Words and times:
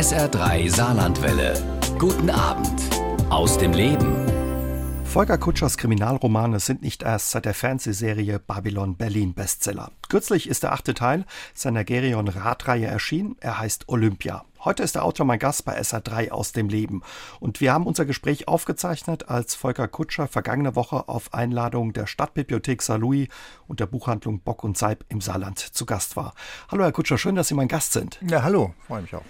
SR3 0.00 0.74
Saarlandwelle. 0.74 1.52
Guten 1.98 2.30
Abend 2.30 2.80
aus 3.28 3.58
dem 3.58 3.74
Leben. 3.74 4.16
Volker 5.04 5.36
Kutschers 5.36 5.76
Kriminalromane 5.76 6.58
sind 6.58 6.80
nicht 6.80 7.02
erst 7.02 7.32
seit 7.32 7.44
der 7.44 7.52
Fernsehserie 7.52 8.38
Babylon 8.38 8.96
Berlin 8.96 9.34
Bestseller. 9.34 9.90
Kürzlich 10.08 10.48
ist 10.48 10.62
der 10.62 10.72
achte 10.72 10.94
Teil 10.94 11.26
seiner 11.52 11.84
Gerion 11.84 12.28
Radreihe 12.28 12.86
erschienen. 12.86 13.36
Er 13.40 13.58
heißt 13.58 13.90
Olympia. 13.90 14.46
Heute 14.64 14.82
ist 14.82 14.94
der 14.94 15.04
Autor 15.04 15.26
mein 15.26 15.38
Gast 15.38 15.66
bei 15.66 15.78
SA3 15.78 16.30
aus 16.30 16.52
dem 16.52 16.70
Leben. 16.70 17.02
Und 17.38 17.60
wir 17.60 17.74
haben 17.74 17.84
unser 17.84 18.06
Gespräch 18.06 18.48
aufgezeichnet, 18.48 19.28
als 19.28 19.54
Volker 19.54 19.86
Kutscher 19.86 20.28
vergangene 20.28 20.76
Woche 20.76 21.10
auf 21.10 21.34
Einladung 21.34 21.92
der 21.92 22.06
Stadtbibliothek 22.06 22.80
Saarlouis 22.80 23.28
und 23.68 23.80
der 23.80 23.86
Buchhandlung 23.86 24.40
Bock 24.40 24.64
und 24.64 24.78
Seib 24.78 25.04
im 25.10 25.20
Saarland 25.20 25.58
zu 25.58 25.84
Gast 25.84 26.16
war. 26.16 26.32
Hallo 26.70 26.84
Herr 26.84 26.92
Kutscher, 26.92 27.18
schön, 27.18 27.34
dass 27.34 27.48
Sie 27.48 27.54
mein 27.54 27.68
Gast 27.68 27.92
sind. 27.92 28.18
Ja, 28.26 28.42
hallo, 28.42 28.72
freue 28.86 29.02
mich 29.02 29.14
auch. 29.14 29.24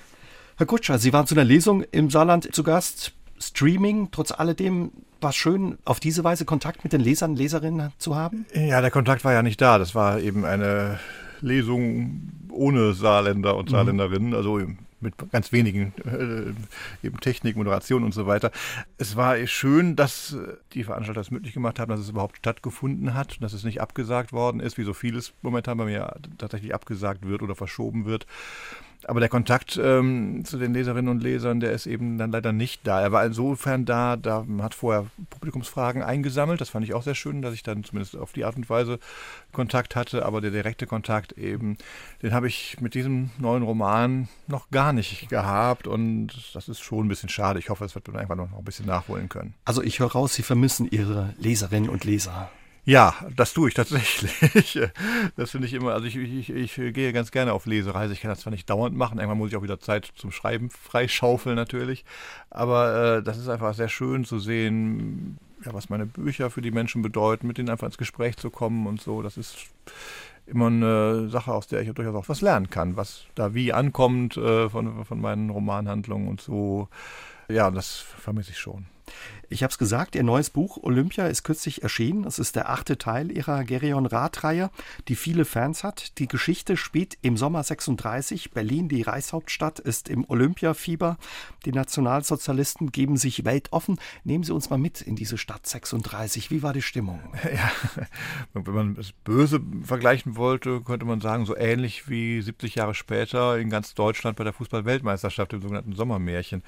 Herr 0.60 0.66
Kutscher, 0.66 0.98
Sie 0.98 1.14
waren 1.14 1.26
zu 1.26 1.34
einer 1.34 1.44
Lesung 1.44 1.84
im 1.90 2.10
Saarland 2.10 2.54
zu 2.54 2.62
Gast. 2.62 3.14
Streaming, 3.38 4.08
trotz 4.10 4.30
alledem 4.30 4.90
war 5.22 5.30
es 5.30 5.36
schön, 5.36 5.78
auf 5.86 6.00
diese 6.00 6.22
Weise 6.22 6.44
Kontakt 6.44 6.84
mit 6.84 6.92
den 6.92 7.00
Lesern, 7.00 7.34
Leserinnen 7.34 7.92
zu 7.96 8.14
haben? 8.14 8.44
Ja, 8.52 8.82
der 8.82 8.90
Kontakt 8.90 9.24
war 9.24 9.32
ja 9.32 9.42
nicht 9.42 9.58
da. 9.62 9.78
Das 9.78 9.94
war 9.94 10.20
eben 10.20 10.44
eine 10.44 11.00
Lesung 11.40 12.30
ohne 12.50 12.92
Saarländer 12.92 13.56
und 13.56 13.70
mhm. 13.70 13.74
Saarländerinnen, 13.74 14.34
also 14.34 14.60
mit 15.00 15.14
ganz 15.32 15.50
wenigen 15.50 15.94
äh, 16.04 17.06
eben 17.06 17.18
Technik, 17.20 17.56
Moderation 17.56 18.04
und 18.04 18.12
so 18.12 18.26
weiter. 18.26 18.50
Es 18.98 19.16
war 19.16 19.38
schön, 19.46 19.96
dass 19.96 20.36
die 20.74 20.84
Veranstalter 20.84 21.22
es 21.22 21.30
möglich 21.30 21.54
gemacht 21.54 21.78
haben, 21.78 21.88
dass 21.88 22.00
es 22.00 22.10
überhaupt 22.10 22.36
stattgefunden 22.36 23.14
hat, 23.14 23.42
dass 23.42 23.54
es 23.54 23.64
nicht 23.64 23.80
abgesagt 23.80 24.34
worden 24.34 24.60
ist, 24.60 24.76
wie 24.76 24.84
so 24.84 24.92
vieles 24.92 25.32
momentan 25.40 25.78
bei 25.78 25.86
mir 25.86 26.16
tatsächlich 26.36 26.74
abgesagt 26.74 27.26
wird 27.26 27.40
oder 27.40 27.54
verschoben 27.54 28.04
wird. 28.04 28.26
Aber 29.06 29.20
der 29.20 29.28
Kontakt 29.28 29.78
ähm, 29.82 30.44
zu 30.44 30.58
den 30.58 30.74
Leserinnen 30.74 31.10
und 31.10 31.22
Lesern, 31.22 31.60
der 31.60 31.72
ist 31.72 31.86
eben 31.86 32.18
dann 32.18 32.30
leider 32.30 32.52
nicht 32.52 32.86
da. 32.86 33.00
Er 33.00 33.12
war 33.12 33.24
insofern 33.24 33.84
da, 33.84 34.16
da 34.16 34.44
hat 34.60 34.74
vorher 34.74 35.06
Publikumsfragen 35.30 36.02
eingesammelt. 36.02 36.60
Das 36.60 36.70
fand 36.70 36.84
ich 36.84 36.94
auch 36.94 37.02
sehr 37.02 37.14
schön, 37.14 37.42
dass 37.42 37.54
ich 37.54 37.62
dann 37.62 37.84
zumindest 37.84 38.16
auf 38.16 38.32
die 38.32 38.44
Art 38.44 38.56
und 38.56 38.68
Weise 38.68 38.98
Kontakt 39.52 39.96
hatte. 39.96 40.24
Aber 40.24 40.40
der 40.40 40.50
direkte 40.50 40.86
Kontakt 40.86 41.32
eben, 41.32 41.76
den 42.22 42.32
habe 42.32 42.48
ich 42.48 42.80
mit 42.80 42.94
diesem 42.94 43.30
neuen 43.38 43.62
Roman 43.62 44.28
noch 44.46 44.70
gar 44.70 44.92
nicht 44.92 45.28
gehabt. 45.28 45.86
Und 45.86 46.54
das 46.54 46.68
ist 46.68 46.80
schon 46.80 47.06
ein 47.06 47.08
bisschen 47.08 47.28
schade. 47.28 47.58
Ich 47.58 47.70
hoffe, 47.70 47.84
es 47.84 47.94
wird 47.94 48.08
man 48.08 48.18
einfach 48.18 48.36
noch 48.36 48.56
ein 48.56 48.64
bisschen 48.64 48.86
nachholen 48.86 49.28
können. 49.28 49.54
Also 49.64 49.82
ich 49.82 50.00
höre 50.00 50.12
raus, 50.12 50.34
Sie 50.34 50.42
vermissen 50.42 50.88
Ihre 50.90 51.34
Leserinnen 51.38 51.88
und 51.88 52.04
Leser. 52.04 52.50
Ja, 52.90 53.14
das 53.36 53.52
tue 53.52 53.68
ich 53.68 53.74
tatsächlich. 53.74 54.80
Das 55.36 55.52
finde 55.52 55.68
ich 55.68 55.74
immer, 55.74 55.92
also 55.92 56.06
ich, 56.06 56.16
ich, 56.16 56.50
ich 56.50 56.74
gehe 56.74 57.12
ganz 57.12 57.30
gerne 57.30 57.52
auf 57.52 57.64
Lesereise. 57.64 58.12
Ich 58.12 58.20
kann 58.20 58.30
das 58.30 58.40
zwar 58.40 58.50
nicht 58.50 58.68
dauernd 58.68 58.96
machen, 58.96 59.18
irgendwann 59.18 59.38
muss 59.38 59.50
ich 59.50 59.56
auch 59.56 59.62
wieder 59.62 59.78
Zeit 59.78 60.10
zum 60.16 60.32
Schreiben 60.32 60.70
freischaufeln 60.70 61.54
natürlich. 61.54 62.04
Aber 62.50 63.18
äh, 63.18 63.22
das 63.22 63.38
ist 63.38 63.48
einfach 63.48 63.74
sehr 63.74 63.88
schön 63.88 64.24
zu 64.24 64.40
sehen, 64.40 65.38
ja, 65.64 65.72
was 65.72 65.88
meine 65.88 66.04
Bücher 66.04 66.50
für 66.50 66.62
die 66.62 66.72
Menschen 66.72 67.00
bedeuten, 67.00 67.46
mit 67.46 67.58
denen 67.58 67.70
einfach 67.70 67.86
ins 67.86 67.96
Gespräch 67.96 68.36
zu 68.38 68.50
kommen 68.50 68.88
und 68.88 69.00
so. 69.00 69.22
Das 69.22 69.36
ist 69.36 69.56
immer 70.46 70.66
eine 70.66 71.28
Sache, 71.28 71.52
aus 71.52 71.68
der 71.68 71.82
ich 71.82 71.92
durchaus 71.92 72.16
auch 72.16 72.28
was 72.28 72.40
lernen 72.40 72.70
kann, 72.70 72.96
was 72.96 73.26
da 73.36 73.54
wie 73.54 73.72
ankommt 73.72 74.36
äh, 74.36 74.68
von, 74.68 75.04
von 75.04 75.20
meinen 75.20 75.50
Romanhandlungen 75.50 76.26
und 76.26 76.40
so. 76.40 76.88
Ja, 77.48 77.70
das 77.70 77.98
vermisse 77.98 78.50
ich 78.50 78.58
schon. 78.58 78.86
Ich 79.52 79.64
habe 79.64 79.72
es 79.72 79.78
gesagt, 79.78 80.14
Ihr 80.14 80.22
neues 80.22 80.48
Buch 80.48 80.78
Olympia 80.82 81.26
ist 81.26 81.42
kürzlich 81.42 81.82
erschienen. 81.82 82.24
Es 82.24 82.38
ist 82.38 82.54
der 82.54 82.70
achte 82.70 82.98
Teil 82.98 83.32
Ihrer 83.32 83.64
Gerion 83.64 84.06
Rath-Reihe, 84.06 84.70
die 85.08 85.16
viele 85.16 85.44
Fans 85.44 85.82
hat. 85.82 86.18
Die 86.18 86.28
Geschichte 86.28 86.76
spielt 86.76 87.18
im 87.22 87.36
Sommer 87.36 87.64
36. 87.64 88.52
Berlin, 88.52 88.88
die 88.88 89.02
Reichshauptstadt, 89.02 89.80
ist 89.80 90.08
im 90.08 90.24
Olympiafieber. 90.28 91.18
Die 91.64 91.72
Nationalsozialisten 91.72 92.92
geben 92.92 93.16
sich 93.16 93.44
weltoffen. 93.44 93.98
Nehmen 94.22 94.44
Sie 94.44 94.52
uns 94.52 94.70
mal 94.70 94.78
mit 94.78 95.00
in 95.00 95.16
diese 95.16 95.36
Stadt 95.36 95.66
36. 95.66 96.52
Wie 96.52 96.62
war 96.62 96.72
die 96.72 96.82
Stimmung? 96.82 97.20
Ja, 97.50 97.72
wenn 98.52 98.74
man 98.74 98.96
es 98.96 99.12
böse 99.12 99.60
vergleichen 99.82 100.36
wollte, 100.36 100.82
könnte 100.82 101.04
man 101.04 101.20
sagen, 101.20 101.46
so 101.46 101.56
ähnlich 101.56 102.08
wie 102.08 102.40
70 102.40 102.76
Jahre 102.76 102.94
später 102.94 103.58
in 103.58 103.70
ganz 103.70 103.94
Deutschland 103.94 104.36
bei 104.36 104.44
der 104.44 104.52
Fußball-Weltmeisterschaft 104.52 105.52
im 105.52 105.62
sogenannten 105.62 105.94
Sommermärchen. 105.94 106.62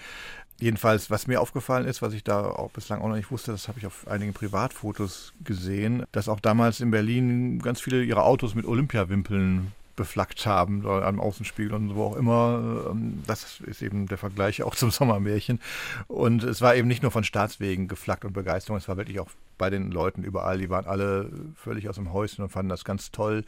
Jedenfalls, 0.63 1.11
was 1.11 1.27
mir 1.27 1.41
aufgefallen 1.41 1.89
ist, 1.89 2.03
was 2.03 2.13
ich 2.13 2.23
da 2.23 2.45
auch 2.45 2.71
bislang 2.71 3.01
auch 3.01 3.09
noch 3.09 3.17
nicht 3.17 3.33
wusste, 3.33 3.51
das 3.51 3.67
habe 3.67 3.81
ich 3.81 3.87
auf 3.87 4.07
einigen 4.07 4.33
Privatfotos 4.33 5.33
gesehen, 5.43 6.05
dass 6.13 6.29
auch 6.29 6.39
damals 6.39 6.79
in 6.79 6.93
Berlin 6.93 7.59
ganz 7.59 7.81
viele 7.81 8.05
ihre 8.05 8.23
Autos 8.23 8.55
mit 8.55 8.65
Olympiawimpeln 8.65 9.73
beflaggt 9.97 10.47
haben, 10.47 10.87
am 10.87 11.19
Außenspiegel 11.19 11.75
und 11.75 11.97
wo 11.97 12.05
auch 12.05 12.15
immer. 12.15 12.87
Ähm, 12.93 13.25
das 13.27 13.59
ist 13.67 13.83
eben 13.83 14.07
der 14.07 14.19
Vergleich 14.19 14.63
auch 14.63 14.77
zum 14.77 14.93
Sommermärchen. 14.93 15.59
Und 16.07 16.45
es 16.45 16.61
war 16.61 16.77
eben 16.77 16.87
nicht 16.87 17.03
nur 17.03 17.11
von 17.11 17.25
Staatswegen 17.25 17.89
geflaggt 17.89 18.25
und 18.25 18.33
Begeisterung, 18.33 18.79
es 18.79 18.87
war 18.87 18.97
wirklich 18.97 19.19
auch 19.19 19.31
bei 19.59 19.69
den 19.69 19.91
Leuten 19.91 20.23
überall. 20.23 20.59
Die 20.59 20.71
waren 20.71 20.87
alle 20.87 21.29
völlig 21.57 21.89
aus 21.89 21.97
dem 21.97 22.13
Häuschen 22.13 22.45
und 22.45 22.51
fanden 22.51 22.69
das 22.69 22.85
ganz 22.85 23.11
toll, 23.11 23.45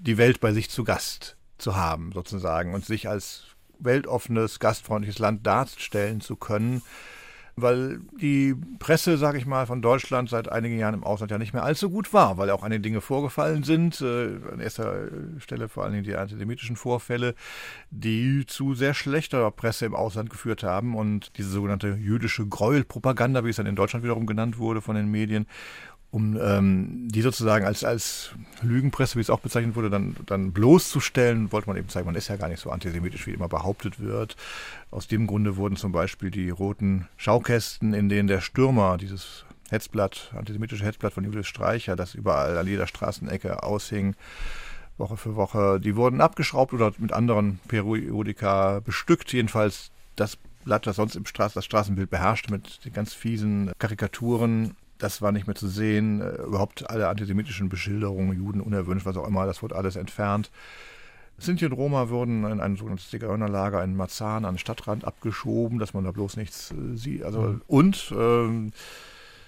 die 0.00 0.18
Welt 0.18 0.40
bei 0.40 0.52
sich 0.52 0.70
zu 0.70 0.82
Gast 0.82 1.36
zu 1.58 1.76
haben, 1.76 2.10
sozusagen, 2.10 2.74
und 2.74 2.84
sich 2.84 3.08
als 3.08 3.44
weltoffenes, 3.84 4.58
gastfreundliches 4.58 5.18
Land 5.18 5.46
darstellen 5.46 6.20
zu 6.20 6.36
können, 6.36 6.82
weil 7.54 8.00
die 8.18 8.54
Presse, 8.78 9.18
sage 9.18 9.36
ich 9.36 9.44
mal, 9.44 9.66
von 9.66 9.82
Deutschland 9.82 10.30
seit 10.30 10.50
einigen 10.50 10.78
Jahren 10.78 10.94
im 10.94 11.04
Ausland 11.04 11.30
ja 11.30 11.38
nicht 11.38 11.52
mehr 11.52 11.64
allzu 11.64 11.90
gut 11.90 12.14
war, 12.14 12.38
weil 12.38 12.48
auch 12.50 12.62
einige 12.62 12.80
Dinge 12.80 13.00
vorgefallen 13.00 13.62
sind. 13.62 14.00
Äh, 14.00 14.38
an 14.50 14.60
erster 14.60 15.08
Stelle 15.38 15.68
vor 15.68 15.84
allen 15.84 15.92
Dingen 15.92 16.04
die 16.04 16.16
antisemitischen 16.16 16.76
Vorfälle, 16.76 17.34
die 17.90 18.46
zu 18.46 18.74
sehr 18.74 18.94
schlechter 18.94 19.50
Presse 19.50 19.84
im 19.84 19.94
Ausland 19.94 20.30
geführt 20.30 20.62
haben 20.62 20.96
und 20.96 21.36
diese 21.36 21.50
sogenannte 21.50 21.88
jüdische 21.88 22.46
Gräuelpropaganda, 22.46 23.44
wie 23.44 23.50
es 23.50 23.56
dann 23.56 23.66
in 23.66 23.76
Deutschland 23.76 24.02
wiederum 24.02 24.26
genannt 24.26 24.58
wurde 24.58 24.80
von 24.80 24.96
den 24.96 25.10
Medien, 25.10 25.46
um 26.12 26.38
ähm, 26.38 27.08
die 27.08 27.22
sozusagen 27.22 27.64
als, 27.64 27.84
als 27.84 28.32
Lügenpresse, 28.60 29.16
wie 29.16 29.22
es 29.22 29.30
auch 29.30 29.40
bezeichnet 29.40 29.74
wurde, 29.76 29.88
dann, 29.88 30.14
dann 30.26 30.52
bloßzustellen, 30.52 31.50
wollte 31.52 31.68
man 31.68 31.78
eben 31.78 31.88
zeigen, 31.88 32.04
man 32.04 32.14
ist 32.14 32.28
ja 32.28 32.36
gar 32.36 32.48
nicht 32.48 32.60
so 32.60 32.70
antisemitisch, 32.70 33.26
wie 33.26 33.32
immer 33.32 33.48
behauptet 33.48 33.98
wird. 33.98 34.36
Aus 34.90 35.08
dem 35.08 35.26
Grunde 35.26 35.56
wurden 35.56 35.76
zum 35.76 35.90
Beispiel 35.90 36.30
die 36.30 36.50
roten 36.50 37.08
Schaukästen, 37.16 37.94
in 37.94 38.10
denen 38.10 38.28
der 38.28 38.42
Stürmer, 38.42 38.98
dieses 38.98 39.46
Hetzblatt, 39.70 40.32
antisemitische 40.36 40.84
Hetzblatt 40.84 41.14
von 41.14 41.24
Julius 41.24 41.46
Streicher, 41.46 41.96
das 41.96 42.14
überall 42.14 42.58
an 42.58 42.66
jeder 42.66 42.86
Straßenecke 42.86 43.62
aushing, 43.62 44.14
Woche 44.98 45.16
für 45.16 45.34
Woche, 45.34 45.80
die 45.80 45.96
wurden 45.96 46.20
abgeschraubt 46.20 46.74
oder 46.74 46.92
mit 46.98 47.14
anderen 47.14 47.58
Periodika 47.68 48.80
bestückt. 48.80 49.32
Jedenfalls 49.32 49.90
das 50.16 50.36
Blatt, 50.66 50.86
das 50.86 50.96
sonst 50.96 51.16
im 51.16 51.24
Straß, 51.24 51.54
das 51.54 51.64
Straßenbild 51.64 52.10
beherrschte, 52.10 52.52
mit 52.52 52.84
den 52.84 52.92
ganz 52.92 53.14
fiesen 53.14 53.72
Karikaturen 53.78 54.76
das 55.02 55.20
war 55.20 55.32
nicht 55.32 55.46
mehr 55.46 55.56
zu 55.56 55.68
sehen. 55.68 56.20
Äh, 56.20 56.42
überhaupt 56.42 56.88
alle 56.88 57.08
antisemitischen 57.08 57.68
Beschilderungen, 57.68 58.36
Juden 58.36 58.60
unerwünscht, 58.60 59.06
was 59.06 59.16
auch 59.16 59.26
immer, 59.26 59.46
das 59.46 59.62
wurde 59.62 59.76
alles 59.76 59.96
entfernt. 59.96 60.50
Sinti 61.38 61.66
und 61.66 61.72
Roma 61.72 62.08
wurden 62.08 62.44
in 62.44 62.60
ein 62.60 62.76
sogenanntes 62.76 63.10
Zigeunerlager 63.10 63.82
in 63.82 63.96
Marzahn 63.96 64.44
an 64.44 64.54
den 64.54 64.58
Stadtrand 64.58 65.04
abgeschoben, 65.04 65.78
dass 65.78 65.94
man 65.94 66.04
da 66.04 66.12
bloß 66.12 66.36
nichts 66.36 66.70
äh, 66.70 66.96
sieht. 66.96 67.24
Also, 67.24 67.40
mhm. 67.40 67.62
Und 67.66 68.14
ähm, 68.16 68.72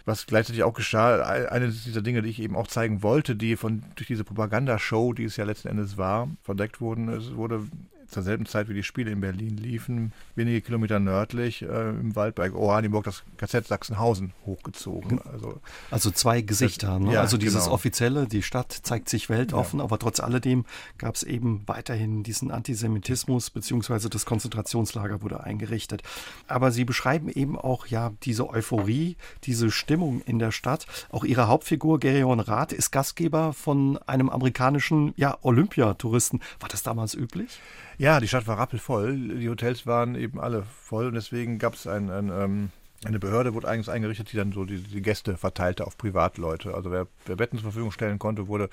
was 0.05 0.27
gleichzeitig 0.27 0.65
auch 0.65 0.75
geschah, 0.75 1.23
eine 1.23 1.69
dieser 1.69 2.03
Dinge, 2.03 2.21
die 2.21 2.29
ich 2.29 2.43
eben 2.43 2.57
auch 2.57 2.67
zeigen 2.67 3.03
wollte, 3.03 3.37
die 3.37 3.57
von 3.57 3.85
durch 3.95 4.07
diese 4.07 4.25
Propagandashow, 4.25 5.15
die 5.15 5.25
es 5.25 5.37
ja 5.37 5.45
letzten 5.45 5.69
Endes 5.69 5.97
war, 5.97 6.29
verdeckt 6.43 6.81
wurden, 6.81 7.09
es 7.09 7.37
wurde 7.37 7.63
zur 8.09 8.23
selben 8.23 8.47
Zeit, 8.47 8.69
wie 8.69 8.75
die 8.75 8.83
Spiele 8.83 9.11
in 9.11 9.21
Berlin 9.21 9.57
liefen, 9.57 10.13
wenige 10.35 10.61
Kilometer 10.61 11.01
nördlich 11.01 11.63
äh, 11.63 11.91
im 11.91 12.15
Wald 12.17 12.35
bei 12.35 12.53
Oranienburg 12.53 13.05
das 13.05 13.23
KZ 13.37 13.67
Sachsenhausen 13.67 14.33
hochgezogen. 14.47 15.21
Also, 15.33 15.61
also 15.91 16.11
zwei 16.11 16.41
Gesichter. 16.41 16.99
Das, 16.99 17.01
ne? 17.01 17.13
ja, 17.15 17.21
also 17.21 17.37
dieses 17.37 17.65
genau. 17.65 17.75
offizielle, 17.75 18.27
die 18.27 18.43
Stadt 18.43 18.73
zeigt 18.73 19.09
sich 19.09 19.29
weltoffen, 19.29 19.79
ja. 19.79 19.85
aber 19.85 19.99
trotz 19.99 20.21
alledem 20.21 20.65
gab 20.99 21.15
es 21.15 21.23
eben 21.23 21.63
weiterhin 21.67 22.23
diesen 22.23 22.51
Antisemitismus, 22.51 23.51
beziehungsweise 23.51 24.11
das 24.11 24.27
Konzentrationslager 24.27 25.23
wurde 25.23 25.43
eingerichtet. 25.43 26.03
Aber 26.47 26.71
Sie 26.71 26.85
beschreiben 26.85 27.29
eben 27.29 27.59
auch 27.59 27.87
ja 27.87 28.13
diese 28.23 28.49
Euphorie, 28.49 29.17
diese 29.45 29.71
Stimmung 29.71 30.23
in 30.27 30.39
der 30.39 30.53
Stadt. 30.53 30.87
Auch 31.11 31.25
Ihre 31.25 31.49
Hauptfigur, 31.49 32.01
Gerion 32.01 32.41
Rath, 32.41 32.73
ist 32.73 32.91
Gastgeber 32.91 33.53
von 33.53 33.99
einem 34.07 34.29
amerikanischen 34.29 35.15
ja, 35.17 35.37
Olympiatouristen. 35.43 36.41
War 36.61 36.69
das 36.69 36.83
damals 36.83 37.15
üblich? 37.15 37.61
Ja, 37.99 38.21
die 38.21 38.29
Stadt 38.29 38.47
war 38.47 38.59
rappelvoll. 38.59 39.39
Die 39.39 39.49
Hotels 39.49 39.87
waren 39.87 40.15
eben 40.15 40.41
alle 40.41 40.65
voll 40.65 41.07
und 41.07 41.15
deswegen 41.15 41.59
gab 41.59 41.75
es 41.75 41.87
ein, 41.87 42.11
ein 42.11 42.29
ähm, 42.31 42.71
eine 43.05 43.19
Behörde 43.19 43.55
wurde 43.55 43.69
eigentlich 43.69 43.91
eingerichtet, 43.91 44.33
die 44.33 44.37
dann 44.37 44.53
so 44.53 44.65
die, 44.65 44.79
die 44.79 45.03
Gäste 45.03 45.37
verteilte 45.37 45.87
auf 45.87 45.99
Privatleute. 45.99 46.75
Also 46.75 46.91
wer, 46.91 47.07
wer 47.27 47.37
Betten 47.37 47.59
zur 47.59 47.71
Verfügung 47.71 47.93
stellen 47.93 48.19
konnte, 48.19 48.49
wurde 48.49 48.71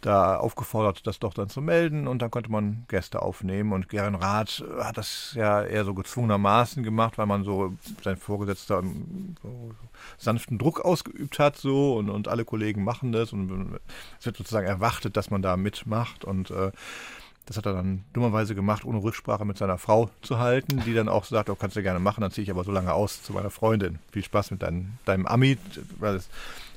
da 0.00 0.36
aufgefordert, 0.36 1.06
das 1.06 1.18
doch 1.18 1.32
dann 1.32 1.48
zu 1.48 1.62
melden 1.62 2.06
und 2.06 2.20
dann 2.20 2.30
konnte 2.30 2.50
man 2.50 2.84
Gäste 2.88 3.22
aufnehmen. 3.22 3.72
Und 3.72 3.88
Gern 3.88 4.14
Rath 4.14 4.62
hat 4.78 4.98
das 4.98 5.32
ja 5.34 5.62
eher 5.62 5.86
so 5.86 5.94
gezwungenermaßen 5.94 6.82
gemacht, 6.82 7.16
weil 7.16 7.24
man 7.24 7.42
so 7.42 7.72
sein 8.02 8.18
Vorgesetzter 8.18 8.82
so 9.42 9.70
sanften 10.18 10.58
Druck 10.58 10.84
ausgeübt 10.84 11.38
hat 11.38 11.56
so 11.56 11.96
und, 11.96 12.10
und 12.10 12.28
alle 12.28 12.44
Kollegen 12.44 12.84
machen 12.84 13.12
das 13.12 13.32
und 13.32 13.78
es 14.18 14.26
wird 14.26 14.36
sozusagen 14.36 14.66
erwartet, 14.66 15.16
dass 15.16 15.30
man 15.30 15.40
da 15.40 15.56
mitmacht 15.56 16.26
und 16.26 16.50
äh, 16.50 16.70
Das 17.46 17.58
hat 17.58 17.66
er 17.66 17.74
dann 17.74 18.04
dummerweise 18.12 18.54
gemacht, 18.54 18.84
ohne 18.84 19.02
Rücksprache 19.02 19.44
mit 19.44 19.58
seiner 19.58 19.76
Frau 19.76 20.10
zu 20.22 20.38
halten, 20.38 20.82
die 20.86 20.94
dann 20.94 21.08
auch 21.08 21.24
sagt, 21.24 21.50
oh, 21.50 21.54
kannst 21.54 21.76
du 21.76 21.82
gerne 21.82 21.98
machen, 21.98 22.22
dann 22.22 22.30
ziehe 22.30 22.42
ich 22.42 22.50
aber 22.50 22.64
so 22.64 22.72
lange 22.72 22.92
aus 22.92 23.22
zu 23.22 23.32
meiner 23.32 23.50
Freundin. 23.50 23.98
Viel 24.12 24.24
Spaß 24.24 24.50
mit 24.50 24.62
dein, 24.62 24.98
deinem 25.04 25.26
Ami, 25.26 25.58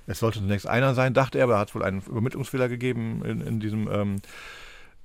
es, 0.08 0.20
sollte 0.20 0.40
zunächst 0.40 0.68
einer 0.68 0.94
sein, 0.94 1.14
dachte 1.14 1.38
er, 1.38 1.46
aber 1.46 1.54
er 1.54 1.60
hat 1.60 1.74
wohl 1.74 1.84
einen 1.84 2.02
Übermittlungsfehler 2.02 2.68
gegeben 2.68 3.24
in, 3.24 3.42
in 3.42 3.60
diesem 3.60 3.90
ähm, 3.90 4.22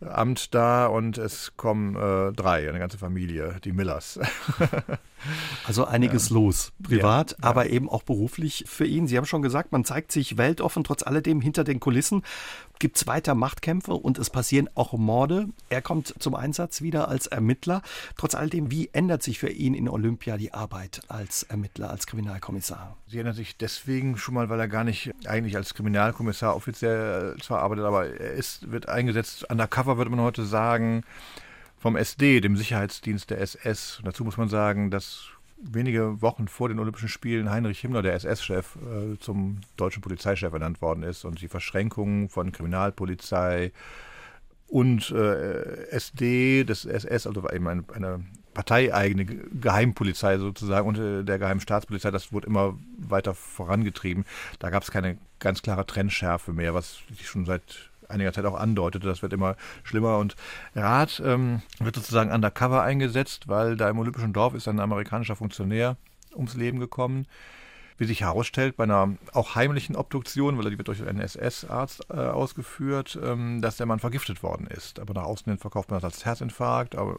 Amt 0.00 0.53
da 0.53 0.87
und 0.87 1.17
es 1.19 1.56
kommen 1.56 1.94
äh, 1.94 2.32
drei, 2.32 2.69
eine 2.69 2.81
ganze 2.81 2.99
Familie, 2.99 3.56
die 3.62 3.73
Millers. 3.73 4.19
also 5.67 5.85
einiges 5.85 6.29
ja. 6.29 6.35
los, 6.35 6.73
privat, 6.83 7.33
ja, 7.33 7.37
ja. 7.43 7.49
aber 7.49 7.71
eben 7.71 7.89
auch 7.89 8.03
beruflich 8.03 8.65
für 8.67 8.87
ihn. 8.87 9.07
Sie 9.07 9.17
haben 9.17 9.27
schon 9.27 9.43
gesagt, 9.43 9.73
man 9.73 9.85
zeigt 9.85 10.13
sich 10.13 10.37
weltoffen, 10.37 10.85
trotz 10.85 11.03
alledem 11.03 11.41
hinter 11.41 11.65
den 11.65 11.81
Kulissen 11.81 12.23
gibt 12.83 12.97
es 12.97 13.07
weiter 13.07 13.37
Machtkämpfe 13.37 13.95
und 13.95 14.19
es 14.19 14.29
passieren 14.29 14.69
auch 14.75 14.93
Morde. 14.95 15.49
Er 15.69 15.83
kommt 15.83 16.15
zum 16.19 16.35
Einsatz 16.35 16.83
wieder 16.83 17.07
als 17.07 17.29
Ermittler. 17.29 17.81
Trotz 18.17 18.35
alledem, 18.35 18.73
wie 18.73 18.91
ändert 18.93 19.23
sich 19.23 19.39
für 19.39 19.51
ihn 19.51 19.75
in 19.75 19.89
Olympia 19.89 20.37
die 20.37 20.53
Arbeit 20.53 21.03
als 21.07 21.45
Ermittler, 21.45 21.91
als 21.91 22.09
Kriminalkommissar? 22.09 22.97
Sie 23.07 23.21
ändert 23.21 23.37
sich 23.37 23.57
deswegen 23.57 24.19
schon 24.19 24.35
mal, 24.35 24.49
weil 24.49 24.59
er 24.59 24.67
gar 24.67 24.83
nicht 24.83 25.13
eigentlich 25.27 25.57
als 25.57 25.75
Kriminalkommissar 25.75 26.57
offiziell 26.57 27.37
zwar 27.41 27.61
arbeitet, 27.61 27.85
aber 27.85 28.09
er 28.19 28.33
ist, 28.33 28.73
wird 28.73 28.89
eingesetzt, 28.89 29.49
undercover 29.49 29.97
würde 29.97 30.11
man 30.11 30.21
heute 30.21 30.45
sagen, 30.45 31.05
vom 31.82 31.96
SD, 31.96 32.40
dem 32.40 32.56
Sicherheitsdienst 32.56 33.29
der 33.31 33.40
SS. 33.40 33.99
Und 33.99 34.06
dazu 34.06 34.25
muss 34.25 34.37
man 34.37 34.49
sagen, 34.49 34.93
dass 34.93 35.26
wenige 35.61 36.23
Wochen 36.23 36.46
vor 36.46 36.69
den 36.69 36.79
Olympischen 36.79 37.08
Spielen 37.08 37.50
Heinrich 37.50 37.81
Himmler, 37.81 38.02
der 38.02 38.14
SS-Chef, 38.14 38.76
äh, 38.76 39.19
zum 39.19 39.58
deutschen 39.76 40.00
Polizeichef 40.00 40.52
ernannt 40.52 40.81
worden 40.81 41.02
ist 41.02 41.25
und 41.25 41.40
die 41.40 41.49
Verschränkung 41.49 42.29
von 42.29 42.52
Kriminalpolizei 42.52 43.73
und 44.69 45.11
äh, 45.11 45.88
SD 45.90 46.62
des 46.64 46.84
SS, 46.84 47.26
also 47.26 47.50
eben 47.50 47.67
eine, 47.67 47.85
eine 47.93 48.25
parteieigene 48.55 49.25
Geheimpolizei 49.25 50.38
sozusagen 50.38 50.87
und 50.87 50.99
äh, 50.99 51.25
der 51.25 51.40
Geheimstaatspolizei, 51.40 52.12
das 52.12 52.32
wurde 52.32 52.46
immer 52.46 52.78
weiter 52.96 53.35
vorangetrieben. 53.35 54.25
Da 54.61 54.70
gab 54.70 54.85
es 54.85 54.93
keine 54.93 55.19
ganz 55.40 55.62
klare 55.62 55.85
Trennschärfe 55.85 56.52
mehr, 56.52 56.75
was 56.75 57.00
sich 57.11 57.26
schon 57.26 57.44
seit 57.44 57.92
einiger 58.12 58.32
Zeit 58.32 58.44
auch 58.44 58.59
andeutete. 58.59 59.06
Das 59.06 59.23
wird 59.23 59.32
immer 59.32 59.56
schlimmer. 59.82 60.19
Und 60.19 60.37
Rath 60.75 61.23
ähm, 61.25 61.62
wird 61.79 61.97
sozusagen 61.97 62.31
undercover 62.31 62.82
eingesetzt, 62.82 63.49
weil 63.49 63.76
da 63.76 63.88
im 63.91 63.99
Olympischen 63.99 64.32
Dorf 64.32 64.55
ist 64.55 64.69
ein 64.69 64.81
amerikanischer 64.81 65.37
Funktionär 65.37 65.97
ums 66.35 66.55
Leben 66.55 66.81
gekommen. 66.81 67.26
Wie 67.99 68.06
sich 68.06 68.23
herausstellt, 68.23 68.76
bei 68.76 68.85
einer 68.85 69.17
auch 69.32 69.55
heimlichen 69.55 69.97
Obduktion, 69.97 70.56
weil 70.59 70.70
die 70.70 70.79
wird 70.79 70.88
durch 70.88 71.06
einen 71.06 71.20
SS-Arzt 71.20 72.06
äh, 72.11 72.14
ausgeführt, 72.17 73.19
ähm, 73.23 73.61
dass 73.61 73.76
der 73.76 73.87
Mann 73.87 74.00
vergiftet 74.00 74.43
worden 74.43 74.67
ist. 74.67 74.99
Aber 74.99 75.14
nach 75.14 75.25
außen 75.25 75.50
hin 75.50 75.59
verkauft 75.59 75.91
man 75.91 76.00
das 76.00 76.12
als 76.12 76.25
Herzinfarkt. 76.25 76.97
Aber 76.97 77.19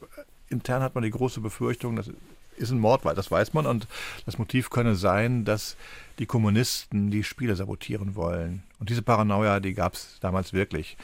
intern 0.49 0.81
hat 0.81 0.95
man 0.95 1.03
die 1.03 1.11
große 1.11 1.41
Befürchtung, 1.41 1.95
dass 1.95 2.09
ist 2.57 2.71
ein 2.71 2.79
Mord, 2.79 3.05
weil 3.05 3.15
das 3.15 3.31
weiß 3.31 3.53
man. 3.53 3.65
Und 3.65 3.87
das 4.25 4.37
Motiv 4.37 4.69
könne 4.69 4.95
sein, 4.95 5.45
dass 5.45 5.75
die 6.19 6.25
Kommunisten 6.25 7.11
die 7.11 7.23
Spiele 7.23 7.55
sabotieren 7.55 8.15
wollen. 8.15 8.63
Und 8.83 8.89
diese 8.89 9.01
Paranoia, 9.01 9.61
die 9.61 9.73
gab 9.73 9.93
es 9.93 10.17
damals 10.19 10.51
wirklich. 10.51 10.97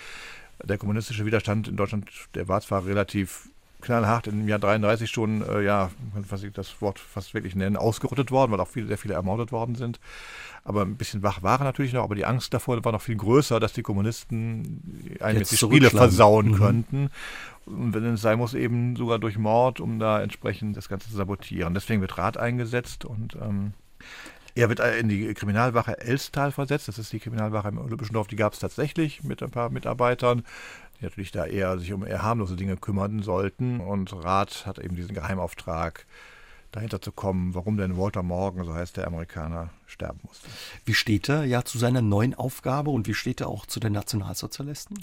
Der 0.61 0.77
kommunistische 0.77 1.25
Widerstand 1.25 1.69
in 1.69 1.77
Deutschland, 1.77 2.09
der 2.35 2.49
war 2.49 2.59
zwar 2.59 2.85
relativ 2.85 3.47
knallhart 3.79 4.27
im 4.27 4.49
Jahr 4.49 4.59
33 4.59 5.09
schon, 5.09 5.47
äh, 5.47 5.61
ja, 5.61 5.91
was 6.13 6.43
ich 6.43 6.51
das 6.51 6.81
Wort 6.81 6.99
fast 6.99 7.33
wirklich 7.33 7.55
nennen, 7.55 7.77
ausgerottet 7.77 8.31
worden, 8.31 8.51
weil 8.51 8.59
auch 8.59 8.67
viele, 8.67 8.87
sehr 8.87 8.97
viele 8.97 9.13
ermordet 9.13 9.53
worden 9.53 9.75
sind. 9.75 10.01
Aber 10.65 10.81
ein 10.81 10.97
bisschen 10.97 11.23
wach 11.23 11.41
waren 11.41 11.63
natürlich 11.63 11.93
noch, 11.93 12.03
aber 12.03 12.15
die 12.15 12.25
Angst 12.25 12.53
davor 12.53 12.83
war 12.83 12.91
noch 12.91 13.01
viel 13.01 13.15
größer, 13.15 13.61
dass 13.61 13.71
die 13.71 13.81
Kommunisten 13.81 15.15
eigentlich 15.21 15.47
die 15.47 15.55
Spiele 15.55 15.89
versauen 15.89 16.49
mhm. 16.49 16.55
könnten. 16.55 17.11
Und 17.65 17.93
wenn 17.93 18.03
es 18.03 18.21
sein 18.21 18.39
muss, 18.39 18.55
eben 18.55 18.97
sogar 18.97 19.19
durch 19.19 19.37
Mord, 19.37 19.79
um 19.79 19.99
da 19.99 20.21
entsprechend 20.21 20.75
das 20.75 20.89
Ganze 20.89 21.09
zu 21.09 21.15
sabotieren. 21.15 21.73
Deswegen 21.73 22.01
wird 22.01 22.17
Rat 22.17 22.35
eingesetzt 22.35 23.05
und 23.05 23.37
ähm, 23.41 23.71
er 24.59 24.69
wird 24.69 24.79
in 24.79 25.09
die 25.09 25.33
Kriminalwache 25.33 25.99
Elstal 25.99 26.51
versetzt. 26.51 26.87
Das 26.87 26.97
ist 26.97 27.13
die 27.13 27.19
Kriminalwache 27.19 27.69
im 27.69 27.77
Olympischen 27.77 28.13
Dorf. 28.13 28.27
Die 28.27 28.35
gab 28.35 28.53
es 28.53 28.59
tatsächlich 28.59 29.23
mit 29.23 29.41
ein 29.41 29.51
paar 29.51 29.69
Mitarbeitern, 29.69 30.43
die 30.99 31.05
natürlich 31.05 31.31
da 31.31 31.45
eher 31.45 31.77
sich 31.79 31.93
um 31.93 32.05
eher 32.05 32.23
harmlose 32.23 32.55
Dinge 32.55 32.77
kümmern 32.77 33.23
sollten. 33.23 33.79
Und 33.79 34.13
Rat 34.13 34.65
hat 34.65 34.79
eben 34.79 34.95
diesen 34.95 35.15
Geheimauftrag, 35.15 36.05
dahinter 36.71 37.01
zu 37.01 37.11
kommen, 37.11 37.55
warum 37.55 37.77
denn 37.77 37.97
Walter 37.97 38.23
Morgan, 38.23 38.65
so 38.65 38.73
heißt 38.73 38.97
der 38.97 39.07
Amerikaner, 39.07 39.69
sterben 39.87 40.19
musste. 40.23 40.47
Wie 40.85 40.93
steht 40.93 41.29
er 41.29 41.43
ja 41.45 41.63
zu 41.63 41.77
seiner 41.77 42.01
neuen 42.01 42.35
Aufgabe 42.35 42.91
und 42.91 43.07
wie 43.07 43.13
steht 43.13 43.41
er 43.41 43.47
auch 43.47 43.65
zu 43.65 43.79
den 43.79 43.93
Nationalsozialisten? 43.93 44.99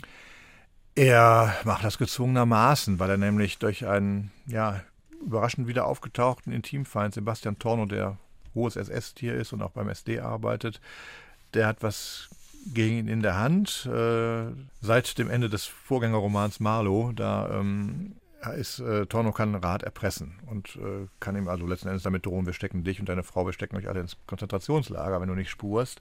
Er 0.94 1.54
macht 1.64 1.84
das 1.84 1.98
gezwungenermaßen, 1.98 2.98
weil 2.98 3.10
er 3.10 3.16
nämlich 3.16 3.58
durch 3.58 3.86
einen 3.86 4.30
ja, 4.46 4.80
überraschend 5.24 5.66
wieder 5.66 5.86
aufgetauchten 5.86 6.52
Intimfeind, 6.52 7.14
Sebastian 7.14 7.58
Torno, 7.58 7.86
der 7.86 8.16
hohes 8.56 8.74
SS-Tier 8.74 9.34
ist 9.34 9.52
und 9.52 9.62
auch 9.62 9.70
beim 9.70 9.88
SD 9.88 10.18
arbeitet, 10.18 10.80
der 11.54 11.68
hat 11.68 11.82
was 11.84 12.28
gegen 12.74 12.98
ihn 12.98 13.08
in 13.08 13.22
der 13.22 13.38
Hand. 13.38 13.86
Äh, 13.86 14.46
seit 14.80 15.18
dem 15.18 15.30
Ende 15.30 15.48
des 15.48 15.64
Vorgängerromans 15.66 16.58
Marlow, 16.58 17.12
da 17.12 17.60
ähm, 17.60 18.16
ist 18.54 18.80
äh, 18.80 19.06
Torno 19.06 19.32
kann 19.32 19.54
Rat 19.54 19.82
erpressen 19.82 20.38
und 20.46 20.76
äh, 20.76 21.06
kann 21.20 21.36
ihm 21.36 21.48
also 21.48 21.66
letzten 21.66 21.88
Endes 21.88 22.02
damit 22.02 22.26
drohen, 22.26 22.46
wir 22.46 22.52
stecken 22.52 22.84
dich 22.84 23.00
und 23.00 23.08
deine 23.08 23.22
Frau, 23.22 23.46
wir 23.46 23.52
stecken 23.52 23.76
euch 23.76 23.88
alle 23.88 24.00
ins 24.00 24.16
Konzentrationslager, 24.26 25.20
wenn 25.20 25.28
du 25.28 25.34
nicht 25.34 25.50
spurst. 25.50 26.00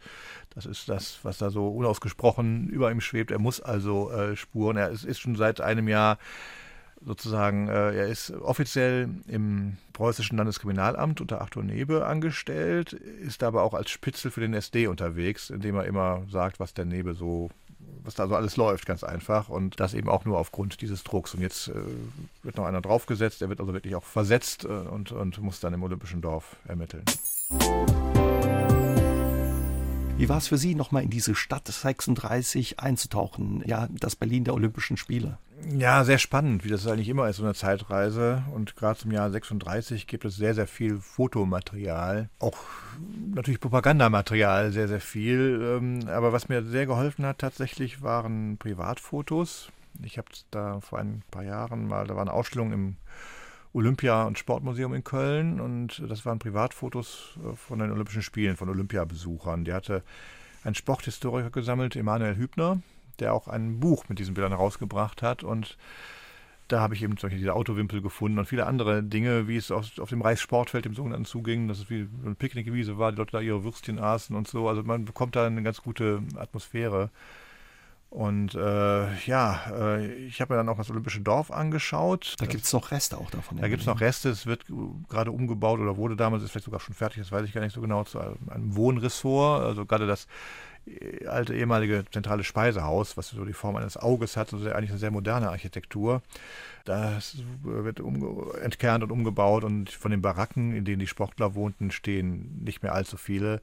Das 0.54 0.66
ist 0.66 0.90
das, 0.90 1.20
was 1.24 1.38
da 1.38 1.50
so 1.50 1.70
unausgesprochen 1.70 2.70
über 2.70 2.92
ihm 2.92 3.02
schwebt. 3.02 3.32
Er 3.32 3.40
muss 3.40 3.62
also 3.62 4.12
äh, 4.12 4.36
spuren. 4.36 4.78
Er 4.78 4.90
ist, 4.90 5.06
ist, 5.06 5.20
schon 5.20 5.36
seit 5.36 5.62
einem 5.62 5.88
Jahr 5.88 6.18
sozusagen, 7.06 7.68
äh, 7.68 7.96
er 7.96 8.08
ist 8.08 8.32
offiziell 8.32 9.10
im 9.28 9.78
preußischen 9.94 10.38
Landeskriminalamt 10.38 11.22
unter 11.22 11.42
Arthur 11.42 11.64
Nebe 11.64 12.06
angestellt, 12.06 12.94
ist 12.94 13.44
aber 13.44 13.64
auch 13.64 13.74
als 13.74 13.92
Spitzel 13.92 14.32
für 14.32 14.42
den 14.42 14.54
SD 14.54 14.88
unterwegs, 14.88 15.50
indem 15.50 15.76
er 15.76 15.86
immer 15.86 16.24
sagt, 16.30 16.60
was 16.60 16.74
der 16.74 16.86
Nebe 16.86 17.14
so 17.14 17.50
was 18.04 18.14
da 18.14 18.28
so 18.28 18.36
alles 18.36 18.56
läuft, 18.56 18.86
ganz 18.86 19.04
einfach. 19.04 19.50
Und 19.50 19.80
das 19.80 19.94
eben 19.94 20.10
auch 20.10 20.26
nur 20.26 20.38
aufgrund 20.38 20.82
dieses 20.82 21.04
Drucks. 21.04 21.34
Und 21.34 21.42
jetzt 21.42 21.70
äh, 21.70 21.74
wird 22.44 22.58
noch 22.58 22.66
einer 22.66 22.82
draufgesetzt, 22.82 23.42
er 23.42 23.50
wird 23.50 23.60
also 23.60 23.74
wirklich 23.74 23.96
auch 23.96 24.04
versetzt 24.04 24.64
äh, 24.64 24.68
und, 24.68 25.12
und 25.12 25.40
muss 25.40 25.60
dann 25.60 25.74
im 25.74 25.84
Olympischen 25.84 26.22
Dorf 26.22 26.56
ermitteln. 26.68 27.04
Wie 30.18 30.30
war 30.30 30.38
es 30.38 30.48
für 30.48 30.58
Sie, 30.58 30.76
nochmal 30.76 31.04
in 31.04 31.10
diese 31.10 31.36
Stadt 31.36 31.68
36 31.68 32.80
einzutauchen? 32.80 33.64
Ja, 33.66 33.90
das 33.92 34.16
Berlin 34.16 34.46
der 34.46 34.54
Olympischen 34.54 34.98
Spiele. 34.98 35.38
Ja, 35.74 36.04
sehr 36.04 36.20
spannend, 36.20 36.64
wie 36.64 36.70
das 36.70 36.86
eigentlich 36.86 37.10
immer 37.10 37.28
ist, 37.28 37.38
so 37.38 37.44
eine 37.44 37.56
Zeitreise. 37.56 38.44
Und 38.54 38.76
gerade 38.76 39.00
zum 39.00 39.12
Jahr 39.12 39.32
36 39.32 40.06
gibt 40.06 40.26
es 40.26 40.36
sehr, 40.36 40.54
sehr 40.54 40.68
viel 40.68 41.00
Fotomaterial. 41.00 42.30
Auch 42.40 42.58
natürlich 43.34 43.60
Propagandamaterial, 43.60 44.72
sehr, 44.72 44.88
sehr 44.88 45.00
viel. 45.00 45.80
Ähm, 45.80 46.08
aber 46.08 46.34
was 46.34 46.50
mir 46.50 46.64
sehr 46.64 46.86
geholfen 46.86 47.26
hat 47.26 47.40
tatsächlich, 47.40 48.04
waren 48.04 48.58
Privatfotos. 48.58 49.72
Ich 50.04 50.18
habe 50.18 50.28
da 50.52 50.82
vor 50.82 51.00
ein 51.00 51.24
paar 51.32 51.44
Jahren 51.44 51.88
mal, 51.88 52.06
da 52.06 52.16
war 52.16 52.22
eine 52.22 52.34
Ausstellung 52.34 52.72
im 52.72 52.98
Olympia- 53.74 54.24
und 54.24 54.38
Sportmuseum 54.38 54.94
in 54.94 55.04
Köln 55.04 55.60
und 55.60 56.02
das 56.08 56.26
waren 56.26 56.40
Privatfotos 56.40 57.38
äh, 57.44 57.56
von 57.56 57.80
den 57.80 57.92
Olympischen 57.92 58.22
Spielen, 58.22 58.56
von 58.56 58.70
Olympiabesuchern. 58.70 59.66
Der 59.66 59.76
hatte 59.76 60.04
einen 60.64 60.76
Sporthistoriker 60.76 61.50
gesammelt, 61.50 61.96
Emanuel 61.96 62.38
Hübner, 62.38 62.80
der 63.18 63.34
auch 63.34 63.48
ein 63.48 63.80
Buch 63.80 64.06
mit 64.10 64.20
diesen 64.20 64.34
Bildern 64.34 64.54
rausgebracht 64.54 65.22
hat 65.22 65.44
und 65.44 65.78
da 66.68 66.80
habe 66.80 66.96
ich 66.96 67.04
eben 67.04 67.18
solche 67.18 67.38
diese 67.38 67.54
Autowimpel 67.54 68.02
gefunden 68.02 68.40
und 68.40 68.48
viele 68.48 68.66
andere 68.66 69.04
Dinge, 69.04 69.48
wie 69.48 69.58
es 69.58 69.70
auf, 69.70 70.00
auf 70.00 70.10
dem 70.10 70.22
Reichssportfeld, 70.22 70.86
dem 70.86 70.96
sogenannten, 70.96 71.26
zuging, 71.26 71.68
dass 71.68 71.80
es 71.80 71.90
wie 71.90 72.08
eine 72.24 72.36
Picknickwiese 72.36 72.98
war, 72.98 73.12
die 73.12 73.20
Leute 73.20 73.34
da 73.34 73.40
ihre 73.40 73.64
Würstchen 73.64 74.00
aßen 74.00 74.36
und 74.36 74.48
so. 74.48 74.68
Also 74.68 74.84
man 74.84 75.06
bekommt 75.06 75.36
da 75.36 75.46
eine 75.46 75.62
ganz 75.62 75.82
gute 75.82 76.24
Atmosphäre. 76.36 77.12
Und 78.10 78.56
äh, 78.56 79.14
ja, 79.26 79.60
äh, 79.78 80.06
ich 80.26 80.40
habe 80.40 80.54
mir 80.54 80.58
dann 80.58 80.70
auch 80.70 80.78
das 80.78 80.90
Olympische 80.90 81.20
Dorf 81.20 81.52
angeschaut. 81.52 82.36
Da 82.40 82.46
gibt 82.46 82.64
es 82.64 82.72
noch 82.72 82.92
Reste 82.92 83.18
auch 83.18 83.30
davon. 83.30 83.58
Da 83.58 83.68
gibt 83.68 83.82
es 83.82 83.88
noch 83.88 84.00
Reste. 84.00 84.30
Es 84.30 84.46
wird 84.46 84.66
gerade 85.10 85.32
umgebaut 85.32 85.80
oder 85.80 85.98
wurde 85.98 86.16
damals, 86.16 86.42
ist 86.42 86.52
vielleicht 86.52 86.66
sogar 86.66 86.80
schon 86.80 86.96
fertig, 86.96 87.20
das 87.20 87.32
weiß 87.32 87.46
ich 87.46 87.54
gar 87.54 87.62
nicht 87.62 87.74
so 87.74 87.82
genau, 87.82 88.06
zu 88.06 88.20
einem 88.20 88.76
Wohnressort. 88.76 89.64
Also 89.64 89.86
gerade 89.86 90.08
das 90.08 90.28
alte 91.28 91.56
ehemalige 91.56 92.06
zentrale 92.12 92.44
Speisehaus, 92.44 93.18
was 93.18 93.30
so 93.30 93.44
die 93.46 93.54
Form 93.54 93.76
eines 93.76 93.98
Auges 93.98 94.38
hat, 94.38 94.54
also 94.54 94.70
eigentlich 94.72 94.92
eine 94.92 95.00
sehr 95.00 95.12
moderne 95.12 95.50
Architektur. 95.50 96.22
Das 96.86 97.38
wird 97.64 98.00
entkernt 98.62 99.04
und 99.04 99.12
umgebaut 99.12 99.64
und 99.64 99.90
von 99.90 100.12
den 100.12 100.22
Baracken, 100.22 100.76
in 100.76 100.86
denen 100.86 101.00
die 101.00 101.08
Sportler 101.08 101.56
wohnten, 101.56 101.90
stehen 101.90 102.64
nicht 102.64 102.84
mehr 102.84 102.94
allzu 102.94 103.18
viele. 103.18 103.60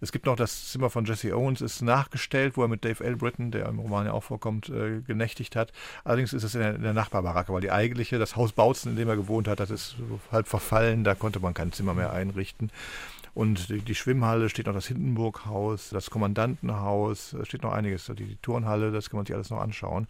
Es 0.00 0.10
gibt 0.10 0.26
noch 0.26 0.34
das 0.34 0.70
Zimmer 0.70 0.90
von 0.90 1.04
Jesse 1.04 1.36
Owens, 1.36 1.60
ist 1.60 1.82
nachgestellt, 1.82 2.56
wo 2.56 2.62
er 2.62 2.68
mit 2.68 2.84
Dave 2.84 3.04
L. 3.04 3.14
Britton, 3.14 3.52
der 3.52 3.66
im 3.66 3.78
Roman 3.78 4.06
ja 4.06 4.12
auch 4.12 4.24
vorkommt, 4.24 4.70
äh, 4.70 5.02
genächtigt 5.06 5.54
hat. 5.54 5.72
Allerdings 6.02 6.32
ist 6.32 6.42
es 6.42 6.56
in 6.56 6.62
der, 6.62 6.74
in 6.74 6.82
der, 6.82 6.94
Nachbarbaracke, 6.94 7.52
weil 7.52 7.60
die 7.60 7.70
eigentliche, 7.70 8.18
das 8.18 8.34
Haus 8.34 8.50
Bautzen, 8.50 8.90
in 8.90 8.96
dem 8.96 9.08
er 9.08 9.16
gewohnt 9.16 9.46
hat, 9.46 9.60
das 9.60 9.70
ist 9.70 9.94
halb 10.32 10.48
verfallen, 10.48 11.04
da 11.04 11.14
konnte 11.14 11.38
man 11.38 11.54
kein 11.54 11.70
Zimmer 11.70 11.94
mehr 11.94 12.12
einrichten. 12.12 12.72
Und 13.34 13.68
die, 13.68 13.80
die 13.80 13.94
Schwimmhalle 13.94 14.48
steht 14.48 14.66
noch 14.66 14.74
das 14.74 14.86
Hindenburghaus, 14.86 15.90
das 15.90 16.10
Kommandantenhaus, 16.10 17.36
steht 17.42 17.62
noch 17.62 17.72
einiges, 17.72 18.06
die, 18.06 18.24
die 18.24 18.36
Turnhalle, 18.36 18.92
das 18.92 19.10
kann 19.10 19.18
man 19.18 19.26
sich 19.26 19.34
alles 19.34 19.50
noch 19.50 19.60
anschauen 19.60 20.06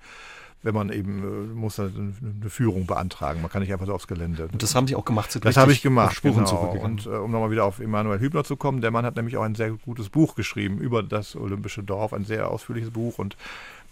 wenn 0.64 0.75
man 0.75 0.90
eben 0.90 1.19
äh, 1.19 1.54
muss 1.54 1.78
eine, 1.78 1.90
eine 1.90 2.50
Führung 2.50 2.87
beantragen. 2.87 3.43
Man 3.43 3.50
kann 3.50 3.61
nicht 3.62 3.73
einfach 3.73 3.87
so 3.87 3.95
aufs 3.95 4.07
Gelände. 4.07 4.49
Und 4.50 4.62
das 4.62 4.75
haben 4.75 4.87
Sie 4.87 4.97
auch 4.97 5.04
gemacht? 5.04 5.31
Sind 5.31 5.45
das 5.45 5.57
habe 5.57 5.73
ich 5.73 5.83
gemacht. 5.83 6.16
Spuren 6.16 6.45
genau. 6.45 6.78
Und 6.83 7.07
äh, 7.07 7.11
um 7.11 7.31
nochmal 7.31 7.50
wieder 7.50 7.64
auf 7.64 7.81
Emanuel 7.81 8.19
Hübner 8.19 8.45
zu 8.45 8.57
kommen, 8.57 8.81
der 8.81 8.90
Mann 8.90 9.04
hat 9.04 9.16
nämlich 9.16 9.37
auch 9.37 9.43
ein 9.43 9.54
sehr 9.54 9.71
gutes 9.73 10.09
Buch 10.09 10.35
geschrieben 10.35 10.78
über 10.78 11.02
das 11.02 11.37
Olympische 11.37 11.83
Dorf, 11.83 12.14
ein 12.14 12.25
sehr 12.25 12.50
ausführliches 12.50 12.90
Buch 12.90 13.19
und 13.19 13.37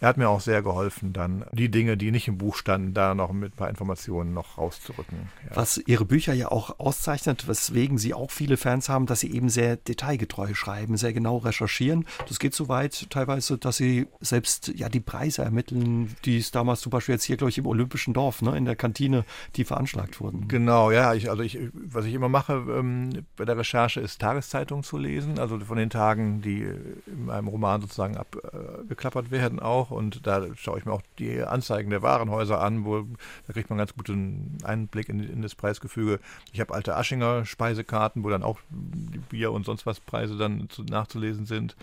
er 0.03 0.09
hat 0.09 0.17
mir 0.17 0.29
auch 0.29 0.41
sehr 0.41 0.63
geholfen, 0.63 1.13
dann 1.13 1.45
die 1.53 1.71
Dinge, 1.71 1.97
die 1.97 2.11
nicht 2.11 2.27
im 2.27 2.37
Buch 2.37 2.57
standen, 2.57 2.93
da 2.93 3.15
noch 3.15 3.31
mit 3.31 3.53
ein 3.53 3.57
paar 3.57 3.69
Informationen 3.69 4.35
noch 4.35 4.59
rauszurücken. 4.59 5.29
Ja. 5.49 5.55
Was 5.55 5.79
Ihre 5.79 6.05
Bücher 6.05 6.33
ja 6.33 6.51
auch 6.51 6.81
auszeichnet, 6.81 7.47
weswegen 7.47 7.99
Sie 7.99 8.13
auch 8.13 8.33
viele 8.33 8.57
Fans 8.57 8.89
haben, 8.89 9.07
dass 9.07 9.21
Sie 9.21 9.33
eben 9.33 9.49
sehr 9.49 9.77
detailgetreu 9.77 10.55
schreiben, 10.55 10.97
sehr 10.97 11.13
genau 11.13 11.37
recherchieren. 11.37 12.05
Das 12.27 12.41
geht 12.41 12.53
so 12.53 12.69
weit 12.69 13.11
teilweise, 13.11 13.59
dass 13.59 13.77
Sie 13.77 14.09
selbst 14.21 14.73
ja 14.75 14.89
die 14.89 14.99
Preise 14.99 15.43
ermitteln, 15.43 16.17
die 16.25 16.39
es 16.39 16.51
damals 16.51 16.81
zum 16.81 16.91
Beispiel 16.91 17.15
jetzt 17.15 17.23
hier, 17.23 17.37
glaube 17.37 17.51
ich, 17.51 17.59
im 17.59 17.67
Olympischen 17.67 18.13
Dorf, 18.13 18.43
ne, 18.43 18.57
in 18.57 18.65
der 18.65 18.75
Kantine, 18.75 19.25
die 19.55 19.63
veranschlagt 19.63 20.21
wurden. 20.21 20.49
Genau, 20.49 20.91
ja. 20.91 21.15
Ich, 21.15 21.31
also 21.31 21.45
ich, 21.45 21.61
was 21.75 22.07
ich 22.07 22.15
immer 22.15 22.29
mache 22.29 22.55
ähm, 22.55 23.25
bei 23.37 23.45
der 23.45 23.57
Recherche 23.57 24.01
ist 24.01 24.21
Tageszeitungen 24.21 24.83
zu 24.83 24.99
lesen, 24.99 25.39
also 25.39 25.61
von 25.61 25.77
den 25.77 25.91
Tagen, 25.91 26.43
die 26.43 26.63
in 27.07 27.27
meinem 27.27 27.47
Roman 27.47 27.83
sozusagen 27.83 28.17
abgeklappert 28.17 29.29
äh, 29.29 29.31
werden 29.31 29.61
auch 29.61 29.92
und 29.93 30.27
da 30.27 30.47
schaue 30.57 30.79
ich 30.79 30.85
mir 30.85 30.93
auch 30.93 31.03
die 31.19 31.43
Anzeigen 31.43 31.91
der 31.91 32.03
Warenhäuser 32.03 32.61
an, 32.61 32.85
wo 32.85 33.03
da 33.47 33.53
kriegt 33.53 33.71
man 33.71 33.79
ganz 33.79 33.95
guten 33.95 34.59
Einblick 34.65 35.09
in, 35.09 35.21
in 35.21 35.43
das 35.43 35.55
Preisgefüge. 35.55 36.21
Ich 36.53 36.61
habe 36.61 36.75
alte 36.75 36.97
Aschinger 36.97 37.45
Speisekarten, 37.45 38.25
wo 38.25 38.31
dann 38.31 38.43
auch 38.43 38.59
die 38.71 39.19
Bier 39.19 39.53
und 39.53 39.65
sonst 39.65 39.87
was 39.87 40.01
Preise 40.01 40.37
dann 40.37 40.69
zu, 40.69 40.83
nachzulesen 40.83 41.47
sind. 41.47 41.77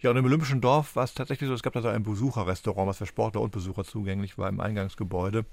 Ja, 0.00 0.10
und 0.10 0.16
im 0.18 0.24
Olympischen 0.26 0.60
Dorf 0.60 0.94
war 0.94 1.04
es 1.04 1.14
tatsächlich 1.14 1.48
so, 1.48 1.54
es 1.54 1.62
gab 1.62 1.72
da 1.72 1.80
so 1.80 1.88
ein 1.88 2.02
Besucherrestaurant, 2.02 2.88
was 2.88 2.98
für 2.98 3.06
Sportler 3.06 3.40
und 3.40 3.52
Besucher 3.52 3.84
zugänglich 3.84 4.36
war 4.36 4.48
im 4.48 4.60
Eingangsgebäude. 4.60 5.46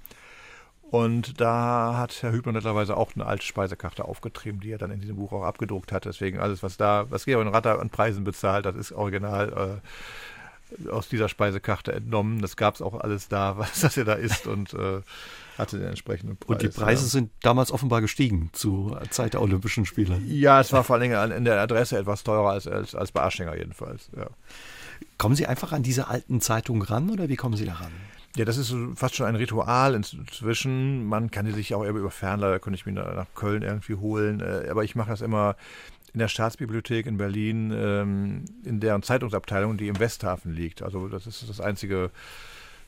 Und 0.90 1.40
da 1.40 1.96
hat 1.96 2.22
Herr 2.22 2.30
Hübner 2.30 2.52
netterweise 2.52 2.96
auch 2.96 3.14
eine 3.14 3.26
alte 3.26 3.44
Speisekarte 3.44 4.04
aufgetrieben, 4.04 4.60
die 4.60 4.70
er 4.70 4.78
dann 4.78 4.92
in 4.92 5.00
diesem 5.00 5.16
Buch 5.16 5.32
auch 5.32 5.42
abgedruckt 5.42 5.90
hat. 5.90 6.04
Deswegen 6.04 6.38
alles, 6.38 6.62
was 6.62 6.76
da, 6.76 7.06
was 7.10 7.24
Georg 7.24 7.52
Ratter 7.52 7.80
an 7.80 7.90
Preisen 7.90 8.22
bezahlt, 8.22 8.66
das 8.66 8.76
ist 8.76 8.92
original 8.92 9.80
äh, 9.82 9.88
aus 10.90 11.08
dieser 11.08 11.28
Speisekarte 11.28 11.92
entnommen. 11.92 12.40
Das 12.40 12.56
gab 12.56 12.74
es 12.74 12.82
auch 12.82 12.94
alles 12.94 13.28
da, 13.28 13.58
was 13.58 13.80
das 13.80 13.96
ja 13.96 14.04
da 14.04 14.14
ist 14.14 14.46
und 14.46 14.74
äh, 14.74 15.00
hatte 15.58 15.78
den 15.78 15.88
entsprechenden 15.88 16.36
Preis. 16.36 16.48
Und 16.48 16.62
die 16.62 16.68
Preise 16.68 17.02
ja. 17.04 17.08
sind 17.08 17.30
damals 17.42 17.70
offenbar 17.70 18.00
gestiegen 18.00 18.50
zur 18.52 19.00
Zeit 19.10 19.34
der 19.34 19.42
Olympischen 19.42 19.86
Spiele. 19.86 20.18
Ja, 20.26 20.60
es 20.60 20.72
war 20.72 20.84
vor 20.84 20.98
Dingen 20.98 21.32
in 21.32 21.44
der 21.44 21.60
Adresse 21.60 21.98
etwas 21.98 22.24
teurer 22.24 22.50
als, 22.50 22.66
als, 22.66 22.94
als 22.94 23.12
bei 23.12 23.22
Aschinger 23.22 23.56
jedenfalls. 23.56 24.10
Ja. 24.16 24.28
Kommen 25.18 25.36
Sie 25.36 25.46
einfach 25.46 25.72
an 25.72 25.82
diese 25.82 26.08
alten 26.08 26.40
Zeitungen 26.40 26.82
ran 26.82 27.10
oder 27.10 27.28
wie 27.28 27.36
kommen 27.36 27.56
Sie 27.56 27.66
daran? 27.66 27.92
Ja, 28.36 28.44
das 28.44 28.56
ist 28.56 28.74
fast 28.96 29.14
schon 29.14 29.26
ein 29.26 29.36
Ritual 29.36 29.94
inzwischen. 29.94 31.06
Man 31.06 31.30
kann 31.30 31.46
die 31.46 31.52
sich 31.52 31.72
auch 31.72 31.84
über 31.84 32.10
Fernleider, 32.10 32.58
könnte 32.58 32.76
ich 32.76 32.84
mich 32.84 32.94
nach 32.96 33.26
Köln 33.36 33.62
irgendwie 33.62 33.94
holen. 33.94 34.40
Äh, 34.40 34.68
aber 34.68 34.82
ich 34.82 34.96
mache 34.96 35.10
das 35.10 35.20
immer 35.20 35.54
in 36.14 36.20
der 36.20 36.28
Staatsbibliothek 36.28 37.06
in 37.06 37.16
Berlin, 37.16 37.72
ähm, 37.76 38.44
in 38.64 38.80
deren 38.80 39.02
Zeitungsabteilung, 39.02 39.76
die 39.76 39.88
im 39.88 39.98
Westhafen 39.98 40.54
liegt. 40.54 40.80
Also 40.82 41.08
das 41.08 41.26
ist 41.26 41.48
das 41.48 41.60
einzige 41.60 42.12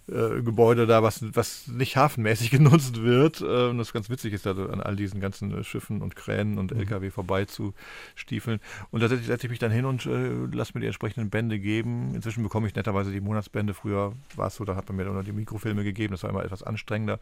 äh, 0.08 0.40
Gebäude 0.42 0.86
da, 0.86 1.02
was, 1.02 1.24
was 1.34 1.66
nicht 1.66 1.96
hafenmäßig 1.96 2.50
genutzt 2.52 3.02
wird. 3.02 3.40
Äh, 3.40 3.68
und 3.68 3.78
das 3.78 3.92
ganz 3.92 4.08
witzig 4.08 4.32
ist, 4.32 4.46
also 4.46 4.68
an 4.68 4.80
all 4.80 4.94
diesen 4.94 5.20
ganzen 5.20 5.58
äh, 5.58 5.64
Schiffen 5.64 6.02
und 6.02 6.14
Kränen 6.14 6.58
und 6.58 6.72
mhm. 6.72 6.78
LKW 6.78 7.10
vorbei 7.10 7.44
zu 7.46 7.74
stiefeln. 8.14 8.60
Und 8.92 9.02
da 9.02 9.08
setze 9.08 9.46
ich 9.46 9.50
mich 9.50 9.58
dann 9.58 9.72
hin 9.72 9.84
und 9.84 10.06
äh, 10.06 10.46
lasse 10.52 10.72
mir 10.74 10.80
die 10.80 10.86
entsprechenden 10.86 11.28
Bände 11.28 11.58
geben. 11.58 12.14
Inzwischen 12.14 12.44
bekomme 12.44 12.68
ich 12.68 12.76
netterweise 12.76 13.10
die 13.10 13.20
Monatsbände. 13.20 13.74
Früher 13.74 14.12
war 14.36 14.46
es 14.46 14.54
so, 14.54 14.64
da 14.64 14.76
hat 14.76 14.86
man 14.88 14.96
mir 14.96 15.06
nur 15.06 15.24
die 15.24 15.32
Mikrofilme 15.32 15.82
gegeben. 15.82 16.12
Das 16.12 16.22
war 16.22 16.30
immer 16.30 16.44
etwas 16.44 16.62
anstrengender 16.62 17.18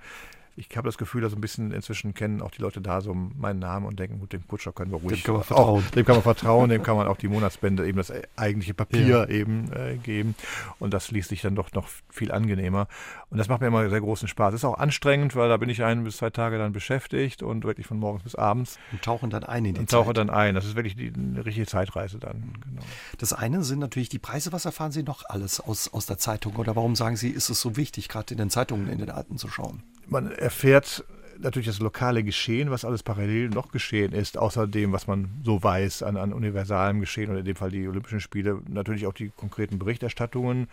ich 0.57 0.69
habe 0.77 0.87
das 0.87 0.99
Gefühl, 0.99 1.21
dass 1.21 1.35
ein 1.35 1.41
bisschen 1.41 1.73
inzwischen 1.73 2.15
kennen 2.15 2.41
auch 2.41 2.53
die 2.53 2.63
Leute 2.63 2.81
da 2.81 3.01
so 3.01 3.13
meinen 3.13 3.59
Namen 3.59 3.87
und 3.87 3.99
denken, 3.99 4.21
gut, 4.21 4.33
dem 4.33 4.47
Kutscher 4.47 4.73
können 4.73 4.93
wir 4.93 4.99
ruhig. 4.99 5.23
Dem 5.23 5.25
kann 5.25 5.35
man 5.35 5.43
vertrauen. 5.43 5.85
Auch, 5.85 5.91
dem 5.91 6.05
kann 6.05 6.15
man 6.15 6.23
vertrauen, 6.23 6.71
dem 6.71 6.83
kann 6.83 6.97
man 6.97 7.09
auch 7.09 7.17
die 7.17 7.27
Monatsbände, 7.27 7.87
eben 7.87 7.99
das 7.99 8.13
eigentliche 8.37 8.73
Papier 8.73 9.07
ja. 9.07 9.27
eben 9.27 9.73
äh, 9.73 9.97
geben. 9.97 10.37
Und 10.79 10.95
das 10.95 11.11
liest 11.11 11.31
sich 11.31 11.43
dann 11.43 11.57
doch 11.57 11.73
noch 11.73 11.89
viel 12.09 12.31
angenehmer. 12.31 12.87
Und 13.31 13.39
das 13.39 13.49
macht 13.49 13.63
mir 13.63 13.67
immer 13.67 13.89
sehr 13.91 14.01
großen 14.01 14.29
Spaß. 14.29 14.55
Ist 14.55 14.65
auch 14.65 14.79
anstrengend, 14.79 15.35
weil 15.35 15.49
da 15.49 15.57
bin 15.57 15.69
ich 15.69 15.83
ein 15.83 16.05
bis 16.05 16.19
zwei 16.19 16.31
Tage 16.31 16.57
dann 16.57 16.73
beschäftigt 16.73 17.43
und 17.43 17.65
wirklich 17.65 17.89
von 17.89 17.99
morgens 17.99 18.23
bis 18.23 18.37
abends. 18.37 18.79
Und 18.93 19.03
tauchen 19.03 19.31
dann 19.31 19.43
ein 19.43 19.65
in 19.65 19.75
die 19.75 19.81
und 19.81 19.91
Zeit. 19.91 19.99
tauche 19.99 20.13
dann 20.13 20.31
ein. 20.31 20.55
Das 20.55 20.65
ist 20.65 20.77
wirklich 20.77 20.95
die, 20.95 21.13
eine 21.13 21.45
richtige 21.45 21.67
Zeitreise 21.67 22.21
dann. 22.21 22.55
Genau. 22.65 22.83
Das 23.19 23.33
eine 23.33 23.65
sind 23.65 23.81
natürlich 23.81 24.09
die 24.09 24.21
Preise. 24.21 24.53
Was 24.53 24.67
erfahren 24.67 24.93
Sie 24.93 25.03
noch 25.03 25.25
alles 25.29 25.59
aus, 25.59 25.93
aus 25.93 26.07
der 26.07 26.19
Zeitung? 26.19 26.55
Oder 26.57 26.77
warum 26.77 26.95
sagen 26.95 27.17
Sie, 27.17 27.31
ist 27.31 27.51
es 27.51 27.61
so 27.61 27.77
wichtig, 27.77 28.09
gerade 28.09 28.33
in 28.35 28.39
den 28.39 28.51
Zeitungen 28.51 28.89
in 28.89 28.99
den 28.99 29.11
Alten 29.11 29.37
zu 29.37 29.49
schauen? 29.49 29.83
Man 30.07 30.31
erfährt 30.31 31.05
natürlich 31.39 31.67
das 31.67 31.81
lokale 31.81 32.23
Geschehen, 32.23 32.71
was 32.71 32.85
alles 32.85 33.03
parallel 33.03 33.51
noch 33.51 33.71
geschehen 33.71 34.13
ist, 34.13 34.39
außer 34.39 34.67
dem, 34.67 34.93
was 34.93 35.07
man 35.07 35.29
so 35.43 35.63
weiß 35.63 36.03
an, 36.03 36.17
an 36.17 36.33
universalem 36.33 37.01
Geschehen 37.01 37.31
oder 37.31 37.41
in 37.41 37.45
dem 37.45 37.57
Fall 37.57 37.71
die 37.71 37.89
Olympischen 37.89 38.21
Spiele, 38.21 38.61
natürlich 38.69 39.07
auch 39.07 39.13
die 39.13 39.31
konkreten 39.31 39.79
Berichterstattungen. 39.79 40.69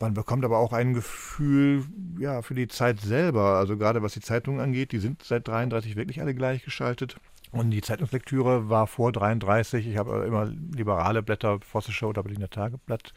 Man 0.00 0.14
bekommt 0.14 0.44
aber 0.44 0.58
auch 0.58 0.72
ein 0.72 0.94
Gefühl 0.94 1.84
ja, 2.18 2.42
für 2.42 2.54
die 2.54 2.68
Zeit 2.68 3.00
selber. 3.00 3.58
Also 3.58 3.76
gerade 3.76 4.02
was 4.02 4.14
die 4.14 4.20
Zeitungen 4.20 4.60
angeht, 4.60 4.92
die 4.92 4.98
sind 4.98 5.22
seit 5.24 5.48
33 5.48 5.96
wirklich 5.96 6.20
alle 6.20 6.34
gleichgeschaltet. 6.34 7.16
Und 7.50 7.70
die 7.70 7.80
Zeitungslektüre 7.80 8.68
war 8.68 8.86
vor 8.86 9.10
33. 9.10 9.88
Ich 9.88 9.96
habe 9.96 10.24
immer 10.26 10.46
liberale 10.46 11.22
Blätter, 11.22 11.58
Vossische 11.60 12.06
oder 12.06 12.22
Berliner 12.22 12.50
Tageblatt 12.50 13.12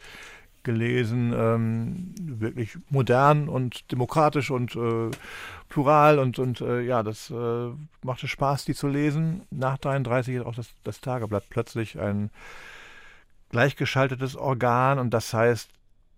gelesen, 0.64 1.32
ähm, 1.36 2.14
wirklich 2.18 2.78
modern 2.90 3.48
und 3.48 3.90
demokratisch 3.90 4.50
und 4.50 4.76
äh, 4.76 5.10
plural 5.68 6.18
und, 6.18 6.38
und 6.38 6.60
äh, 6.60 6.82
ja, 6.82 7.02
das 7.02 7.30
äh, 7.30 7.70
machte 8.02 8.28
Spaß, 8.28 8.64
die 8.64 8.74
zu 8.74 8.88
lesen. 8.88 9.42
Nach 9.50 9.78
33 9.78 10.36
ist 10.36 10.46
auch 10.46 10.54
das, 10.54 10.68
das 10.84 11.00
Tageblatt 11.00 11.44
plötzlich 11.48 11.98
ein 11.98 12.30
gleichgeschaltetes 13.50 14.36
Organ 14.36 14.98
und 14.98 15.10
das 15.10 15.32
heißt, 15.32 15.70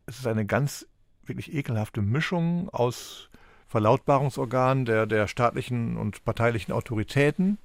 es 0.07 0.19
ist 0.19 0.27
eine 0.27 0.47
ganz 0.47 0.87
wirklich 1.25 1.55
ekelhafte 1.55 2.03
Mischung 2.03 2.69
aus 2.71 3.31
Verlautbarungsorganen 3.69 4.85
der, 4.85 5.07
der 5.07 5.27
staatlichen 5.27 5.97
und 5.97 6.25
parteilichen 6.25 6.73
Autoritäten 6.73 7.59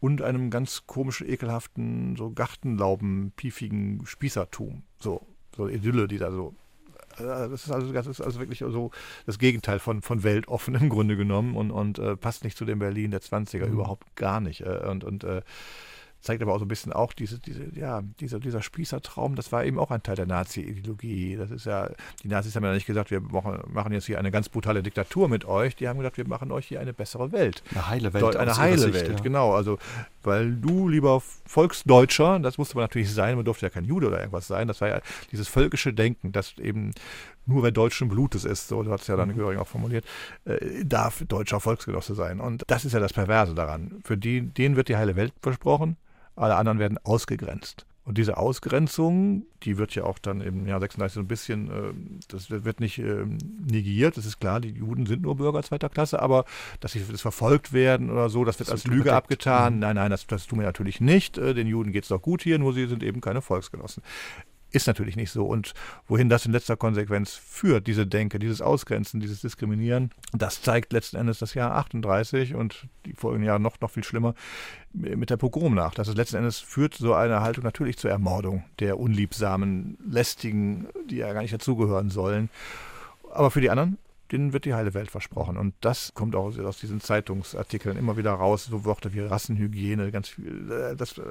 und 0.00 0.22
einem 0.22 0.50
ganz 0.50 0.86
komischen, 0.86 1.28
ekelhaften, 1.28 2.16
so 2.16 2.30
Gartenlauben, 2.30 3.32
piefigen 3.34 4.04
Spießertum. 4.04 4.82
So, 4.98 5.26
so 5.58 5.64
eine 5.64 5.72
Idylle, 5.72 6.08
die 6.08 6.18
da 6.18 6.30
so. 6.30 6.54
Äh, 7.18 7.24
das 7.24 7.66
ist 7.66 7.70
also, 7.70 7.92
das 7.92 8.06
ist 8.06 8.20
also 8.20 8.38
wirklich 8.38 8.60
so 8.60 8.90
das 9.26 9.38
Gegenteil 9.38 9.80
von, 9.80 10.00
von 10.00 10.22
weltoffen 10.22 10.74
im 10.76 10.88
Grunde 10.88 11.16
genommen 11.16 11.56
und, 11.56 11.70
und 11.70 11.98
äh, 11.98 12.16
passt 12.16 12.44
nicht 12.44 12.56
zu 12.56 12.64
dem 12.64 12.78
Berlin 12.78 13.10
der 13.10 13.20
20er, 13.20 13.66
mhm. 13.66 13.72
überhaupt 13.72 14.16
gar 14.16 14.40
nicht. 14.40 14.62
Äh, 14.62 14.86
und 14.88 15.04
und 15.04 15.24
äh, 15.24 15.42
zeigt 16.20 16.42
aber 16.42 16.52
auch 16.52 16.58
so 16.58 16.64
ein 16.64 16.68
bisschen 16.68 16.92
auch 16.92 17.12
diese, 17.12 17.38
diese, 17.38 17.66
ja, 17.74 18.02
dieser, 18.20 18.40
dieser 18.40 18.60
Spießertraum, 18.60 19.36
das 19.36 19.52
war 19.52 19.64
eben 19.64 19.78
auch 19.78 19.90
ein 19.90 20.02
Teil 20.02 20.16
der 20.16 20.26
Nazi-Ideologie. 20.26 21.36
Das 21.36 21.50
ist 21.50 21.66
ja, 21.66 21.90
die 22.22 22.28
Nazis 22.28 22.56
haben 22.56 22.64
ja 22.64 22.72
nicht 22.72 22.86
gesagt, 22.86 23.10
wir 23.10 23.20
machen 23.20 23.92
jetzt 23.92 24.06
hier 24.06 24.18
eine 24.18 24.30
ganz 24.30 24.48
brutale 24.48 24.82
Diktatur 24.82 25.28
mit 25.28 25.44
euch. 25.44 25.76
Die 25.76 25.88
haben 25.88 25.98
gesagt, 25.98 26.16
wir 26.18 26.26
machen 26.26 26.50
euch 26.50 26.66
hier 26.66 26.80
eine 26.80 26.92
bessere 26.92 27.30
Welt. 27.32 27.62
Eine 27.70 27.88
heile 27.88 28.12
Welt. 28.12 28.36
Eine 28.36 28.56
heile 28.56 28.78
Sicht, 28.78 28.94
Welt, 28.94 29.18
ja. 29.18 29.22
genau. 29.22 29.52
Also, 29.52 29.78
weil 30.22 30.56
du, 30.56 30.88
lieber 30.88 31.22
Volksdeutscher, 31.46 32.40
das 32.40 32.58
musste 32.58 32.74
man 32.74 32.84
natürlich 32.84 33.12
sein, 33.12 33.36
man 33.36 33.44
durfte 33.44 33.66
ja 33.66 33.70
kein 33.70 33.84
Jude 33.84 34.08
oder 34.08 34.18
irgendwas 34.18 34.48
sein, 34.48 34.66
das 34.66 34.80
war 34.80 34.88
ja 34.88 35.00
dieses 35.30 35.48
völkische 35.48 35.94
Denken, 35.94 36.32
das 36.32 36.58
eben 36.58 36.92
nur 37.46 37.62
wer 37.62 37.70
deutschen 37.70 38.08
Blutes 38.08 38.44
ist, 38.44 38.68
so 38.68 38.84
hat 38.90 39.00
es 39.00 39.06
ja 39.06 39.16
dann 39.16 39.30
mhm. 39.30 39.36
Göring 39.36 39.58
auch 39.58 39.68
formuliert, 39.68 40.04
äh, 40.44 40.84
darf 40.84 41.24
deutscher 41.26 41.60
Volksgenosse 41.60 42.14
sein. 42.14 42.40
Und 42.40 42.64
das 42.66 42.84
ist 42.84 42.92
ja 42.92 43.00
das 43.00 43.12
Perverse 43.12 43.54
daran. 43.54 44.00
Für 44.04 44.18
die, 44.18 44.42
denen 44.42 44.76
wird 44.76 44.88
die 44.88 44.96
heile 44.96 45.16
Welt 45.16 45.32
versprochen 45.40 45.96
alle 46.38 46.56
anderen 46.56 46.78
werden 46.78 46.98
ausgegrenzt. 47.02 47.86
Und 48.08 48.16
diese 48.16 48.38
Ausgrenzung, 48.38 49.44
die 49.64 49.76
wird 49.76 49.94
ja 49.94 50.04
auch 50.04 50.18
dann 50.18 50.40
im 50.40 50.66
Jahr 50.66 50.80
36 50.80 51.14
so 51.14 51.20
ein 51.20 51.28
bisschen, 51.28 51.70
äh, 51.70 51.92
das 52.28 52.48
wird 52.48 52.80
nicht 52.80 52.98
äh, 52.98 53.26
negiert, 53.70 54.16
das 54.16 54.24
ist 54.24 54.40
klar, 54.40 54.60
die 54.60 54.70
Juden 54.70 55.04
sind 55.04 55.20
nur 55.20 55.36
Bürger 55.36 55.62
zweiter 55.62 55.90
Klasse, 55.90 56.22
aber 56.22 56.46
dass 56.80 56.92
sie 56.92 57.04
das 57.06 57.20
verfolgt 57.20 57.74
werden 57.74 58.08
oder 58.08 58.30
so, 58.30 58.46
das 58.46 58.58
wird 58.58 58.68
das 58.68 58.72
als 58.72 58.86
Lüge 58.86 59.12
abgetan. 59.12 59.74
Mhm. 59.74 59.80
Nein, 59.80 59.96
nein, 59.96 60.10
das, 60.10 60.26
das 60.26 60.46
tun 60.46 60.58
wir 60.58 60.64
natürlich 60.64 61.02
nicht. 61.02 61.36
Äh, 61.36 61.52
den 61.52 61.66
Juden 61.66 61.92
geht 61.92 62.04
es 62.04 62.08
doch 62.08 62.22
gut 62.22 62.40
hier, 62.40 62.58
nur 62.58 62.72
sie 62.72 62.86
sind 62.86 63.02
eben 63.02 63.20
keine 63.20 63.42
Volksgenossen. 63.42 64.02
Ist 64.70 64.86
natürlich 64.86 65.16
nicht 65.16 65.30
so. 65.30 65.46
Und 65.46 65.72
wohin 66.06 66.28
das 66.28 66.44
in 66.44 66.52
letzter 66.52 66.76
Konsequenz 66.76 67.34
führt, 67.34 67.86
diese 67.86 68.06
Denke, 68.06 68.38
dieses 68.38 68.60
Ausgrenzen, 68.60 69.20
dieses 69.20 69.40
Diskriminieren, 69.40 70.10
das 70.32 70.60
zeigt 70.60 70.92
letzten 70.92 71.16
Endes 71.16 71.38
das 71.38 71.54
Jahr 71.54 71.74
38 71.76 72.54
und 72.54 72.86
die 73.06 73.14
folgenden 73.14 73.46
Jahre 73.46 73.60
noch, 73.60 73.80
noch 73.80 73.90
viel 73.90 74.04
schlimmer 74.04 74.34
mit 74.92 75.30
der 75.30 75.38
Pogrom 75.38 75.74
nach. 75.74 75.94
Das 75.94 76.08
ist 76.08 76.16
letzten 76.16 76.36
Endes 76.36 76.58
führt 76.58 76.94
so 76.94 77.14
eine 77.14 77.40
Haltung 77.40 77.64
natürlich 77.64 77.96
zur 77.96 78.10
Ermordung 78.10 78.64
der 78.78 78.98
unliebsamen, 78.98 79.96
lästigen, 80.06 80.88
die 81.08 81.16
ja 81.16 81.32
gar 81.32 81.42
nicht 81.42 81.54
dazugehören 81.54 82.10
sollen. 82.10 82.50
Aber 83.32 83.50
für 83.50 83.60
die 83.60 83.70
anderen 83.70 83.98
denen 84.32 84.52
wird 84.52 84.64
die 84.64 84.74
heile 84.74 84.94
Welt 84.94 85.10
versprochen. 85.10 85.56
Und 85.56 85.74
das 85.80 86.12
kommt 86.14 86.34
auch 86.34 86.56
aus 86.58 86.78
diesen 86.78 87.00
Zeitungsartikeln 87.00 87.96
immer 87.96 88.16
wieder 88.16 88.32
raus, 88.32 88.66
so 88.66 88.84
Worte 88.84 89.12
wie 89.14 89.20
Rassenhygiene, 89.20 90.10
ganz 90.10 90.28
viel. 90.28 90.70
Äh, 90.70 90.96
das, 90.96 91.18
äh, 91.18 91.22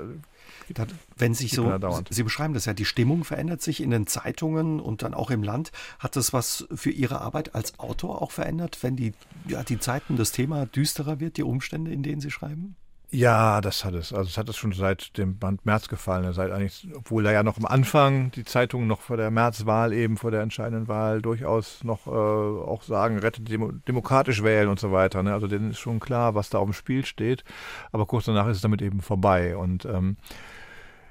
das 0.70 0.88
Wenn 1.16 1.34
sich 1.34 1.51
so, 1.51 1.77
Sie 2.10 2.24
beschreiben 2.24 2.54
das 2.54 2.66
ja, 2.66 2.74
die 2.74 2.86
Stimmung 2.86 3.24
verändert 3.24 3.62
sich 3.62 3.82
in 3.82 3.92
den 3.92 4.08
Zeitungen 4.08 4.80
und 4.80 5.01
dann 5.01 5.13
auch 5.13 5.30
im 5.30 5.44
Land. 5.44 5.72
Hat 6.00 6.16
das 6.16 6.34
was 6.34 6.68
für 6.74 6.92
Ihre 6.92 7.22
Arbeit 7.22 7.56
als 7.56 7.80
Autor 7.80 8.22
auch 8.22 8.32
verändert, 8.32 8.80
wenn 8.82 8.96
die, 8.96 9.13
ja, 9.48 9.63
die 9.63 9.80
Zeiten, 9.80 10.16
das 10.16 10.32
Thema 10.32 10.66
düsterer 10.66 11.20
wird, 11.20 11.38
die 11.38 11.44
Umstände, 11.44 11.92
in 11.92 12.04
denen 12.04 12.22
Sie 12.22 12.32
schreiben? 12.32 12.75
Ja, 13.09 13.61
das 13.61 13.85
hat 13.85 13.93
es. 13.93 14.11
Also 14.11 14.27
es 14.27 14.37
hat 14.37 14.49
es 14.49 14.57
schon 14.57 14.73
seit 14.73 15.17
dem 15.17 15.37
Band 15.39 15.65
März 15.65 15.87
gefallen. 15.87 16.33
Seit 16.33 16.51
eigentlich, 16.51 16.89
obwohl 16.93 17.25
er 17.25 17.31
ja 17.31 17.41
noch 17.41 17.57
am 17.57 17.65
Anfang 17.65 18.31
die 18.31 18.43
Zeitungen 18.43 18.85
noch 18.85 18.99
vor 18.99 19.15
der 19.15 19.31
Märzwahl, 19.31 19.93
eben 19.93 20.17
vor 20.17 20.29
der 20.29 20.41
entscheidenden 20.41 20.89
Wahl, 20.89 21.21
durchaus 21.21 21.85
noch 21.85 22.07
äh, 22.07 22.09
auch 22.09 22.81
sagen, 22.83 23.19
rettet 23.19 23.49
Demo 23.49 23.71
demokratisch 23.71 24.43
wählen 24.43 24.67
und 24.67 24.79
so 24.79 24.91
weiter. 24.91 25.23
Ne? 25.23 25.33
Also 25.33 25.47
denen 25.47 25.71
ist 25.71 25.79
schon 25.79 26.01
klar, 26.01 26.35
was 26.35 26.49
da 26.49 26.57
auf 26.57 26.67
dem 26.67 26.73
Spiel 26.73 27.05
steht. 27.05 27.45
Aber 27.93 28.05
kurz 28.05 28.25
danach 28.25 28.47
ist 28.47 28.57
es 28.57 28.61
damit 28.61 28.81
eben 28.81 28.99
vorbei. 28.99 29.55
Und 29.55 29.85
ähm, 29.85 30.17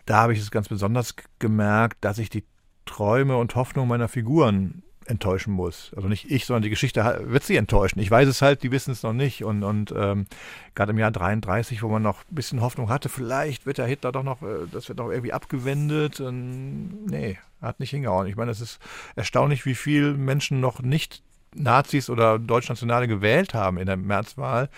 da 0.05 0.19
habe 0.19 0.35
ich 0.35 0.39
es 0.39 0.51
ganz 0.51 0.69
besonders 0.69 1.15
gemerkt, 1.39 1.97
dass 2.03 2.19
ich 2.19 2.29
die 2.29 2.45
Träume 2.85 3.39
und 3.39 3.55
Hoffnungen 3.55 3.89
meiner 3.89 4.09
Figuren 4.09 4.83
enttäuschen 5.07 5.53
muss. 5.53 5.93
Also 5.97 6.09
nicht 6.09 6.31
ich, 6.31 6.47
sondern 6.47 6.63
die 6.63 6.71
Geschichte 6.71 7.21
wird 7.25 7.45
sie 7.45 7.57
enttäuschen. 7.57 8.01
Ich 8.01 8.11
weiß 8.11 8.29
es 8.29 8.43
halt, 8.43 8.63
die 8.63 8.71
wissen 8.71 8.91
es 8.93 9.03
noch 9.03 9.13
nicht. 9.13 9.45
Und, 9.45 9.63
und 9.63 9.93
ähm, 9.97 10.27
gerade 10.75 10.93
im 10.93 10.99
Jahr 10.99 11.11
33, 11.11 11.83
wo 11.83 11.89
man 11.89 12.03
noch 12.03 12.21
ein 12.21 12.35
bisschen 12.35 12.61
Hoffnung 12.61 12.89
hatte, 12.89 13.09
vielleicht 13.09 13.67
wird 13.67 13.79
der 13.79 13.87
Hitler 13.87 14.13
doch 14.13 14.23
noch, 14.23 14.43
äh, 14.43 14.67
das 14.71 14.89
wird 14.89 14.99
doch 14.99 15.11
irgendwie 15.11 15.33
abgewendet. 15.33 16.21
Und, 16.21 17.07
nee, 17.07 17.39
hat 17.61 17.81
nicht 17.81 17.91
hingehauen. 17.91 18.27
Ich 18.27 18.37
meine, 18.37 18.51
es 18.51 18.61
ist 18.61 18.79
erstaunlich, 19.15 19.67
wie 19.67 19.75
viele 19.75 20.13
Menschen 20.13 20.61
noch 20.61 20.81
nicht 20.81 21.23
Nazis 21.55 22.11
oder 22.11 22.39
Deutschnationale 22.39 23.09
gewählt 23.09 23.55
haben 23.55 23.79
in 23.79 23.87
der 23.87 23.97
Märzwahl 23.97 24.69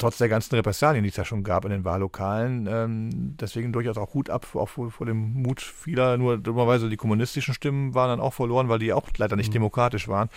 trotz 0.00 0.18
der 0.18 0.28
ganzen 0.28 0.54
Repressalien, 0.56 1.04
die 1.04 1.10
es 1.10 1.16
ja 1.16 1.24
schon 1.24 1.44
gab 1.44 1.64
in 1.64 1.70
den 1.70 1.84
Wahllokalen. 1.84 2.66
Ähm, 2.68 3.36
deswegen 3.36 3.72
durchaus 3.72 3.96
auch 3.96 4.14
Hut 4.14 4.30
ab, 4.30 4.46
auch 4.54 4.68
vor, 4.68 4.90
vor, 4.90 5.06
dem 5.06 5.34
Mut 5.34 5.60
vieler. 5.60 6.16
Nur 6.16 6.38
dummerweise 6.38 6.88
die 6.88 6.96
kommunistischen 6.96 7.54
Stimmen 7.54 7.94
waren 7.94 8.08
dann 8.08 8.20
auch 8.20 8.34
verloren, 8.34 8.68
weil 8.68 8.78
die 8.78 8.92
auch 8.92 9.08
leider 9.16 9.36
nicht 9.36 9.50
mhm. 9.50 9.54
demokratisch 9.54 10.08
waren. 10.08 10.28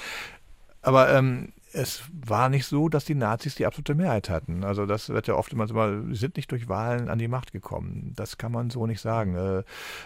Aber 0.81 1.13
ähm, 1.13 1.53
es 1.71 2.03
war 2.11 2.49
nicht 2.49 2.65
so, 2.65 2.89
dass 2.89 3.05
die 3.05 3.15
Nazis 3.15 3.55
die 3.55 3.65
absolute 3.65 3.95
Mehrheit 3.95 4.29
hatten. 4.29 4.63
Also 4.63 4.85
das 4.85 5.09
wird 5.09 5.27
ja 5.27 5.35
oft 5.35 5.53
immer 5.53 5.67
so, 5.67 5.75
sie 6.09 6.15
sind 6.15 6.35
nicht 6.35 6.51
durch 6.51 6.69
Wahlen 6.69 7.09
an 7.09 7.17
die 7.17 7.27
Macht 7.27 7.51
gekommen. 7.51 8.13
Das 8.15 8.37
kann 8.37 8.51
man 8.51 8.69
so 8.69 8.85
nicht 8.85 9.01
sagen. 9.01 9.35
Äh, 9.35 9.63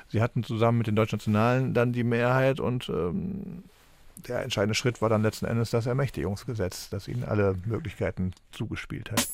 sie 0.08 0.22
hatten 0.22 0.44
zusammen 0.44 0.78
mit 0.78 0.88
den 0.88 0.96
Deutschnationalen 0.96 1.74
dann 1.74 1.92
die 1.92 2.04
Mehrheit 2.04 2.60
und 2.60 2.90
ähm, 2.90 3.64
der 4.28 4.44
entscheidende 4.44 4.76
Schritt 4.76 5.02
war 5.02 5.10
dann 5.10 5.22
letzten 5.22 5.46
Endes 5.46 5.70
das 5.70 5.86
Ermächtigungsgesetz, 5.86 6.90
das 6.90 7.08
ihnen 7.08 7.24
alle 7.24 7.56
Möglichkeiten 7.66 8.32
zugespielt 8.52 9.12
hat. 9.12 9.28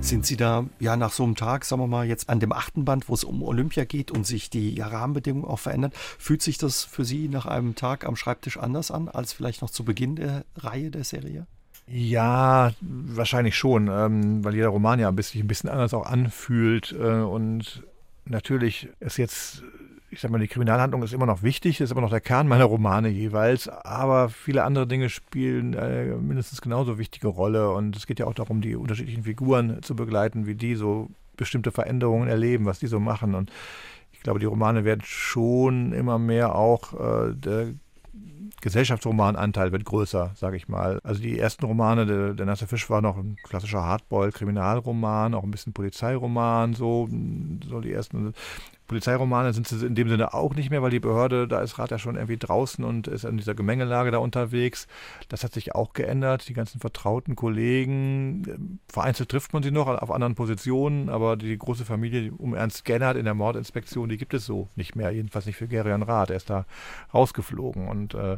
Sind 0.00 0.26
Sie 0.26 0.36
da 0.36 0.66
ja 0.80 0.96
nach 0.96 1.12
so 1.12 1.22
einem 1.22 1.36
Tag, 1.36 1.64
sagen 1.64 1.80
wir 1.80 1.86
mal, 1.86 2.06
jetzt 2.06 2.28
an 2.28 2.40
dem 2.40 2.52
achten 2.52 2.84
Band, 2.84 3.08
wo 3.08 3.14
es 3.14 3.22
um 3.22 3.42
Olympia 3.42 3.84
geht 3.84 4.10
und 4.10 4.26
sich 4.26 4.50
die 4.50 4.74
ja, 4.74 4.88
Rahmenbedingungen 4.88 5.46
auch 5.46 5.60
verändern, 5.60 5.92
fühlt 6.18 6.42
sich 6.42 6.58
das 6.58 6.82
für 6.82 7.04
Sie 7.04 7.28
nach 7.28 7.46
einem 7.46 7.76
Tag 7.76 8.04
am 8.04 8.16
Schreibtisch 8.16 8.58
anders 8.58 8.90
an 8.90 9.08
als 9.08 9.32
vielleicht 9.32 9.62
noch 9.62 9.70
zu 9.70 9.84
Beginn 9.84 10.16
der 10.16 10.44
Reihe 10.56 10.90
der 10.90 11.04
Serie? 11.04 11.46
Ja, 11.86 12.72
wahrscheinlich 12.80 13.56
schon, 13.56 13.88
ähm, 13.88 14.44
weil 14.44 14.54
jeder 14.54 14.68
Roman 14.68 14.98
ja 14.98 15.08
ein 15.08 15.16
bisschen, 15.16 15.42
ein 15.42 15.48
bisschen 15.48 15.70
anders 15.70 15.94
auch 15.94 16.06
anfühlt 16.06 16.92
äh, 16.92 17.20
und 17.20 17.84
natürlich 18.24 18.88
ist 19.00 19.18
jetzt 19.18 19.62
ich 20.12 20.20
sag 20.20 20.30
mal, 20.30 20.38
die 20.38 20.46
Kriminalhandlung 20.48 21.02
ist 21.02 21.14
immer 21.14 21.24
noch 21.24 21.42
wichtig, 21.42 21.80
ist 21.80 21.90
immer 21.90 22.02
noch 22.02 22.10
der 22.10 22.20
Kern 22.20 22.46
meiner 22.46 22.66
Romane 22.66 23.08
jeweils, 23.08 23.66
aber 23.66 24.28
viele 24.28 24.62
andere 24.62 24.86
Dinge 24.86 25.08
spielen 25.08 25.74
eine 25.74 26.16
mindestens 26.16 26.60
genauso 26.60 26.98
wichtige 26.98 27.28
Rolle 27.28 27.70
und 27.70 27.96
es 27.96 28.06
geht 28.06 28.18
ja 28.18 28.26
auch 28.26 28.34
darum, 28.34 28.60
die 28.60 28.76
unterschiedlichen 28.76 29.24
Figuren 29.24 29.82
zu 29.82 29.96
begleiten, 29.96 30.46
wie 30.46 30.54
die 30.54 30.74
so 30.74 31.08
bestimmte 31.38 31.72
Veränderungen 31.72 32.28
erleben, 32.28 32.66
was 32.66 32.78
die 32.78 32.88
so 32.88 33.00
machen 33.00 33.34
und 33.34 33.50
ich 34.12 34.20
glaube, 34.20 34.38
die 34.38 34.46
Romane 34.46 34.84
werden 34.84 35.00
schon 35.02 35.94
immer 35.94 36.18
mehr 36.18 36.54
auch 36.54 36.92
äh, 36.92 37.34
der 37.34 37.72
Gesellschaftsromananteil 38.62 39.72
wird 39.72 39.84
größer, 39.84 40.30
sage 40.36 40.56
ich 40.56 40.68
mal. 40.68 41.00
Also 41.02 41.20
die 41.20 41.38
ersten 41.38 41.66
Romane, 41.66 42.06
der, 42.06 42.34
der 42.34 42.46
Nasse 42.46 42.68
Fisch 42.68 42.88
war 42.88 43.02
noch 43.02 43.16
ein 43.16 43.36
klassischer 43.42 43.82
Hardboil-Kriminalroman, 43.82 45.34
auch 45.34 45.42
ein 45.42 45.50
bisschen 45.50 45.72
Polizeiroman, 45.72 46.74
so, 46.74 47.08
so 47.68 47.80
die 47.80 47.92
ersten. 47.92 48.34
Polizeiromane 48.92 49.54
sind 49.54 49.66
sie 49.66 49.86
in 49.86 49.94
dem 49.94 50.10
Sinne 50.10 50.34
auch 50.34 50.54
nicht 50.54 50.68
mehr, 50.68 50.82
weil 50.82 50.90
die 50.90 51.00
Behörde, 51.00 51.48
da 51.48 51.60
ist 51.62 51.78
Rat 51.78 51.90
ja 51.90 51.98
schon 51.98 52.16
irgendwie 52.16 52.36
draußen 52.36 52.84
und 52.84 53.08
ist 53.08 53.24
in 53.24 53.38
dieser 53.38 53.54
Gemengelage 53.54 54.10
da 54.10 54.18
unterwegs. 54.18 54.86
Das 55.28 55.44
hat 55.44 55.54
sich 55.54 55.74
auch 55.74 55.94
geändert. 55.94 56.46
Die 56.48 56.52
ganzen 56.52 56.78
vertrauten 56.78 57.34
Kollegen, 57.34 58.42
ähm, 58.46 58.78
vereinzelt 58.88 59.30
trifft 59.30 59.54
man 59.54 59.62
sie 59.62 59.70
noch 59.70 59.88
auf 59.88 60.10
anderen 60.10 60.34
Positionen, 60.34 61.08
aber 61.08 61.36
die 61.36 61.56
große 61.56 61.86
Familie 61.86 62.32
um 62.36 62.54
Ernst 62.54 62.84
Gennert 62.84 63.16
in 63.16 63.24
der 63.24 63.34
Mordinspektion, 63.34 64.10
die 64.10 64.18
gibt 64.18 64.34
es 64.34 64.44
so 64.44 64.68
nicht 64.76 64.94
mehr. 64.94 65.10
Jedenfalls 65.10 65.46
nicht 65.46 65.56
für 65.56 65.68
Gerion 65.68 66.02
Rath. 66.02 66.28
Er 66.28 66.36
ist 66.36 66.50
da 66.50 66.66
rausgeflogen 67.14 67.88
und 67.88 68.14
äh, 68.14 68.36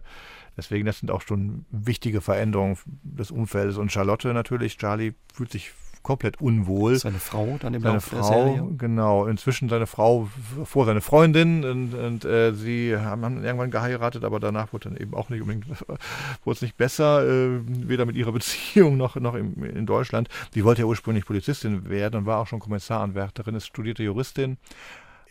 Deswegen, 0.57 0.87
das 0.87 1.01
sind 1.01 1.11
auch 1.11 1.23
schon 1.23 1.67
wichtige 1.71 2.21
Veränderungen 2.21 2.79
des 3.03 3.33
Umfeldes. 3.33 3.77
Und 3.77 3.91
Charlotte 3.91 4.33
natürlich, 4.33 4.79
Charlie 4.79 5.15
fühlt 5.33 5.51
sich 5.51 5.73
komplett 6.05 6.41
unwohl. 6.41 6.97
Seine 6.97 7.19
Frau 7.19 7.57
dann 7.59 7.75
im 7.75 7.83
seine 7.83 7.95
Laufe 7.95 8.11
Frau, 8.11 8.17
der 8.17 8.55
Serie? 8.55 8.77
Genau, 8.79 9.27
inzwischen 9.27 9.69
seine 9.69 9.89
Frau 9.89 10.29
vor 10.65 10.85
seine 10.85 11.01
Freundin 11.01 11.65
und, 11.65 11.95
und 11.95 12.25
äh, 12.25 12.53
sie 12.53 12.97
haben, 12.97 13.25
haben, 13.25 13.43
irgendwann 13.43 13.73
geheiratet, 13.73 14.23
aber 14.23 14.39
danach 14.39 14.73
wurde 14.73 14.91
dann 14.91 14.99
eben 14.99 15.15
auch 15.15 15.31
nicht 15.31 15.41
unbedingt, 15.41 15.67
wurde 16.45 16.55
es 16.55 16.63
nicht 16.63 16.77
besser, 16.77 17.27
äh, 17.27 17.61
weder 17.67 18.07
mit 18.07 18.15
ihrer 18.15 18.31
Beziehung 18.31 18.97
noch, 18.97 19.17
noch 19.17 19.35
im, 19.35 19.65
in 19.65 19.87
Deutschland. 19.87 20.29
Die 20.55 20.65
wollte 20.65 20.83
ja 20.83 20.87
ursprünglich 20.87 21.27
Polizistin 21.27 21.89
werden 21.89 22.21
und 22.21 22.27
war 22.27 22.39
auch 22.39 22.47
schon 22.47 22.61
Kommissaranwärterin, 22.61 23.57
ist 23.57 23.67
studierte 23.67 24.05
Juristin 24.05 24.59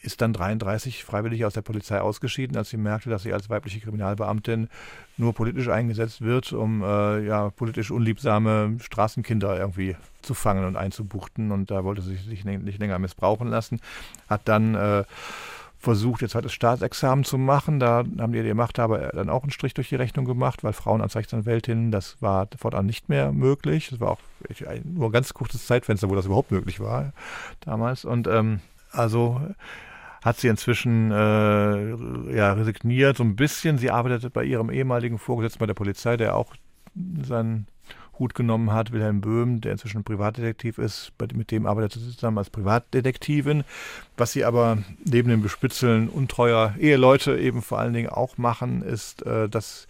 ist 0.04 0.22
dann 0.22 0.34
33 0.34 1.04
freiwillig 1.04 1.46
aus 1.46 1.54
der 1.54 1.62
Polizei 1.62 2.00
ausgeschieden, 2.00 2.58
als 2.58 2.70
sie 2.70 2.78
merkte, 2.78 3.10
dass 3.10 3.24
sie 3.24 3.34
als 3.34 3.50
weibliche 3.50 3.80
Kriminalbeamtin 3.80 4.70
nur 5.18 5.34
politisch 5.34 5.70
eingesetzt 5.70 6.22
wird, 6.22 6.52
um 6.54 6.84
äh, 6.84 7.26
ja, 7.26 7.50
politisch 7.50 7.90
unliebsame 7.90 8.78
Straßenkinder 8.82 9.58
irgendwie 9.58 9.96
zu 10.22 10.34
fangen 10.34 10.66
und 10.66 10.76
einzubuchten. 10.76 11.52
Und 11.52 11.72
da 11.72 11.84
wollte 11.84 12.02
sie 12.02 12.16
sich 12.16 12.44
nicht 12.44 12.80
länger 12.80 13.00
missbrauchen 13.00 13.48
lassen. 13.48 13.80
Hat 14.28 14.42
dann 14.46 14.76
äh, 14.76 15.04
versucht, 15.80 16.22
ihr 16.22 16.30
zweites 16.30 16.54
Staatsexamen 16.54 17.26
zu 17.26 17.38
machen. 17.38 17.80
Da 17.80 18.04
haben 18.18 18.32
die, 18.34 18.44
die 18.44 18.54
Machthaber 18.54 19.12
dann 19.14 19.30
auch 19.30 19.44
einen 19.44 19.52
Strich 19.52 19.74
durch 19.74 19.90
die 19.90 19.96
Rechnung 19.96 20.26
gemacht, 20.26 20.64
weil 20.64 20.74
Frauen 20.74 21.02
als 21.02 21.16
Rechtsanwältinnen, 21.16 21.92
das 21.92 22.22
war 22.22 22.48
fortan 22.58 22.86
nicht 22.86 23.10
mehr 23.10 23.32
möglich. 23.32 23.90
Das 23.90 24.00
war 24.00 24.12
auch 24.12 24.20
nur 24.84 25.10
ein 25.10 25.12
ganz 25.12 25.34
kurzes 25.34 25.68
Zeitfenster, 25.68 26.10
wo 26.10 26.16
das 26.16 26.26
überhaupt 26.26 26.52
möglich 26.52 26.80
war 26.80 27.14
damals. 27.62 28.06
Und 28.06 28.28
ähm, 28.28 28.62
also 28.92 29.42
hat 30.24 30.40
sie 30.40 30.48
inzwischen 30.48 31.12
äh, 31.12 32.36
ja, 32.36 32.54
resigniert, 32.54 33.18
so 33.18 33.24
ein 33.24 33.36
bisschen. 33.36 33.78
Sie 33.78 33.92
arbeitet 33.92 34.32
bei 34.34 34.44
ihrem 34.44 34.70
ehemaligen 34.70 35.20
Vorgesetzten 35.20 35.60
bei 35.60 35.66
der 35.66 35.74
Polizei, 35.74 36.16
der 36.18 36.36
auch 36.36 36.56
seinen 37.22 37.68
Hut 38.20 38.36
genommen 38.36 38.72
hat, 38.72 38.92
Wilhelm 38.92 39.22
Böhm, 39.22 39.60
der 39.60 39.72
inzwischen 39.72 40.04
Privatdetektiv 40.04 40.78
ist, 40.78 41.12
mit 41.34 41.52
dem 41.52 41.66
arbeitet 41.66 41.94
sie 41.94 42.12
zusammen 42.12 42.38
als 42.38 42.52
Privatdetektivin. 42.52 43.64
Was 44.18 44.32
sie 44.32 44.46
aber 44.46 44.78
neben 45.04 45.30
dem 45.30 45.42
Bespitzeln 45.42 46.10
untreuer 46.10 46.76
Eheleute 46.80 47.38
eben 47.38 47.62
vor 47.62 47.80
allen 47.80 47.94
Dingen 47.94 48.10
auch 48.10 48.38
machen, 48.38 48.82
ist, 48.84 49.26
äh, 49.26 49.50
dass 49.50 49.88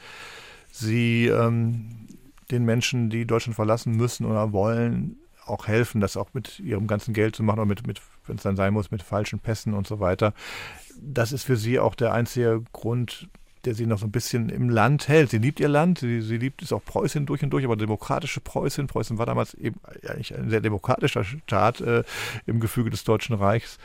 sie 0.72 1.28
ähm, 1.28 2.08
den 2.50 2.66
Menschen, 2.66 3.10
die 3.10 3.26
Deutschland 3.26 3.56
verlassen 3.56 3.96
müssen 3.96 4.26
oder 4.26 4.52
wollen, 4.54 5.18
auch 5.46 5.68
helfen, 5.68 6.02
das 6.02 6.18
auch 6.18 6.30
mit 6.34 6.60
ihrem 6.60 6.88
ganzen 6.88 7.14
Geld 7.14 7.36
zu 7.36 7.44
machen 7.44 7.60
oder 7.60 7.68
mit, 7.68 7.86
mit 7.88 8.02
wenn 8.28 8.38
es 8.38 8.44
dann 8.44 8.56
sein 8.56 8.74
muss, 8.74 8.92
mit 8.92 9.04
falschen 9.04 9.40
Pässen 9.40 9.74
und 9.74 9.88
so 9.88 10.00
weiter. 10.00 10.34
Das 11.02 11.32
ist 11.32 11.44
für 11.44 11.58
sie 11.58 11.80
auch 11.80 11.96
der 11.96 12.14
einzige 12.14 12.64
Grund, 12.72 13.28
der 13.66 13.74
sie 13.74 13.86
noch 13.86 13.98
so 13.98 14.06
ein 14.06 14.12
bisschen 14.12 14.50
im 14.50 14.70
Land 14.70 15.08
hält. 15.08 15.30
Sie 15.30 15.38
liebt 15.38 15.60
ihr 15.60 15.70
Land, 15.70 16.00
sie, 16.00 16.22
sie 16.22 16.38
liebt 16.38 16.62
es 16.62 16.74
auch 16.74 16.84
Preußen 16.84 17.26
durch 17.26 17.44
und 17.44 17.50
durch, 17.52 17.64
aber 17.64 17.76
demokratische 17.76 18.42
Preußen. 18.42 18.88
Preußen 18.88 19.18
war 19.18 19.26
damals 19.26 19.54
eben 19.54 19.80
eigentlich 20.08 20.36
ein 20.36 20.50
sehr 20.50 20.62
demokratischer 20.62 21.24
Staat 21.24 21.82
äh, 21.82 22.04
im 22.46 22.60
Gefüge 22.60 22.90
des 22.90 23.04
Deutschen 23.04 23.36
Reichs. 23.36 23.78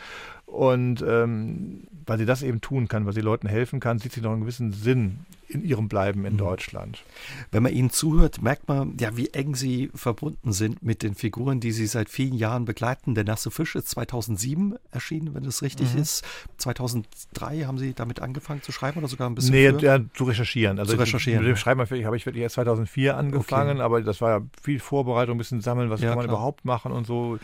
Und 0.47 1.03
ähm, 1.03 1.87
weil 2.07 2.18
sie 2.18 2.27
das 2.27 2.42
eben 2.42 2.61
tun 2.61 2.88
kann, 2.88 3.07
weil 3.07 3.12
sie 3.12 3.21
Leuten 3.21 3.49
helfen 3.49 3.81
kann, 3.81 3.99
sieht 3.99 4.12
sie 4.12 4.21
noch 4.21 4.33
einen 4.33 4.40
gewissen 4.40 4.73
Sinn 4.73 5.27
in 5.49 5.63
ihrem 5.63 5.89
Bleiben 5.89 6.25
in 6.25 6.35
mhm. 6.35 6.39
Deutschland. 6.39 7.05
Wenn 7.51 7.63
man 7.63 7.73
ihnen 7.73 7.91
zuhört, 7.91 8.43
merkt 8.43 8.69
man 8.69 8.97
ja, 8.99 9.17
wie 9.17 9.29
eng 9.29 9.55
sie 9.55 9.91
verbunden 9.95 10.53
sind 10.53 10.83
mit 10.83 11.03
den 11.03 11.15
Figuren, 11.15 11.61
die 11.61 11.73
sie 11.73 11.87
seit 11.87 12.09
vielen 12.09 12.35
Jahren 12.35 12.65
begleiten. 12.65 13.15
Der 13.15 13.25
nasse 13.25 13.51
Fisch 13.51 13.75
ist 13.75 13.89
2007 13.91 14.77
erschienen, 14.91 15.35
wenn 15.35 15.45
es 15.45 15.63
richtig 15.63 15.95
mhm. 15.95 16.01
ist. 16.01 16.25
2003 16.57 17.65
haben 17.65 17.79
sie 17.79 17.95
damit 17.95 18.21
angefangen 18.21 18.63
zu 18.63 18.73
schreiben 18.73 18.99
oder 18.99 19.09
sogar 19.09 19.29
ein 19.29 19.35
bisschen 19.35 19.53
nee? 19.53 19.69
Ja, 19.69 20.01
zu 20.15 20.25
recherchieren. 20.25 20.79
Also 20.79 20.93
zu 20.95 20.99
recherchieren. 20.99 21.43
Mit 21.43 21.51
dem 21.51 21.57
Schreiben 21.57 21.81
habe 21.81 22.17
ich 22.17 22.27
wirklich 22.27 22.43
erst 22.43 22.57
2004 22.57 23.17
angefangen, 23.17 23.77
okay. 23.77 23.83
aber 23.83 24.03
das 24.03 24.21
war 24.21 24.31
ja 24.31 24.47
viel 24.63 24.81
Vorbereitung, 24.81 25.37
ein 25.37 25.39
bisschen 25.39 25.61
sammeln, 25.61 25.91
was 25.91 26.01
ja, 26.01 26.09
kann 26.09 26.19
man 26.19 26.27
klar. 26.27 26.37
überhaupt 26.37 26.65
machen 26.65 26.93
und 26.93 27.07
so. 27.07 27.39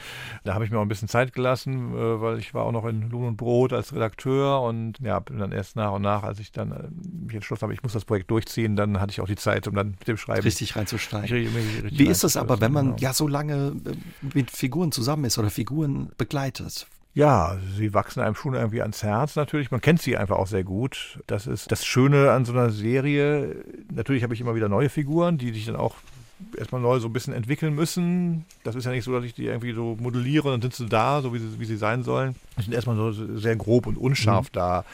Da 0.45 0.55
habe 0.55 0.65
ich 0.65 0.71
mir 0.71 0.79
auch 0.79 0.83
ein 0.83 0.89
bisschen 0.89 1.09
Zeit 1.09 1.33
gelassen, 1.33 1.93
äh, 1.95 2.21
weil 2.21 2.39
ich 2.39 2.55
war 2.55 2.65
auch 2.65 2.73
noch 2.73 2.85
in 2.85 2.95
in 2.95 3.11
Lohn 3.11 3.29
und 3.29 3.37
Brot 3.37 3.73
als 3.73 3.93
Redakteur 3.93 4.63
und 4.63 4.99
ja, 5.01 5.19
bin 5.19 5.39
dann 5.39 5.53
erst 5.53 5.77
nach 5.77 5.93
und 5.93 6.03
nach, 6.03 6.23
als 6.23 6.39
ich 6.39 6.53
dann 6.53 6.73
äh, 6.73 6.89
mich 7.27 7.35
entschlossen 7.35 7.63
habe, 7.63 7.75
ich 7.75 7.83
muss 7.83 7.94
das 7.95 8.05
Projekt 8.05 8.31
durchziehen, 8.31 8.77
dann 8.77 9.01
hatte 9.01 9.13
ich 9.13 9.21
auch 9.21 9.27
die 9.27 9.37
Zeit, 9.37 9.67
um 9.67 9.75
dann 9.75 9.91
mit 9.99 10.09
dem 10.09 10.17
Schreiben 10.17 10.43
richtig 10.43 10.77
reinzusteigen. 10.77 11.29
Richtig, 11.29 11.85
richtig 11.85 11.99
Wie 11.99 12.07
ist 12.07 12.25
es 12.25 12.37
aber, 12.37 12.61
wenn 12.61 12.73
man 12.73 12.87
genau. 12.87 12.99
ja 12.99 13.13
so 13.13 13.29
lange 13.29 13.77
äh, 13.85 14.29
mit 14.35 14.51
Figuren 14.51 14.93
zusammen 14.93 15.25
ist 15.25 15.39
oder 15.39 15.51
Figuren 15.51 16.11
begleitet? 16.17 16.87
Ja, 17.15 17.59
sie 17.77 17.95
wachsen 17.95 18.21
einem 18.21 18.35
schon 18.35 18.55
irgendwie 18.55 18.83
ans 18.83 19.05
Herz 19.05 19.37
natürlich. 19.37 19.71
Man 19.71 19.81
kennt 19.81 20.03
sie 20.03 20.17
einfach 20.17 20.37
auch 20.37 20.49
sehr 20.49 20.65
gut. 20.65 21.21
Das 21.29 21.47
ist 21.47 21.71
das 21.71 21.85
Schöne 21.85 22.33
an 22.33 22.45
so 22.45 22.53
einer 22.53 22.71
Serie. 22.71 23.65
Natürlich 23.93 24.25
habe 24.25 24.35
ich 24.35 24.41
immer 24.41 24.57
wieder 24.57 24.69
neue 24.69 24.89
Figuren, 24.89 25.39
die 25.39 25.53
sich 25.53 25.67
dann 25.67 25.77
auch 25.77 25.95
erstmal 26.59 26.81
neu 26.81 26.99
so 26.99 27.09
ein 27.09 27.13
bisschen 27.13 27.33
entwickeln 27.33 27.75
müssen. 27.75 28.45
Das 28.65 28.75
ist 28.75 28.85
ja 28.85 28.91
nicht 28.91 29.05
so, 29.05 29.13
dass 29.13 29.25
ich 29.25 29.33
die 29.33 29.47
irgendwie 29.47 29.73
so 29.73 29.97
modelliere 30.01 30.53
und 30.53 30.65
dann 30.65 30.71
sind 30.71 30.75
sie 30.75 30.89
da, 30.89 31.23
so 31.23 31.33
wie 31.33 31.39
sie, 31.39 31.59
wie 31.59 31.65
sie 31.65 31.77
sein 31.77 32.03
sollen. 32.03 32.35
Die 32.59 32.63
sind 32.63 32.75
erstmal 32.75 32.97
so 32.97 33.13
sehr 33.13 33.55
grob 33.57 33.87
und 33.87 33.97
unscharf 33.97 34.47
mhm. 34.47 34.55
da, 34.55 34.85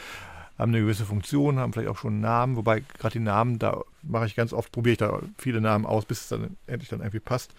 haben 0.61 0.71
eine 0.71 0.81
gewisse 0.81 1.05
Funktion, 1.05 1.57
haben 1.57 1.73
vielleicht 1.73 1.89
auch 1.89 1.97
schon 1.97 2.13
einen 2.13 2.21
Namen, 2.21 2.55
wobei 2.55 2.83
gerade 2.99 3.13
die 3.13 3.19
Namen, 3.19 3.57
da 3.57 3.81
mache 4.03 4.27
ich 4.27 4.35
ganz 4.35 4.53
oft, 4.53 4.71
probiere 4.71 4.91
ich 4.91 4.97
da 4.99 5.19
viele 5.37 5.59
Namen 5.59 5.85
aus, 5.85 6.05
bis 6.05 6.21
es 6.21 6.27
dann 6.27 6.55
endlich 6.67 6.89
dann 6.89 6.99
irgendwie 6.99 7.19
passt. 7.19 7.53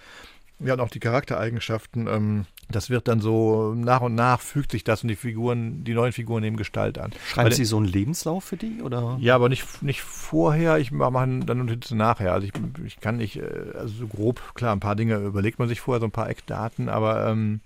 Ja, 0.61 0.75
und 0.75 0.81
auch 0.81 0.88
die 0.88 1.01
Charaktereigenschaften, 1.01 2.07
ähm, 2.07 2.47
das 2.71 2.91
wird 2.91 3.09
dann 3.09 3.21
so 3.21 3.75
nach 3.75 4.03
und 4.03 4.15
nach 4.15 4.41
fügt 4.41 4.71
sich 4.71 4.85
das 4.85 5.03
und 5.03 5.09
die 5.09 5.17
Figuren, 5.17 5.83
die 5.83 5.95
neuen 5.95 6.12
Figuren 6.12 6.43
nehmen 6.43 6.57
Gestalt 6.57 6.99
an. 6.99 7.11
Schreiben 7.27 7.51
Weil, 7.51 7.57
Sie 7.57 7.65
so 7.65 7.79
einen 7.79 7.87
Lebenslauf 7.87 8.45
für 8.45 8.57
die? 8.57 8.81
Oder? 8.81 9.17
Ja, 9.21 9.35
aber 9.35 9.49
nicht, 9.49 9.83
nicht 9.83 10.03
vorher, 10.03 10.79
ich 10.79 10.93
mache 10.93 11.41
dann 11.45 11.59
Notizen 11.59 11.99
nachher. 11.99 12.33
Also 12.33 12.47
ich, 12.47 12.53
ich 12.87 13.01
kann 13.01 13.17
nicht, 13.17 13.38
äh, 13.38 13.73
also 13.75 13.93
so 13.93 14.07
grob, 14.07 14.55
klar, 14.55 14.73
ein 14.73 14.81
paar 14.81 14.95
Dinge 14.95 15.17
überlegt 15.17 15.59
man 15.59 15.67
sich 15.67 15.81
vorher, 15.81 16.01
so 16.01 16.07
ein 16.07 16.12
paar 16.12 16.31
Eckdaten, 16.31 16.88
aber 16.88 17.27
ähm, 17.27 17.61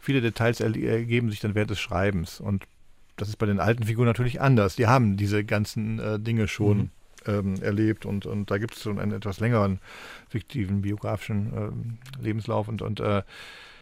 viele 0.00 0.20
Details 0.20 0.60
ergeben 0.60 1.30
sich 1.30 1.38
dann 1.38 1.54
während 1.54 1.70
des 1.70 1.78
Schreibens. 1.78 2.40
Und 2.40 2.64
das 3.20 3.28
ist 3.28 3.36
bei 3.36 3.46
den 3.46 3.60
alten 3.60 3.84
Figuren 3.84 4.06
natürlich 4.06 4.40
anders. 4.40 4.76
Die 4.76 4.86
haben 4.86 5.16
diese 5.16 5.44
ganzen 5.44 5.98
äh, 5.98 6.18
Dinge 6.18 6.48
schon. 6.48 6.78
Mhm 6.78 6.90
ähm, 7.26 7.60
erlebt 7.62 8.06
und, 8.06 8.26
und 8.26 8.50
da 8.50 8.58
gibt 8.58 8.74
es 8.74 8.82
so 8.82 8.90
einen 8.90 9.12
etwas 9.12 9.40
längeren 9.40 9.78
fiktiven 10.28 10.82
biografischen 10.82 11.52
ähm, 11.54 11.98
Lebenslauf 12.20 12.68
und, 12.68 12.82
und 12.82 13.00
äh, 13.00 13.22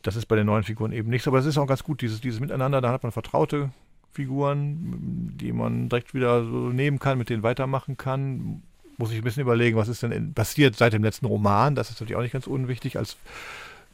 das 0.02 0.16
ist 0.16 0.26
bei 0.26 0.36
den 0.36 0.46
neuen 0.46 0.64
Figuren 0.64 0.92
eben 0.92 1.10
nichts, 1.10 1.28
aber 1.28 1.38
es 1.38 1.46
ist 1.46 1.58
auch 1.58 1.66
ganz 1.66 1.82
gut, 1.84 2.00
dieses, 2.00 2.20
dieses 2.20 2.40
Miteinander, 2.40 2.80
da 2.80 2.92
hat 2.92 3.02
man 3.02 3.12
vertraute 3.12 3.70
Figuren, 4.12 5.36
die 5.36 5.52
man 5.52 5.88
direkt 5.88 6.14
wieder 6.14 6.44
so 6.44 6.70
nehmen 6.70 6.98
kann, 6.98 7.18
mit 7.18 7.30
denen 7.30 7.42
weitermachen 7.42 7.96
kann. 7.96 8.62
Muss 8.96 9.12
ich 9.12 9.18
ein 9.18 9.24
bisschen 9.24 9.42
überlegen, 9.42 9.76
was 9.76 9.88
ist 9.88 10.02
denn 10.02 10.34
passiert 10.34 10.76
seit 10.76 10.92
dem 10.92 11.04
letzten 11.04 11.26
Roman, 11.26 11.74
das 11.74 11.90
ist 11.90 12.00
natürlich 12.00 12.16
auch 12.16 12.22
nicht 12.22 12.32
ganz 12.32 12.46
unwichtig 12.46 12.96
als 12.96 13.16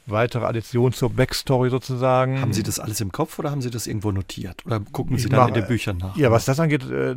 weitere 0.07 0.45
Addition 0.45 0.93
zur 0.93 1.11
Backstory 1.11 1.71
sozusagen. 1.71 2.41
Haben 2.41 2.53
Sie 2.53 2.63
das 2.63 2.79
alles 2.79 3.01
im 3.01 3.13
Kopf 3.13 3.39
oder 3.39 3.51
haben 3.51 3.63
Sie 3.63 3.71
das 3.71 3.87
irgendwo 3.87 4.13
notiert? 4.13 4.65
Oder 4.67 4.81
gucken 4.81 5.17
Sie 5.17 5.25
ich 5.25 5.31
dann 5.31 5.41
mache, 5.41 5.49
in 5.49 5.55
den 5.55 5.67
Büchern 5.67 5.97
nach? 5.99 6.17
Ja, 6.17 6.31
was 6.31 6.45
das 6.45 6.61
angeht, 6.61 6.89
äh, 6.91 7.17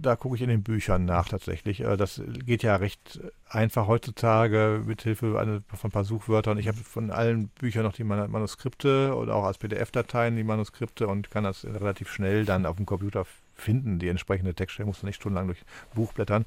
da 0.00 0.16
gucke 0.16 0.36
ich 0.36 0.42
in 0.42 0.48
den 0.48 0.62
Büchern 0.62 1.04
nach 1.04 1.28
tatsächlich. 1.28 1.80
Äh, 1.80 1.96
das 1.96 2.20
geht 2.44 2.62
ja 2.62 2.76
recht 2.76 3.20
einfach 3.48 3.86
heutzutage 3.86 4.82
mit 4.86 5.02
Hilfe 5.02 5.32
von 5.32 5.88
ein 5.88 5.90
paar 5.90 6.04
Suchwörtern. 6.04 6.58
Ich 6.58 6.68
habe 6.68 6.78
von 6.78 7.10
allen 7.10 7.48
Büchern 7.48 7.82
noch 7.82 7.92
die 7.92 8.04
Manuskripte 8.04 9.14
oder 9.14 9.34
auch 9.34 9.44
als 9.44 9.58
PDF-Dateien 9.58 10.36
die 10.36 10.44
Manuskripte 10.44 11.06
und 11.06 11.30
kann 11.30 11.44
das 11.44 11.64
relativ 11.64 12.10
schnell 12.10 12.44
dann 12.44 12.66
auf 12.66 12.76
dem 12.76 12.86
Computer 12.86 13.26
finden, 13.54 13.98
die 13.98 14.08
entsprechende 14.08 14.54
Textstelle, 14.54 14.86
muss 14.86 15.02
man 15.02 15.08
nicht 15.08 15.16
stundenlang 15.16 15.46
durch 15.46 15.62
Buch 15.94 16.12
blättern 16.12 16.46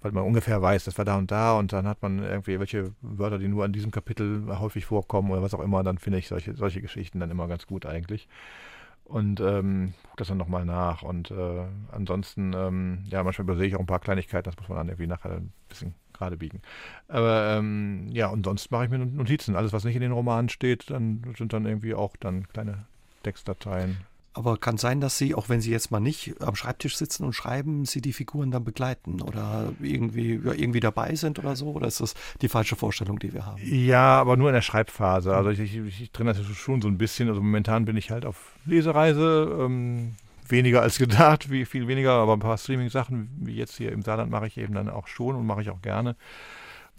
weil 0.00 0.12
man 0.12 0.24
ungefähr 0.24 0.60
weiß, 0.62 0.84
das 0.84 0.98
war 0.98 1.04
da 1.04 1.16
und 1.16 1.30
da 1.30 1.58
und 1.58 1.72
dann 1.72 1.86
hat 1.86 2.02
man 2.02 2.22
irgendwie 2.22 2.58
welche 2.60 2.92
Wörter, 3.00 3.38
die 3.38 3.48
nur 3.48 3.64
an 3.64 3.72
diesem 3.72 3.90
Kapitel 3.90 4.46
häufig 4.58 4.84
vorkommen 4.86 5.30
oder 5.30 5.42
was 5.42 5.54
auch 5.54 5.60
immer, 5.60 5.82
dann 5.82 5.98
finde 5.98 6.18
ich 6.18 6.28
solche, 6.28 6.54
solche 6.54 6.80
Geschichten 6.80 7.20
dann 7.20 7.30
immer 7.30 7.48
ganz 7.48 7.66
gut 7.66 7.86
eigentlich. 7.86 8.28
Und 9.04 9.40
ähm, 9.40 9.94
das 10.16 10.28
dann 10.28 10.36
nochmal 10.36 10.66
nach. 10.66 11.02
Und 11.02 11.30
äh, 11.30 11.64
ansonsten, 11.90 12.52
ähm, 12.54 13.04
ja, 13.08 13.24
manchmal 13.24 13.44
übersehe 13.44 13.66
ich 13.66 13.74
auch 13.74 13.80
ein 13.80 13.86
paar 13.86 14.00
Kleinigkeiten, 14.00 14.44
das 14.44 14.58
muss 14.58 14.68
man 14.68 14.76
dann 14.76 14.88
irgendwie 14.88 15.06
nachher 15.06 15.32
ein 15.32 15.50
bisschen 15.68 15.94
gerade 16.12 16.36
biegen. 16.36 16.60
Aber 17.08 17.56
ähm, 17.56 18.08
ja, 18.10 18.28
und 18.28 18.44
sonst 18.44 18.70
mache 18.70 18.84
ich 18.84 18.90
mir 18.90 18.98
Notizen. 18.98 19.56
Alles, 19.56 19.72
was 19.72 19.84
nicht 19.84 19.94
in 19.94 20.02
den 20.02 20.12
Romanen 20.12 20.50
steht, 20.50 20.90
dann 20.90 21.22
sind 21.38 21.54
dann 21.54 21.64
irgendwie 21.64 21.94
auch 21.94 22.16
dann 22.18 22.48
kleine 22.48 22.84
Textdateien. 23.22 23.96
Aber 24.34 24.56
kann 24.56 24.76
sein, 24.76 25.00
dass 25.00 25.18
Sie, 25.18 25.34
auch 25.34 25.48
wenn 25.48 25.60
Sie 25.60 25.70
jetzt 25.70 25.90
mal 25.90 26.00
nicht 26.00 26.40
am 26.40 26.54
Schreibtisch 26.54 26.96
sitzen 26.96 27.24
und 27.24 27.32
schreiben, 27.32 27.86
Sie 27.86 28.00
die 28.00 28.12
Figuren 28.12 28.50
dann 28.50 28.64
begleiten 28.64 29.20
oder 29.20 29.72
irgendwie, 29.80 30.40
ja, 30.44 30.52
irgendwie 30.52 30.80
dabei 30.80 31.14
sind 31.14 31.38
oder 31.38 31.56
so? 31.56 31.72
Oder 31.72 31.88
ist 31.88 32.00
das 32.00 32.14
die 32.40 32.48
falsche 32.48 32.76
Vorstellung, 32.76 33.18
die 33.18 33.32
wir 33.32 33.46
haben? 33.46 33.60
Ja, 33.64 34.20
aber 34.20 34.36
nur 34.36 34.48
in 34.48 34.54
der 34.54 34.62
Schreibphase. 34.62 35.34
Also 35.34 35.50
ich, 35.50 35.60
ich, 35.60 36.00
ich 36.00 36.10
trenne 36.12 36.34
das 36.34 36.46
schon 36.46 36.80
so 36.80 36.88
ein 36.88 36.98
bisschen. 36.98 37.28
Also 37.28 37.40
momentan 37.40 37.84
bin 37.84 37.96
ich 37.96 38.10
halt 38.10 38.24
auf 38.24 38.52
Lesereise. 38.64 39.58
Ähm, 39.60 40.14
weniger 40.50 40.82
als 40.82 40.98
gedacht, 40.98 41.50
wie 41.50 41.64
viel 41.64 41.88
weniger, 41.88 42.12
aber 42.12 42.34
ein 42.34 42.40
paar 42.40 42.58
Streaming-Sachen, 42.58 43.30
wie 43.40 43.54
jetzt 43.54 43.76
hier 43.76 43.92
im 43.92 44.02
Saarland, 44.02 44.30
mache 44.30 44.46
ich 44.46 44.56
eben 44.56 44.74
dann 44.74 44.88
auch 44.88 45.06
schon 45.06 45.36
und 45.36 45.46
mache 45.46 45.62
ich 45.62 45.70
auch 45.70 45.82
gerne. 45.82 46.16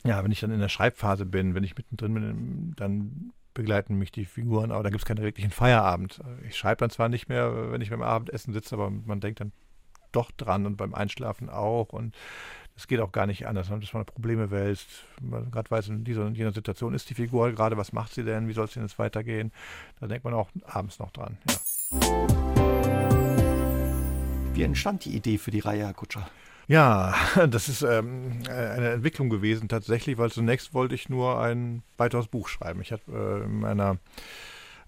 Ja, 0.06 0.24
wenn 0.24 0.32
ich 0.32 0.40
dann 0.40 0.52
in 0.52 0.60
der 0.60 0.70
Schreibphase 0.70 1.26
bin, 1.26 1.56
wenn 1.56 1.64
ich 1.64 1.76
mittendrin 1.76 2.14
bin, 2.14 2.74
dann 2.78 3.34
begleiten 3.60 3.96
mich 3.96 4.10
die 4.14 4.24
Figuren, 4.24 4.72
aber 4.72 4.84
da 4.84 4.90
gibt 4.90 5.02
es 5.02 5.06
keinen 5.06 5.22
wirklichen 5.22 5.52
Feierabend. 5.52 6.22
Ich 6.48 6.56
schreibe 6.58 6.78
dann 6.78 6.90
zwar 6.92 7.10
nicht 7.10 7.28
mehr, 7.28 7.74
wenn 7.74 7.82
ich 7.82 7.90
beim 7.90 8.02
Abendessen 8.02 8.54
sitze, 8.54 8.76
aber 8.76 8.90
man 8.90 9.20
denkt 9.20 9.42
dann 9.42 9.52
doch 10.14 10.32
dran 10.32 10.66
und 10.66 10.78
beim 10.78 10.94
Einschlafen 10.94 11.50
auch 11.50 11.90
und 11.90 12.16
es 12.78 12.88
geht 12.88 13.02
auch 13.02 13.12
gar 13.12 13.28
nicht 13.28 13.48
anders, 13.48 13.68
dass 13.68 13.94
man 13.94 14.06
Probleme 14.06 14.50
wälzt. 14.50 14.88
Man 15.22 15.52
gerade 15.52 15.70
weiß, 15.70 15.90
in 15.90 16.06
dieser 16.06 16.26
und 16.26 16.38
jener 16.38 16.54
Situation 16.54 16.94
ist 16.94 17.10
die 17.10 17.16
Figur 17.16 17.52
gerade, 17.52 17.76
was 17.76 17.92
macht 17.92 18.14
sie 18.14 18.24
denn, 18.24 18.48
wie 18.48 18.54
soll 18.54 18.64
es 18.64 18.72
denn 18.72 18.84
jetzt 18.84 18.98
weitergehen? 18.98 19.52
Da 20.00 20.08
denkt 20.08 20.24
man 20.24 20.34
auch 20.34 20.50
abends 20.64 20.98
noch 20.98 21.12
dran. 21.12 21.38
Ja. 21.50 21.58
Wie 24.54 24.64
entstand 24.64 25.04
die 25.04 25.18
Idee 25.18 25.38
für 25.38 25.52
die 25.52 25.60
Reihe, 25.60 25.86
Herr 25.86 25.94
Kutscher? 25.94 26.30
Ja, 26.70 27.16
das 27.50 27.68
ist 27.68 27.82
ähm, 27.82 28.44
eine 28.48 28.92
Entwicklung 28.92 29.30
gewesen 29.30 29.68
tatsächlich, 29.68 30.20
weil 30.20 30.32
zunächst 30.32 30.74
wollte 30.76 30.94
ich 30.94 31.10
nur 31.10 31.42
ein 31.42 31.82
weiteres 31.98 32.28
Buch 32.28 32.48
schreiben. 32.48 32.80
Ich 32.82 32.92
hatte 32.92 33.12
äh, 33.12 33.44
in 33.46 33.62
meiner, 33.62 33.98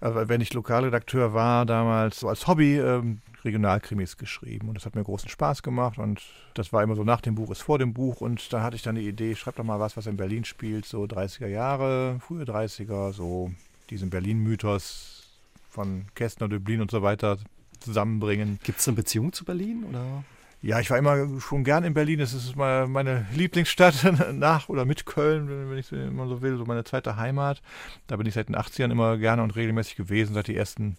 äh, 0.00 0.10
wenn 0.14 0.40
ich 0.40 0.54
Lokalredakteur 0.54 1.34
war, 1.34 1.66
damals 1.66 2.20
so 2.20 2.28
als 2.28 2.46
Hobby 2.46 2.78
ähm, 2.78 3.20
Regionalkrimis 3.44 4.16
geschrieben 4.16 4.68
und 4.68 4.74
das 4.76 4.86
hat 4.86 4.94
mir 4.94 5.02
großen 5.02 5.28
Spaß 5.28 5.64
gemacht 5.64 5.98
und 5.98 6.22
das 6.54 6.72
war 6.72 6.84
immer 6.84 6.94
so 6.94 7.02
nach 7.02 7.20
dem 7.20 7.34
Buch 7.34 7.50
ist 7.50 7.62
vor 7.62 7.80
dem 7.80 7.92
Buch 7.92 8.20
und 8.20 8.52
da 8.52 8.62
hatte 8.62 8.76
ich 8.76 8.82
dann 8.82 8.94
die 8.94 9.08
Idee, 9.08 9.34
schreib 9.34 9.56
doch 9.56 9.64
mal 9.64 9.80
was, 9.80 9.96
was 9.96 10.06
in 10.06 10.16
Berlin 10.16 10.44
spielt, 10.44 10.86
so 10.86 11.02
30er 11.02 11.48
Jahre, 11.48 12.20
frühe 12.20 12.44
30er, 12.44 13.12
so 13.12 13.50
diesen 13.90 14.08
Berlin-Mythos 14.08 15.24
von 15.68 16.04
Kästner, 16.14 16.48
Döblin 16.48 16.80
und 16.80 16.92
so 16.92 17.02
weiter 17.02 17.38
zusammenbringen. 17.80 18.60
Gibt 18.62 18.78
es 18.78 18.86
eine 18.86 18.94
Beziehung 18.94 19.32
zu 19.32 19.44
Berlin 19.44 19.82
oder? 19.88 20.22
Ja, 20.62 20.78
ich 20.78 20.90
war 20.90 20.98
immer 20.98 21.40
schon 21.40 21.64
gern 21.64 21.82
in 21.82 21.92
Berlin. 21.92 22.20
Das 22.20 22.32
ist 22.32 22.54
meine 22.54 23.26
Lieblingsstadt 23.34 24.06
nach 24.32 24.68
oder 24.68 24.84
mit 24.84 25.06
Köln, 25.06 25.48
wenn 25.48 25.76
ich 25.76 25.90
es 25.90 25.92
immer 25.92 26.28
so 26.28 26.40
will, 26.40 26.56
so 26.56 26.64
meine 26.64 26.84
zweite 26.84 27.16
Heimat. 27.16 27.60
Da 28.06 28.16
bin 28.16 28.26
ich 28.26 28.34
seit 28.34 28.48
den 28.48 28.56
80ern 28.56 28.92
immer 28.92 29.18
gerne 29.18 29.42
und 29.42 29.56
regelmäßig 29.56 29.96
gewesen, 29.96 30.34
seit 30.34 30.46
die 30.46 30.56
ersten 30.56 30.96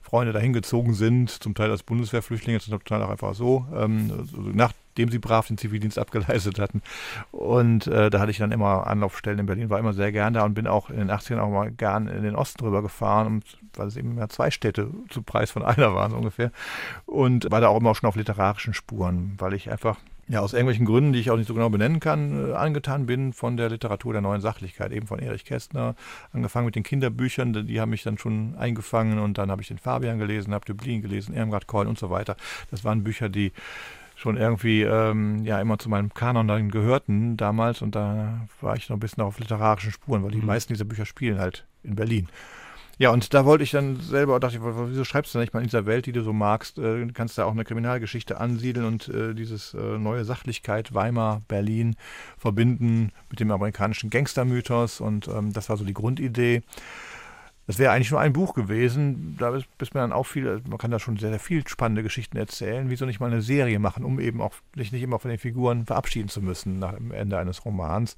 Freunde 0.00 0.32
dahin 0.32 0.52
gezogen 0.52 0.94
sind, 0.94 1.30
zum 1.30 1.54
Teil 1.54 1.70
als 1.72 1.82
Bundeswehrflüchtlinge, 1.82 2.60
zum 2.60 2.82
Teil 2.84 3.02
auch 3.02 3.10
einfach 3.10 3.34
so, 3.34 3.66
ähm, 3.74 4.12
also 4.16 4.42
nachdem 5.00 5.10
sie 5.10 5.18
brav 5.18 5.46
den 5.46 5.56
Zivildienst 5.56 5.98
abgeleistet 5.98 6.58
hatten. 6.58 6.82
Und 7.30 7.86
äh, 7.86 8.10
da 8.10 8.20
hatte 8.20 8.30
ich 8.30 8.38
dann 8.38 8.52
immer 8.52 8.86
Anlaufstellen 8.86 9.38
in 9.38 9.46
Berlin, 9.46 9.70
war 9.70 9.78
immer 9.78 9.94
sehr 9.94 10.12
gern 10.12 10.34
da 10.34 10.44
und 10.44 10.54
bin 10.54 10.66
auch 10.66 10.90
in 10.90 10.98
den 10.98 11.10
80ern 11.10 11.38
auch 11.38 11.50
mal 11.50 11.70
gern 11.70 12.06
in 12.06 12.22
den 12.22 12.36
Osten 12.36 12.64
rüber 12.64 12.82
gefahren, 12.82 13.42
weil 13.74 13.88
es 13.88 13.96
eben 13.96 14.14
mehr 14.14 14.28
zwei 14.28 14.50
Städte 14.50 14.90
zu 15.08 15.22
Preis 15.22 15.50
von 15.50 15.62
einer 15.64 15.94
waren 15.94 16.10
so 16.10 16.18
ungefähr. 16.18 16.52
Und 17.06 17.50
war 17.50 17.60
da 17.60 17.68
auch 17.68 17.80
immer 17.80 17.94
schon 17.94 18.08
auf 18.08 18.16
literarischen 18.16 18.74
Spuren, 18.74 19.34
weil 19.38 19.54
ich 19.54 19.70
einfach 19.70 19.96
ja, 20.30 20.40
aus 20.40 20.52
irgendwelchen 20.52 20.86
Gründen, 20.86 21.12
die 21.12 21.18
ich 21.18 21.32
auch 21.32 21.36
nicht 21.36 21.48
so 21.48 21.54
genau 21.54 21.70
benennen 21.70 21.98
kann, 21.98 22.50
äh, 22.50 22.52
angetan 22.52 23.06
bin 23.06 23.32
von 23.32 23.56
der 23.56 23.68
Literatur 23.68 24.12
der 24.12 24.22
neuen 24.22 24.40
Sachlichkeit, 24.40 24.92
eben 24.92 25.08
von 25.08 25.18
Erich 25.18 25.44
Kästner, 25.44 25.96
angefangen 26.32 26.66
mit 26.66 26.76
den 26.76 26.84
Kinderbüchern, 26.84 27.66
die 27.66 27.80
haben 27.80 27.90
mich 27.90 28.04
dann 28.04 28.16
schon 28.16 28.54
eingefangen 28.56 29.18
und 29.18 29.38
dann 29.38 29.50
habe 29.50 29.60
ich 29.62 29.68
den 29.68 29.78
Fabian 29.78 30.20
gelesen, 30.20 30.54
habe 30.54 30.64
Dublin 30.64 31.02
gelesen, 31.02 31.34
Irmgard 31.34 31.66
Keul 31.66 31.88
und 31.88 31.98
so 31.98 32.10
weiter. 32.10 32.36
Das 32.70 32.84
waren 32.84 33.02
Bücher, 33.02 33.28
die 33.28 33.52
schon 34.20 34.36
irgendwie 34.36 34.82
ähm, 34.82 35.44
ja 35.46 35.58
immer 35.62 35.78
zu 35.78 35.88
meinem 35.88 36.12
Kanon 36.12 36.46
dann 36.46 36.70
gehörten 36.70 37.38
damals 37.38 37.80
und 37.80 37.94
da 37.94 38.46
war 38.60 38.76
ich 38.76 38.90
noch 38.90 38.98
ein 38.98 39.00
bisschen 39.00 39.22
auf 39.22 39.38
literarischen 39.38 39.92
Spuren, 39.92 40.22
weil 40.22 40.30
die 40.30 40.38
mhm. 40.38 40.46
meisten 40.46 40.74
dieser 40.74 40.84
Bücher 40.84 41.06
spielen 41.06 41.38
halt 41.38 41.66
in 41.82 41.94
Berlin. 41.94 42.28
Ja, 42.98 43.12
und 43.12 43.32
da 43.32 43.46
wollte 43.46 43.64
ich 43.64 43.70
dann 43.70 43.98
selber, 43.98 44.38
dachte 44.38 44.56
ich, 44.56 44.62
wieso 44.62 45.04
schreibst 45.04 45.34
du 45.34 45.38
nicht 45.38 45.54
mal 45.54 45.60
in 45.60 45.68
dieser 45.68 45.86
Welt, 45.86 46.04
die 46.04 46.12
du 46.12 46.22
so 46.22 46.34
magst, 46.34 46.76
äh, 46.76 47.06
kannst 47.14 47.38
da 47.38 47.46
auch 47.46 47.52
eine 47.52 47.64
Kriminalgeschichte 47.64 48.38
ansiedeln 48.38 48.84
und 48.84 49.08
äh, 49.08 49.32
dieses 49.32 49.72
äh, 49.72 49.96
neue 49.96 50.26
Sachlichkeit 50.26 50.92
Weimar, 50.92 51.40
Berlin 51.48 51.96
verbinden 52.36 53.12
mit 53.30 53.40
dem 53.40 53.50
amerikanischen 53.50 54.10
Gangstermythos 54.10 55.00
und 55.00 55.28
ähm, 55.28 55.54
das 55.54 55.70
war 55.70 55.78
so 55.78 55.84
die 55.86 55.94
Grundidee. 55.94 56.60
Das 57.70 57.78
wäre 57.78 57.92
eigentlich 57.92 58.10
nur 58.10 58.18
ein 58.18 58.32
Buch 58.32 58.54
gewesen. 58.54 59.36
Da 59.38 59.54
ist, 59.54 59.64
bis 59.78 59.94
mir 59.94 60.00
dann 60.00 60.10
auch 60.10 60.26
man 60.34 60.78
kann 60.78 60.90
da 60.90 60.98
schon 60.98 61.18
sehr, 61.18 61.30
sehr 61.30 61.38
viel 61.38 61.64
spannende 61.68 62.02
Geschichten 62.02 62.36
erzählen. 62.36 62.90
Wieso 62.90 63.06
nicht 63.06 63.20
mal 63.20 63.30
eine 63.30 63.42
Serie 63.42 63.78
machen, 63.78 64.04
um 64.04 64.18
eben 64.18 64.40
auch 64.40 64.54
sich 64.74 64.90
nicht 64.90 65.04
immer 65.04 65.20
von 65.20 65.30
den 65.30 65.38
Figuren 65.38 65.86
verabschieden 65.86 66.28
zu 66.28 66.42
müssen 66.42 66.80
nach 66.80 66.94
dem 66.94 67.12
Ende 67.12 67.38
eines 67.38 67.64
Romans. 67.64 68.16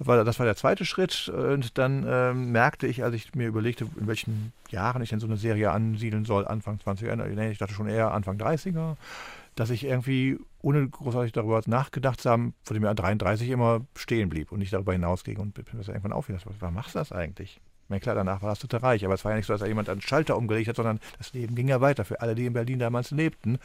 Das 0.00 0.36
war, 0.36 0.46
der 0.46 0.56
zweite 0.56 0.84
Schritt. 0.84 1.28
Und 1.28 1.78
dann 1.78 2.04
ähm, 2.08 2.50
merkte 2.50 2.88
ich, 2.88 3.04
als 3.04 3.14
ich 3.14 3.36
mir 3.36 3.46
überlegte, 3.46 3.86
in 4.00 4.08
welchen 4.08 4.52
Jahren 4.68 5.00
ich 5.00 5.10
denn 5.10 5.20
so 5.20 5.28
eine 5.28 5.36
Serie 5.36 5.70
ansiedeln 5.70 6.24
soll, 6.24 6.44
Anfang 6.48 6.80
20er, 6.84 7.50
ich 7.52 7.58
dachte 7.58 7.74
schon 7.74 7.88
eher 7.88 8.12
Anfang 8.12 8.36
30er, 8.36 8.96
dass 9.54 9.70
ich 9.70 9.84
irgendwie, 9.84 10.40
ohne 10.60 10.88
großartig 10.88 11.30
darüber 11.30 11.62
nachgedacht 11.66 12.20
zu 12.20 12.28
haben, 12.28 12.54
vor 12.64 12.74
dem 12.74 12.82
Jahr 12.82 12.96
33 12.96 13.48
immer 13.48 13.82
stehen 13.94 14.28
blieb 14.28 14.50
und 14.50 14.58
nicht 14.58 14.72
darüber 14.72 14.92
hinausging 14.92 15.36
und 15.36 15.54
bin 15.54 15.66
das 15.78 15.86
irgendwann 15.86 16.12
aufgedacht, 16.12 16.46
was 16.58 16.72
machst 16.72 16.96
du 16.96 16.98
das 16.98 17.12
eigentlich? 17.12 17.60
Meine, 17.88 18.00
klar, 18.00 18.14
danach 18.14 18.42
war 18.42 18.52
es 18.52 18.58
total 18.58 18.80
reich, 18.80 19.04
aber 19.04 19.14
es 19.14 19.24
war 19.24 19.32
ja 19.32 19.36
nicht 19.36 19.46
so, 19.46 19.52
dass 19.52 19.60
da 19.60 19.66
jemand 19.66 19.88
einen 19.88 20.00
Schalter 20.00 20.36
umgelegt 20.36 20.68
hat, 20.68 20.76
sondern 20.76 21.00
das 21.18 21.32
Leben 21.34 21.54
ging 21.54 21.68
ja 21.68 21.80
weiter 21.80 22.04
für 22.04 22.20
alle, 22.20 22.34
die 22.34 22.46
in 22.46 22.52
Berlin 22.52 22.78
damals 22.78 23.10
lebten. 23.10 23.58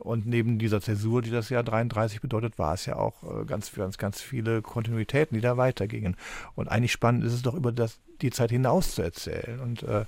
Und 0.00 0.26
neben 0.26 0.58
dieser 0.58 0.80
Zäsur, 0.80 1.22
die 1.22 1.30
das 1.30 1.48
Jahr 1.48 1.62
33 1.62 2.20
bedeutet, 2.20 2.58
war 2.58 2.74
es 2.74 2.86
ja 2.86 2.96
auch 2.96 3.22
äh, 3.22 3.44
ganz, 3.44 3.72
ganz, 3.72 3.96
ganz 3.98 4.20
viele 4.20 4.62
Kontinuitäten, 4.62 5.34
die 5.34 5.40
da 5.40 5.56
weitergingen. 5.56 6.16
Und 6.54 6.68
eigentlich 6.68 6.92
spannend 6.92 7.24
ist 7.24 7.32
es 7.32 7.42
doch 7.42 7.54
über 7.54 7.72
das, 7.72 7.98
die 8.20 8.30
Zeit 8.30 8.50
hinaus 8.50 8.94
zu 8.94 9.02
erzählen. 9.02 9.58
Und 9.60 9.82
äh, 9.84 10.04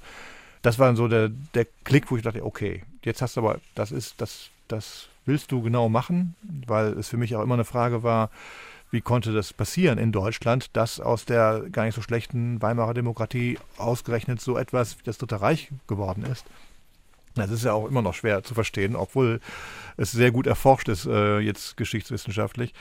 das 0.62 0.78
war 0.78 0.86
dann 0.86 0.96
so 0.96 1.08
der, 1.08 1.30
der 1.54 1.66
Klick, 1.84 2.10
wo 2.10 2.16
ich 2.16 2.22
dachte, 2.22 2.44
okay, 2.44 2.82
jetzt 3.02 3.22
hast 3.22 3.36
du 3.36 3.40
aber, 3.40 3.60
das 3.74 3.90
ist, 3.90 4.20
das, 4.20 4.50
das 4.68 5.08
willst 5.24 5.52
du 5.52 5.62
genau 5.62 5.88
machen, 5.88 6.34
weil 6.66 6.92
es 6.98 7.08
für 7.08 7.16
mich 7.16 7.34
auch 7.36 7.42
immer 7.42 7.54
eine 7.54 7.64
Frage 7.64 8.02
war, 8.02 8.30
wie 8.90 9.00
konnte 9.00 9.32
das 9.32 9.52
passieren 9.52 9.98
in 9.98 10.12
Deutschland, 10.12 10.76
dass 10.76 11.00
aus 11.00 11.24
der 11.24 11.64
gar 11.70 11.84
nicht 11.84 11.94
so 11.94 12.02
schlechten 12.02 12.60
Weimarer 12.62 12.94
Demokratie 12.94 13.58
ausgerechnet 13.76 14.40
so 14.40 14.56
etwas 14.56 14.98
wie 14.98 15.04
das 15.04 15.18
Dritte 15.18 15.40
Reich 15.40 15.70
geworden 15.86 16.24
ist. 16.24 16.44
Das 17.34 17.50
ist 17.50 17.64
ja 17.64 17.72
auch 17.72 17.86
immer 17.86 18.02
noch 18.02 18.14
schwer 18.14 18.42
zu 18.42 18.54
verstehen, 18.54 18.96
obwohl 18.96 19.40
es 19.96 20.12
sehr 20.12 20.30
gut 20.30 20.46
erforscht 20.46 20.88
ist, 20.88 21.06
äh, 21.06 21.38
jetzt 21.38 21.76
geschichtswissenschaftlich. 21.76 22.74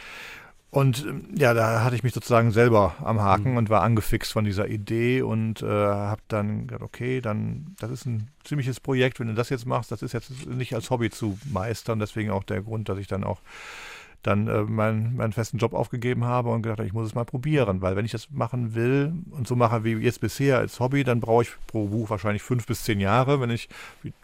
Und 0.69 1.05
ähm, 1.05 1.29
ja, 1.37 1.53
da 1.53 1.83
hatte 1.83 1.95
ich 1.95 2.03
mich 2.03 2.13
sozusagen 2.13 2.51
selber 2.51 2.95
am 3.01 3.21
Haken 3.21 3.51
mhm. 3.51 3.57
und 3.57 3.69
war 3.69 3.83
angefixt 3.83 4.33
von 4.33 4.43
dieser 4.43 4.67
Idee 4.67 5.21
und 5.21 5.61
äh, 5.61 5.65
habe 5.65 6.21
dann 6.27 6.67
gedacht, 6.67 6.81
okay, 6.81 7.21
dann 7.21 7.75
das 7.79 7.91
ist 7.91 8.05
ein 8.05 8.29
ziemliches 8.43 8.79
Projekt, 8.79 9.19
wenn 9.19 9.27
du 9.27 9.33
das 9.33 9.49
jetzt 9.49 9.65
machst, 9.65 9.91
das 9.91 10.01
ist 10.01 10.13
jetzt 10.13 10.47
nicht 10.47 10.75
als 10.75 10.89
Hobby 10.89 11.09
zu 11.09 11.37
meistern, 11.51 11.99
deswegen 11.99 12.31
auch 12.31 12.43
der 12.43 12.61
Grund, 12.61 12.89
dass 12.89 12.97
ich 12.97 13.07
dann 13.07 13.23
auch 13.23 13.39
dann 14.27 14.47
äh, 14.47 14.61
meinen, 14.63 15.15
meinen 15.15 15.31
festen 15.31 15.57
Job 15.57 15.73
aufgegeben 15.73 16.25
habe 16.25 16.49
und 16.49 16.61
gedacht, 16.61 16.85
ich 16.85 16.93
muss 16.93 17.07
es 17.07 17.15
mal 17.15 17.25
probieren, 17.25 17.81
weil 17.81 17.95
wenn 17.95 18.05
ich 18.05 18.11
das 18.11 18.29
machen 18.31 18.75
will 18.75 19.13
und 19.31 19.47
so 19.47 19.55
mache 19.55 19.83
wie 19.83 19.93
jetzt 19.93 20.21
bisher 20.21 20.57
als 20.57 20.79
Hobby, 20.79 21.03
dann 21.03 21.19
brauche 21.19 21.43
ich 21.43 21.51
pro 21.67 21.87
Buch 21.87 22.09
wahrscheinlich 22.09 22.43
fünf 22.43 22.67
bis 22.67 22.83
zehn 22.83 22.99
Jahre. 22.99 23.39
Wenn 23.39 23.49
ich 23.49 23.69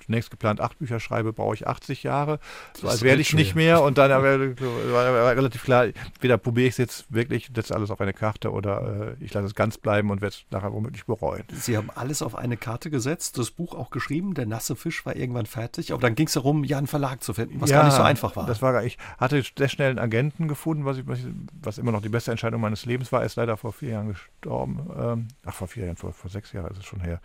zunächst 0.05 0.31
geplant 0.31 0.61
acht 0.61 0.79
Bücher 0.79 0.99
schreibe, 0.99 1.33
brauche 1.33 1.55
ich 1.55 1.67
80 1.67 2.03
Jahre. 2.03 2.39
So 2.79 2.87
als 2.87 3.01
werde 3.01 3.21
ich 3.21 3.33
nicht 3.33 3.55
mehr 3.55 3.81
und 3.81 3.97
dann 3.97 4.11
war, 4.11 4.23
war 4.23 5.35
relativ 5.35 5.63
klar, 5.63 5.87
weder 6.19 6.37
probiere 6.37 6.67
ich 6.67 6.73
es 6.73 6.77
jetzt 6.77 7.05
wirklich, 7.13 7.49
setze 7.53 7.75
alles 7.75 7.91
auf 7.91 8.01
eine 8.01 8.13
Karte 8.13 8.51
oder 8.51 9.15
äh, 9.19 9.23
ich 9.23 9.33
lasse 9.33 9.47
es 9.47 9.55
ganz 9.55 9.77
bleiben 9.77 10.11
und 10.11 10.21
werde 10.21 10.35
es 10.35 10.45
nachher 10.51 10.73
womöglich 10.73 11.05
bereuen. 11.05 11.43
Sie 11.51 11.77
haben 11.77 11.89
alles 11.93 12.21
auf 12.21 12.35
eine 12.35 12.57
Karte 12.57 12.89
gesetzt, 12.89 13.37
das 13.37 13.51
Buch 13.51 13.75
auch 13.75 13.89
geschrieben, 13.89 14.33
der 14.33 14.45
nasse 14.45 14.75
Fisch 14.75 15.05
war 15.05 15.15
irgendwann 15.15 15.45
fertig, 15.45 15.91
aber 15.91 16.01
dann 16.01 16.15
ging 16.15 16.27
es 16.27 16.33
darum, 16.33 16.63
ja 16.63 16.77
einen 16.77 16.87
Verlag 16.87 17.23
zu 17.23 17.33
finden, 17.33 17.61
was 17.61 17.69
ja, 17.69 17.77
gar 17.77 17.85
nicht 17.85 17.95
so 17.95 18.03
einfach 18.03 18.35
war. 18.35 18.45
Das 18.45 18.61
war 18.61 18.83
ich 18.83 18.97
hatte 19.17 19.43
sehr 19.57 19.69
schnell 19.69 19.89
einen 19.91 19.99
Agenten 19.99 20.47
gefunden, 20.47 20.85
was, 20.85 20.97
ich, 20.97 21.05
was 21.05 21.77
immer 21.77 21.91
noch 21.91 22.01
die 22.01 22.09
beste 22.09 22.31
Entscheidung 22.31 22.61
meines 22.61 22.85
Lebens 22.85 23.11
war. 23.11 23.21
Er 23.21 23.25
ist 23.25 23.35
leider 23.35 23.57
vor 23.57 23.73
vier 23.73 23.89
Jahren 23.89 24.07
gestorben. 24.09 24.89
Ähm, 24.97 25.27
ach, 25.45 25.53
vor 25.53 25.67
vier 25.67 25.85
Jahren, 25.85 25.95
vor, 25.95 26.13
vor 26.13 26.29
sechs 26.29 26.51
Jahren 26.53 26.71
ist 26.71 26.79
es 26.79 26.85
schon 26.85 27.01
her. 27.01 27.19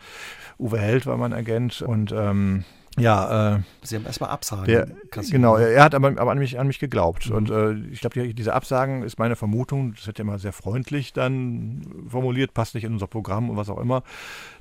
Uwe 0.58 0.78
Held 0.78 1.06
war 1.06 1.16
mein 1.16 1.32
Agent 1.32 1.82
und 1.82 2.12
ähm, 2.12 2.64
ja, 2.98 3.56
äh, 3.56 3.60
Sie 3.82 3.96
haben 3.96 4.06
erstmal 4.06 4.30
Absagen. 4.30 4.66
Der, 4.66 4.88
genau, 5.30 5.56
er, 5.56 5.68
er, 5.70 5.84
hat 5.84 5.94
aber, 5.94 6.08
aber 6.08 6.30
an, 6.30 6.38
mich, 6.38 6.58
an 6.58 6.66
mich 6.66 6.78
geglaubt. 6.78 7.28
Mhm. 7.28 7.36
Und 7.36 7.50
äh, 7.50 7.72
ich 7.92 8.00
glaube, 8.00 8.20
die, 8.20 8.34
diese 8.34 8.54
Absagen 8.54 9.02
ist 9.02 9.18
meine 9.18 9.36
Vermutung, 9.36 9.94
das 9.94 10.06
wird 10.06 10.18
ja 10.18 10.24
immer 10.24 10.38
sehr 10.38 10.52
freundlich 10.52 11.12
dann 11.12 12.06
formuliert, 12.08 12.54
passt 12.54 12.74
nicht 12.74 12.84
in 12.84 12.92
unser 12.92 13.06
Programm 13.06 13.50
und 13.50 13.56
was 13.56 13.68
auch 13.68 13.78
immer. 13.78 14.02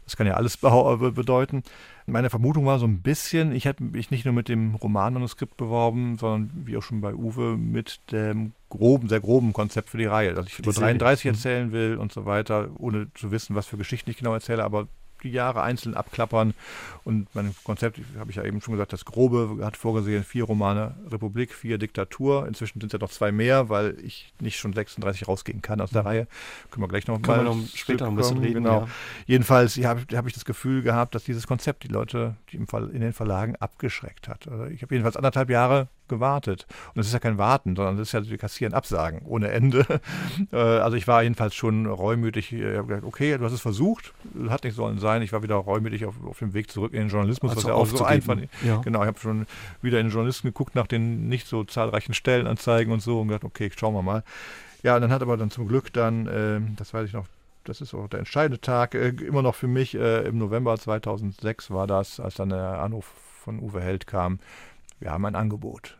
Das 0.06 0.16
kann 0.16 0.28
ja 0.28 0.36
alles 0.36 0.58
bedeuten. 0.58 1.64
Meine 2.06 2.30
Vermutung 2.30 2.66
war 2.66 2.80
so 2.80 2.86
ein 2.86 3.02
bisschen, 3.02 3.52
ich 3.52 3.66
hätte 3.66 3.84
mich 3.84 4.10
nicht 4.10 4.24
nur 4.24 4.34
mit 4.34 4.48
dem 4.48 4.76
Romanmanuskript 4.76 5.58
beworben, 5.58 6.18
sondern 6.18 6.52
wie 6.66 6.78
auch 6.78 6.84
schon 6.84 7.02
bei 7.02 7.14
Uwe 7.14 7.58
mit 7.58 8.00
dem 8.12 8.54
groben, 8.70 9.10
sehr 9.10 9.20
groben 9.20 9.52
Konzept 9.52 9.90
für 9.90 9.98
die 9.98 10.06
Reihe. 10.06 10.34
Dass 10.34 10.48
ich 10.48 10.60
über 10.60 10.72
33 10.72 11.26
mhm. 11.26 11.32
erzählen 11.32 11.72
will 11.74 11.98
und 11.98 12.14
so 12.14 12.26
weiter, 12.26 12.70
ohne 12.78 13.08
zu 13.16 13.32
wissen, 13.32 13.56
was 13.56 13.66
für 13.66 13.78
Geschichten 13.78 14.10
ich 14.10 14.18
genau 14.18 14.34
erzähle, 14.34 14.64
aber 14.64 14.88
die 15.24 15.32
Jahre 15.32 15.62
einzeln 15.62 15.96
abklappern. 15.96 16.54
Und 17.04 17.28
mein 17.34 17.56
Konzept, 17.64 18.00
habe 18.20 18.32
ich 18.32 18.38
ja 18.38 18.44
eben 18.44 18.62
schon 18.62 18.74
gesagt, 18.74 18.92
das 18.94 19.06
Grobe 19.06 19.64
hat 19.64 19.78
vorgesehen, 19.78 20.24
vier 20.24 20.44
Romane 20.44 20.96
Republik, 21.10 21.54
vier 21.54 21.78
Diktatur. 21.78 22.48
Inzwischen 22.48 22.80
sind 22.80 22.88
es 22.88 22.94
ja 22.94 23.00
noch 23.00 23.12
zwei 23.12 23.32
mehr, 23.32 23.70
weil 23.70 23.98
ich 24.04 24.34
nicht 24.40 24.60
schon 24.60 24.74
36 24.74 25.28
rausgehen 25.28 25.62
kann 25.62 25.80
aus 25.80 25.92
der 25.92 26.02
mhm. 26.02 26.08
Reihe. 26.08 26.28
Können 26.70 26.84
wir 26.84 26.90
gleich 26.90 27.08
noch 27.08 27.22
Können 27.22 27.46
mal 27.46 27.56
wir 27.56 27.68
später 27.74 28.06
noch 28.06 28.12
ein 28.12 28.18
bisschen 28.18 28.40
reden. 28.40 28.64
Genau. 28.64 28.82
Ja. 28.82 28.88
Jedenfalls 29.26 29.76
ja, 29.76 29.90
habe 29.90 30.02
hab 30.16 30.28
ich 30.28 30.34
das 30.34 30.46
Gefühl 30.46 30.82
gehabt, 30.82 31.16
dass 31.16 31.24
dieses 31.24 31.48
Konzept 31.48 31.84
die 31.84 31.88
Leute 31.88 32.36
die 32.52 32.58
im 32.58 32.68
Fall 32.68 32.90
in 32.90 33.02
den 33.02 33.14
Verlagen 33.14 33.56
abgeschreckt 33.56 34.28
hat. 34.28 34.48
Also 34.48 34.66
ich 34.66 34.82
habe 34.82 34.94
jedenfalls 34.94 35.16
anderthalb 35.16 35.50
Jahre 35.50 35.88
gewartet. 36.08 36.66
Und 36.94 37.02
es 37.02 37.08
ist 37.08 37.14
ja 37.14 37.20
kein 37.20 37.38
Warten, 37.38 37.76
sondern 37.76 37.96
es 37.96 38.10
ist 38.10 38.12
ja, 38.14 38.30
wir 38.30 38.38
kassieren 38.38 38.74
Absagen 38.74 39.22
ohne 39.26 39.50
Ende. 39.50 39.86
Äh, 40.52 40.58
also 40.58 40.96
ich 40.96 41.08
war 41.08 41.24
jedenfalls 41.24 41.56
schon 41.56 41.86
reumütig. 41.86 42.54
Ich 42.54 42.64
habe 42.64 42.88
gedacht, 42.88 43.04
okay, 43.04 43.38
du 43.38 43.44
hast 43.44 43.54
es 43.54 43.62
versucht, 43.62 44.14
hat 44.50 44.64
nicht 44.64 44.76
sollen 44.76 45.00
sein. 45.00 45.22
Ich 45.22 45.34
war 45.34 45.44
wieder 45.44 45.56
reumütig 45.56 46.06
auf, 46.06 46.16
auf 46.26 46.40
dem 46.40 46.54
Weg 46.54 46.72
zurück 46.72 46.94
in 46.94 47.00
den 47.00 47.10
Journalismus, 47.10 47.52
also 47.52 47.64
was 47.64 47.70
ja 47.70 47.74
auch 47.74 47.86
so 47.86 48.06
einfach 48.06 48.38
ja. 48.64 48.78
Genau, 48.78 49.02
ich 49.02 49.08
habe 49.08 49.20
schon 49.20 49.46
wieder 49.82 50.00
in 50.00 50.08
den 50.08 50.14
Journalisten 50.14 50.48
geguckt 50.48 50.76
nach 50.76 50.88
den 50.88 51.28
nicht 51.28 51.48
so 51.48 51.64
zahlreichen 51.64 52.14
Stellenanzeigen 52.14 52.94
und 52.94 53.02
so 53.02 53.20
und 53.20 53.28
gedacht, 53.28 53.44
okay, 53.44 53.70
schauen 53.76 53.94
wir 53.94 54.04
mal. 54.04 54.24
Ja, 54.84 54.96
und 54.96 55.02
dann 55.02 55.12
hat 55.12 55.22
aber 55.22 55.38
dann 55.38 55.52
zum 55.52 55.68
Glück 55.68 55.92
dann, 55.92 56.28
äh, 56.28 56.62
das 56.78 56.94
weiß 56.94 57.08
ich 57.08 57.14
noch, 57.14 57.26
das 57.64 57.82
ist 57.82 57.94
auch 57.94 58.08
der 58.08 58.20
entscheidende 58.20 58.62
Tag, 58.62 58.96
äh, 58.96 59.10
immer 59.10 59.42
noch 59.42 59.56
für 59.56 59.68
mich, 59.68 59.96
äh, 59.96 60.28
im 60.28 60.38
November 60.38 60.78
2006 60.78 61.72
war 61.72 61.88
das, 61.88 62.20
als 62.20 62.36
dann 62.36 62.50
der 62.50 62.80
Anruf 62.80 63.06
von 63.44 63.60
Uwe 63.60 63.82
Held 63.82 64.08
kam, 64.08 64.40
wir 65.00 65.12
haben 65.12 65.26
ein 65.26 65.36
Angebot. 65.36 65.98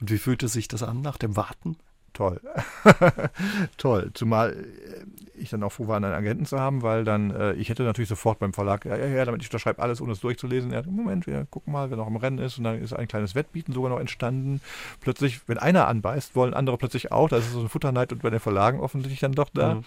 Und 0.00 0.10
wie 0.10 0.18
fühlte 0.18 0.48
sich 0.48 0.68
das 0.68 0.82
an 0.82 1.00
nach 1.00 1.18
dem 1.18 1.36
Warten? 1.36 1.76
Toll. 2.18 2.40
Toll. 3.76 4.10
Zumal 4.14 4.52
äh, 4.52 5.40
ich 5.40 5.50
dann 5.50 5.62
auch 5.62 5.70
froh 5.70 5.86
war, 5.86 5.96
einen 5.96 6.12
Agenten 6.12 6.46
zu 6.46 6.58
haben, 6.58 6.82
weil 6.82 7.04
dann, 7.04 7.30
äh, 7.30 7.52
ich 7.52 7.68
hätte 7.68 7.84
natürlich 7.84 8.08
sofort 8.08 8.40
beim 8.40 8.52
Verlag, 8.52 8.84
ja, 8.86 8.96
ja, 8.96 9.06
ja, 9.06 9.24
damit 9.24 9.42
ich 9.42 9.48
unterschreibe 9.48 9.80
alles, 9.80 10.00
ohne 10.00 10.12
es 10.12 10.20
durchzulesen. 10.20 10.72
Er 10.72 10.78
hat, 10.78 10.86
Moment, 10.86 11.28
wir 11.28 11.46
gucken 11.48 11.72
mal, 11.72 11.90
wer 11.90 11.96
noch 11.96 12.08
im 12.08 12.16
Rennen 12.16 12.38
ist. 12.38 12.58
Und 12.58 12.64
dann 12.64 12.80
ist 12.80 12.92
ein 12.92 13.06
kleines 13.06 13.36
Wettbieten 13.36 13.72
sogar 13.72 13.90
noch 13.90 14.00
entstanden. 14.00 14.60
Plötzlich, 15.00 15.46
wenn 15.48 15.58
einer 15.58 15.86
anbeißt, 15.86 16.34
wollen 16.34 16.54
andere 16.54 16.76
plötzlich 16.76 17.12
auch. 17.12 17.28
Das 17.28 17.46
ist 17.46 17.52
so 17.52 17.60
eine 17.60 17.68
Futterneid 17.68 18.12
und 18.12 18.22
bei 18.22 18.30
den 18.30 18.40
Verlagen 18.40 18.80
offensichtlich 18.80 19.20
dann 19.20 19.32
doch 19.32 19.50
da. 19.50 19.76
Mhm. 19.76 19.84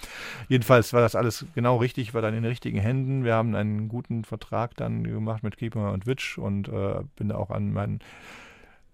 Jedenfalls 0.48 0.94
war 0.94 1.02
das 1.02 1.16
alles 1.16 1.46
genau 1.54 1.78
richtig, 1.78 2.14
war 2.14 2.22
dann 2.22 2.34
in 2.34 2.44
den 2.44 2.50
richtigen 2.50 2.80
Händen. 2.80 3.26
Wir 3.26 3.36
haben 3.36 3.56
einen 3.56 3.90
guten 3.90 4.24
Vertrag 4.24 4.78
dann 4.78 5.04
gemacht 5.04 5.44
mit 5.44 5.58
Keeper 5.58 5.92
und 5.92 6.06
Witch 6.06 6.38
und 6.38 6.70
äh, 6.70 7.02
bin 7.18 7.28
da 7.30 7.36
auch 7.36 7.50
an 7.50 7.74
meinen 7.74 8.00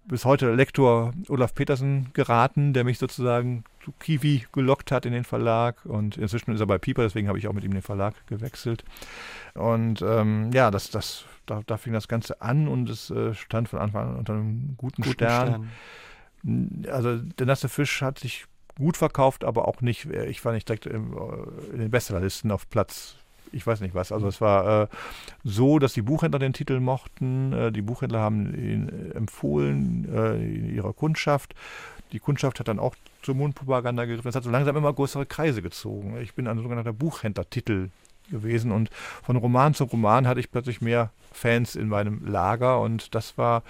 bis 0.08 0.24
heute 0.24 0.54
Lektor 0.54 1.12
Olaf 1.28 1.54
Petersen 1.54 2.10
geraten, 2.14 2.72
der 2.72 2.84
mich 2.84 2.98
sozusagen 2.98 3.64
zu 3.84 3.92
Kiwi 3.92 4.46
gelockt 4.52 4.90
hat 4.90 5.06
in 5.06 5.12
den 5.12 5.24
Verlag. 5.24 5.84
Und 5.84 6.16
inzwischen 6.16 6.52
ist 6.52 6.60
er 6.60 6.66
bei 6.66 6.78
Pieper, 6.78 7.02
deswegen 7.02 7.28
habe 7.28 7.38
ich 7.38 7.46
auch 7.46 7.52
mit 7.52 7.64
ihm 7.64 7.72
den 7.72 7.82
Verlag 7.82 8.14
gewechselt. 8.26 8.84
Und 9.54 10.02
ähm, 10.02 10.50
ja, 10.52 10.70
das, 10.70 10.90
das, 10.90 11.24
da, 11.46 11.62
da, 11.66 11.76
fing 11.76 11.92
das 11.92 12.08
Ganze 12.08 12.40
an 12.40 12.68
und 12.68 12.88
es 12.88 13.10
äh, 13.10 13.34
stand 13.34 13.68
von 13.68 13.78
Anfang 13.78 14.08
an 14.08 14.16
unter 14.16 14.32
einem 14.32 14.74
guten, 14.76 15.02
guten 15.02 15.14
Stern. 15.14 15.70
Stern. 16.42 16.86
Also 16.90 17.16
der 17.18 17.46
nasse 17.46 17.68
Fisch 17.68 18.02
hat 18.02 18.18
sich 18.18 18.46
gut 18.78 18.96
verkauft, 18.96 19.44
aber 19.44 19.68
auch 19.68 19.80
nicht, 19.80 20.06
äh, 20.06 20.26
ich 20.26 20.44
war 20.44 20.52
nicht 20.52 20.68
direkt 20.68 20.86
äh, 20.86 20.94
in 20.94 21.78
den 21.78 21.90
Bestsellerlisten 21.90 22.50
auf 22.50 22.68
Platz 22.70 23.16
ich 23.52 23.66
weiß 23.66 23.80
nicht 23.80 23.94
was. 23.94 24.12
Also 24.12 24.28
es 24.28 24.40
war 24.40 24.82
äh, 24.82 24.86
so, 25.44 25.78
dass 25.78 25.92
die 25.92 26.02
Buchhändler 26.02 26.38
den 26.38 26.52
Titel 26.52 26.80
mochten. 26.80 27.52
Äh, 27.52 27.72
die 27.72 27.82
Buchhändler 27.82 28.20
haben 28.20 28.54
ihn 28.54 28.88
äh, 28.88 29.16
empfohlen 29.16 30.08
äh, 30.12 30.36
in 30.36 30.74
ihrer 30.74 30.92
Kundschaft. 30.92 31.54
Die 32.12 32.20
Kundschaft 32.20 32.60
hat 32.60 32.68
dann 32.68 32.78
auch 32.78 32.94
zur 33.22 33.34
Mundpropaganda 33.34 34.04
gegriffen. 34.04 34.28
Es 34.28 34.34
hat 34.34 34.44
so 34.44 34.50
langsam 34.50 34.76
immer 34.76 34.92
größere 34.92 35.26
Kreise 35.26 35.62
gezogen. 35.62 36.16
Ich 36.20 36.34
bin 36.34 36.46
ein 36.46 36.58
sogenannter 36.58 36.92
Buchhändlertitel 36.92 37.90
gewesen 38.30 38.72
und 38.72 38.90
von 39.22 39.36
Roman 39.36 39.74
zu 39.74 39.84
Roman 39.84 40.26
hatte 40.26 40.40
ich 40.40 40.50
plötzlich 40.50 40.80
mehr 40.80 41.10
Fans 41.32 41.76
in 41.76 41.88
meinem 41.88 42.26
Lager 42.26 42.80
und 42.80 43.14
das 43.14 43.38
war 43.38 43.62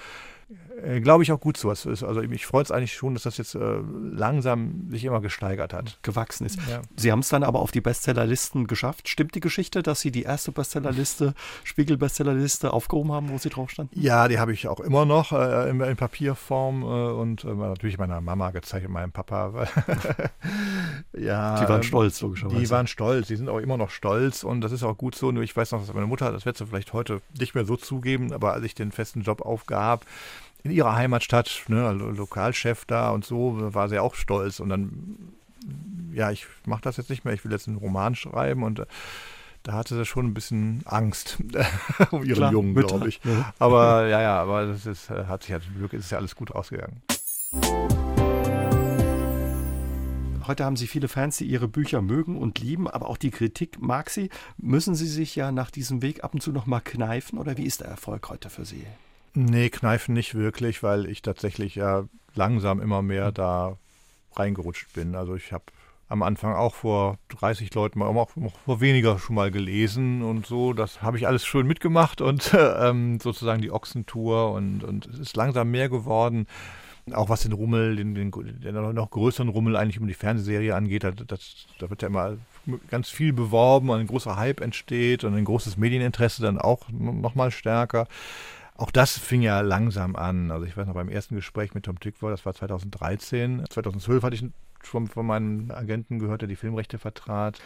Glaube 1.01 1.23
ich 1.23 1.33
auch 1.33 1.41
gut 1.41 1.57
so. 1.57 1.71
Also 1.71 2.23
mich 2.23 2.47
freut 2.47 2.67
es 2.67 2.73
eigentlich 2.73 2.93
schon, 2.93 3.15
dass 3.15 3.25
das 3.25 3.37
jetzt 3.37 3.55
äh, 3.55 3.79
langsam 4.13 4.89
sich 4.91 5.05
immer 5.05 5.21
gesteigert 5.21 5.73
hat. 5.73 5.99
Gewachsen 6.03 6.47
ist. 6.47 6.59
Ja. 6.69 6.83
Sie 6.97 7.11
haben 7.11 7.21
es 7.21 7.29
dann 7.29 7.43
aber 7.43 7.61
auf 7.61 7.71
die 7.71 7.81
Bestsellerlisten 7.81 8.67
geschafft. 8.67 9.09
Stimmt 9.09 9.35
die 9.35 9.41
Geschichte, 9.41 9.83
dass 9.83 10.01
Sie 10.01 10.11
die 10.11 10.23
erste 10.23 10.53
Bestsellerliste, 10.53 11.35
Spiegel-Bestsellerliste 11.65 12.73
aufgehoben 12.73 13.13
haben, 13.13 13.31
wo 13.31 13.39
Sie 13.39 13.49
drauf 13.49 13.71
standen? 13.71 13.99
Ja, 13.99 14.29
die 14.29 14.39
habe 14.39 14.53
ich 14.53 14.69
auch 14.69 14.81
immer 14.81 15.05
noch 15.05 15.33
äh, 15.33 15.71
in, 15.71 15.81
in, 15.81 15.97
Papierform 15.97 16.83
äh, 16.83 16.87
und 16.87 17.45
äh, 17.45 17.55
natürlich 17.55 17.99
meiner 17.99 18.21
Mama 18.21 18.51
gezeigt, 18.51 18.89
meinem 18.89 19.13
Papa. 19.13 19.53
ja, 21.17 21.61
die 21.61 21.69
waren 21.69 21.83
stolz, 21.83 22.21
logischerweise. 22.21 22.61
Die 22.61 22.71
waren 22.71 22.87
stolz, 22.87 23.29
die 23.29 23.37
sind 23.37 23.49
auch 23.49 23.59
immer 23.59 23.77
noch 23.77 23.91
stolz 23.91 24.45
und 24.45 24.61
das 24.61 24.73
ist 24.73 24.83
auch 24.83 24.97
gut 24.97 25.15
so. 25.15 25.33
Nur 25.33 25.43
ich 25.43 25.57
weiß 25.57 25.73
noch, 25.73 25.81
dass 25.81 25.93
meine 25.93 26.07
Mutter, 26.07 26.31
das 26.33 26.47
wird 26.47 26.57
sie 26.57 26.67
vielleicht 26.67 26.93
heute 26.93 27.21
nicht 27.39 27.55
mehr 27.55 27.65
so 27.65 27.77
zugeben, 27.77 28.33
aber 28.33 28.53
als 28.53 28.65
ich 28.65 28.75
den 28.75 28.93
festen 28.93 29.23
Job 29.23 29.43
aufgab, 29.43 30.05
in 30.65 30.71
ihrer 30.71 30.95
Heimatstadt, 30.95 31.65
ne, 31.69 31.93
Lokalchef 31.93 32.85
da 32.85 33.11
und 33.11 33.25
so, 33.25 33.75
war 33.75 33.89
sie 33.89 33.99
auch 33.99 34.15
stolz. 34.15 34.61
Und 34.61 34.69
dann 34.69 35.17
ja, 36.13 36.31
ich 36.31 36.47
mache 36.67 36.83
das 36.83 36.97
jetzt 36.97 37.11
nicht 37.11 37.25
mehr, 37.25 37.35
ich 37.35 37.45
will 37.45 37.53
jetzt 37.53 37.69
einen 37.69 37.77
Roman 37.77 38.15
schreiben 38.15 38.63
und 38.63 38.81
äh, 38.81 38.87
da 39.63 39.73
hatte 39.73 39.97
sie 39.97 40.05
schon 40.05 40.27
ein 40.27 40.35
bisschen 40.35 40.83
Angst 40.85 41.39
um 42.11 42.25
ihren 42.25 42.37
Klar, 42.37 42.53
Jungen, 42.53 42.75
glaube 42.75 43.09
ich. 43.09 43.21
Ja. 43.25 43.53
Aber 43.59 44.07
ja, 44.07 44.21
ja, 44.21 44.41
aber 44.41 44.67
das 44.67 44.87
ist, 44.87 45.11
äh, 45.11 45.25
hat 45.27 45.43
sich 45.43 45.51
ja 45.51 45.61
zum 45.61 45.75
Glück 45.75 45.93
ist 45.93 46.11
ja 46.11 46.19
alles 46.19 46.35
gut 46.35 46.53
ausgegangen. 46.53 47.03
Heute 50.47 50.65
haben 50.65 50.77
Sie 50.77 50.87
viele 50.87 51.09
Fans, 51.09 51.37
die 51.37 51.45
Ihre 51.45 51.69
Bücher 51.69 52.01
mögen 52.01 52.39
und 52.39 52.59
lieben, 52.59 52.89
aber 52.89 53.09
auch 53.11 53.19
die 53.19 53.31
Kritik 53.31 53.83
mag 53.83 54.09
sie. 54.09 54.31
Müssen 54.57 54.95
Sie 54.95 55.07
sich 55.07 55.37
ja 55.37 55.53
nach 55.53 55.71
diesem 55.71 56.01
Weg 56.01 56.25
ab 56.25 56.33
und 56.33 56.41
zu 56.41 56.53
noch 56.53 56.65
mal 56.65 56.81
kneifen 56.81 57.39
oder 57.39 57.59
wie 57.59 57.65
ist 57.65 57.83
der 57.83 57.89
Erfolg 57.89 58.31
heute 58.31 58.49
für 58.49 58.65
Sie? 58.65 58.87
Nee, 59.41 59.71
kneifen 59.71 60.15
nicht 60.15 60.35
wirklich, 60.35 60.83
weil 60.83 61.07
ich 61.07 61.23
tatsächlich 61.23 61.77
ja 61.77 62.09
langsam 62.35 62.81
immer 62.81 63.03
mehr 63.03 63.31
da 63.31 63.79
reingerutscht 64.35 64.93
bin. 64.95 65.15
Also 65.15 65.37
ich 65.37 65.53
habe 65.53 65.67
am 66.09 66.25
Anfang 66.25 66.57
auch 66.57 66.75
vor 66.75 67.19
30 67.39 67.73
Leuten, 67.73 68.03
auch 68.03 68.31
vor 68.31 68.81
weniger 68.81 69.21
schon 69.21 69.37
mal 69.37 69.53
gelesen 69.53 70.23
und 70.23 70.45
so. 70.45 70.73
Das 70.73 71.03
habe 71.03 71.19
ich 71.19 71.29
alles 71.29 71.47
schön 71.47 71.69
mitgemacht 71.69 72.21
und 72.21 72.53
ähm, 72.59 73.21
sozusagen 73.21 73.63
die 73.63 73.71
Ochsentour 73.71 74.51
und, 74.51 74.83
und 74.83 75.07
es 75.07 75.21
ist 75.21 75.37
langsam 75.37 75.71
mehr 75.71 75.89
geworden. 75.89 76.49
Auch 77.13 77.29
was 77.29 77.43
den 77.43 77.53
Rummel, 77.53 77.95
den, 77.95 78.17
den, 78.17 78.33
den 78.33 78.75
noch 78.93 79.11
größeren 79.11 79.51
Rummel 79.51 79.77
eigentlich 79.77 80.01
um 80.01 80.09
die 80.09 80.15
Fernsehserie 80.15 80.75
angeht, 80.75 81.05
da, 81.05 81.13
das, 81.13 81.69
da 81.79 81.89
wird 81.91 82.03
ja 82.03 82.09
immer 82.09 82.39
ganz 82.91 83.09
viel 83.09 83.33
beworben 83.33 83.91
und 83.91 84.01
ein 84.01 84.09
großer 84.09 84.37
Hype 84.37 84.61
entsteht 84.61 85.23
und 85.23 85.35
ein 85.35 85.45
großes 85.45 85.77
Medieninteresse 85.77 86.43
dann 86.43 86.59
auch 86.59 86.89
noch 86.91 87.37
mal 87.37 87.53
stärker. 87.53 88.09
Auch 88.79 88.93
das 88.93 89.19
fing 89.19 89.43
ja 89.43 89.61
langsam 89.61 90.15
an. 90.15 90.53
Also 90.53 90.65
ich 90.65 90.77
weiß 90.77 90.87
noch 90.87 90.95
beim 90.95 91.09
ersten 91.09 91.35
Gespräch 91.35 91.75
mit 91.75 91.85
Tom 91.85 91.99
Tykwer, 91.99 92.31
das 92.31 92.47
war 92.47 92.55
2013. 92.55 93.65
2012 93.69 94.23
hatte 94.23 94.37
ich 94.37 94.45
schon 94.85 95.09
von 95.09 95.27
meinem 95.27 95.73
Agenten 95.73 96.21
gehört, 96.21 96.43
der 96.43 96.49
die 96.49 96.55
Filmrechte 96.55 96.97
vertrat. 96.97 97.59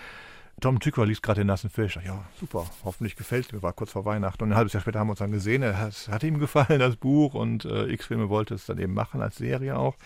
Tom 0.62 0.80
Tykwer 0.80 1.04
liest 1.04 1.22
gerade 1.22 1.42
den 1.42 1.48
nassen 1.48 1.68
Fisch. 1.68 1.98
Ja, 2.02 2.24
super, 2.40 2.64
hoffentlich 2.82 3.14
gefällt 3.16 3.44
es 3.44 3.52
mir. 3.52 3.62
War 3.62 3.74
kurz 3.74 3.92
vor 3.92 4.06
Weihnachten. 4.06 4.42
Und 4.42 4.52
ein 4.52 4.56
halbes 4.56 4.72
Jahr 4.72 4.80
später 4.80 5.00
haben 5.00 5.08
wir 5.08 5.12
uns 5.12 5.18
dann 5.18 5.32
gesehen. 5.32 5.62
Es 5.62 6.08
hat 6.08 6.22
ihm 6.22 6.38
gefallen, 6.38 6.78
das 6.78 6.96
Buch. 6.96 7.34
Und 7.34 7.66
äh, 7.66 7.92
X-Filme 7.92 8.30
wollte 8.30 8.54
es 8.54 8.64
dann 8.64 8.78
eben 8.78 8.94
machen, 8.94 9.20
als 9.20 9.36
Serie 9.36 9.76
auch. 9.76 9.96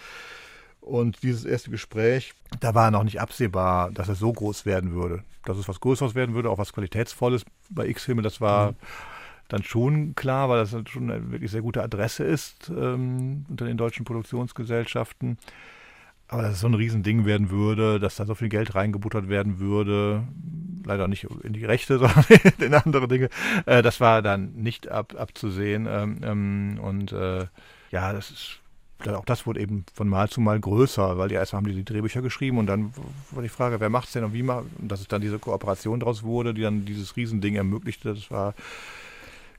Und 0.80 1.22
dieses 1.22 1.44
erste 1.44 1.70
Gespräch, 1.70 2.34
da 2.58 2.74
war 2.74 2.90
noch 2.90 3.04
nicht 3.04 3.20
absehbar, 3.20 3.92
dass 3.92 4.08
es 4.08 4.18
so 4.18 4.32
groß 4.32 4.66
werden 4.66 4.92
würde. 4.92 5.22
Dass 5.44 5.56
es 5.56 5.68
was 5.68 5.78
Größeres 5.78 6.16
werden 6.16 6.34
würde, 6.34 6.50
auch 6.50 6.58
was 6.58 6.72
Qualitätsvolles 6.72 7.44
bei 7.70 7.86
X-Filme, 7.86 8.22
das 8.22 8.40
war. 8.40 8.72
Mhm 8.72 8.76
dann 9.48 9.62
schon 9.62 10.14
klar, 10.14 10.48
weil 10.48 10.58
das 10.58 10.76
schon 10.88 11.10
eine 11.10 11.30
wirklich 11.30 11.50
sehr 11.50 11.62
gute 11.62 11.82
Adresse 11.82 12.24
ist 12.24 12.70
ähm, 12.70 13.46
unter 13.48 13.64
den 13.64 13.76
deutschen 13.76 14.04
Produktionsgesellschaften. 14.04 15.38
Aber 16.28 16.42
dass 16.42 16.54
es 16.54 16.60
so 16.60 16.66
ein 16.66 16.74
Riesending 16.74 17.24
werden 17.24 17.50
würde, 17.50 18.00
dass 18.00 18.16
da 18.16 18.26
so 18.26 18.34
viel 18.34 18.48
Geld 18.48 18.74
reingebuttert 18.74 19.28
werden 19.28 19.60
würde, 19.60 20.24
leider 20.84 21.06
nicht 21.06 21.24
in 21.42 21.52
die 21.52 21.64
Rechte, 21.64 21.98
sondern 22.00 22.24
in 22.58 22.74
andere 22.74 23.06
Dinge, 23.06 23.28
äh, 23.66 23.82
das 23.82 24.00
war 24.00 24.22
dann 24.22 24.52
nicht 24.54 24.88
ab, 24.88 25.14
abzusehen. 25.16 25.86
Ähm, 25.88 26.20
ähm, 26.22 26.78
und 26.82 27.12
äh, 27.12 27.46
ja, 27.92 28.12
das 28.12 28.30
ist 28.30 28.60
auch 29.06 29.26
das 29.26 29.46
wurde 29.46 29.60
eben 29.60 29.84
von 29.92 30.08
Mal 30.08 30.30
zu 30.30 30.40
Mal 30.40 30.58
größer, 30.58 31.18
weil 31.18 31.28
die 31.28 31.34
erstmal 31.34 31.60
haben 31.60 31.68
die, 31.68 31.74
die 31.74 31.84
Drehbücher 31.84 32.22
geschrieben 32.22 32.58
und 32.58 32.66
dann 32.66 32.94
war 33.30 33.42
die 33.42 33.50
Frage, 33.50 33.78
wer 33.78 33.90
macht 33.90 34.06
es 34.06 34.14
denn 34.14 34.24
und 34.24 34.32
wie 34.32 34.42
macht, 34.42 34.64
und 34.78 34.88
dass 34.90 35.00
es 35.00 35.08
dann 35.08 35.20
diese 35.20 35.38
Kooperation 35.38 36.00
daraus 36.00 36.22
wurde, 36.22 36.54
die 36.54 36.62
dann 36.62 36.86
dieses 36.86 37.14
Riesending 37.14 37.56
ermöglichte, 37.56 38.14
das 38.14 38.30
war 38.30 38.54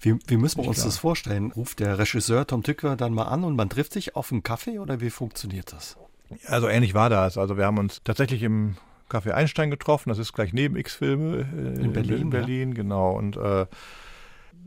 wie, 0.01 0.17
wie 0.27 0.37
müssen 0.37 0.61
wir 0.61 0.67
uns 0.67 0.77
klar. 0.77 0.87
das 0.87 0.97
vorstellen? 0.97 1.51
Ruft 1.51 1.79
der 1.79 1.97
Regisseur 1.97 2.45
Tom 2.45 2.63
Tücker 2.63 2.95
dann 2.95 3.13
mal 3.13 3.23
an 3.23 3.43
und 3.43 3.55
man 3.55 3.69
trifft 3.69 3.93
sich 3.93 4.15
auf 4.15 4.31
einen 4.31 4.43
Kaffee 4.43 4.79
oder 4.79 5.01
wie 5.01 5.09
funktioniert 5.09 5.73
das? 5.73 5.97
Also 6.45 6.67
ähnlich 6.67 6.93
war 6.93 7.09
das. 7.09 7.37
Also 7.37 7.57
wir 7.57 7.65
haben 7.65 7.77
uns 7.77 8.01
tatsächlich 8.03 8.43
im 8.43 8.77
Café 9.09 9.31
Einstein 9.31 9.69
getroffen. 9.69 10.09
Das 10.09 10.17
ist 10.17 10.33
gleich 10.33 10.53
neben 10.53 10.75
X-Filme 10.75 11.37
äh, 11.37 11.81
in 11.81 11.93
Berlin. 11.93 12.21
In 12.21 12.29
Berlin, 12.29 12.69
ja. 12.69 12.75
genau. 12.75 13.11
Und 13.11 13.37
äh, 13.37 13.65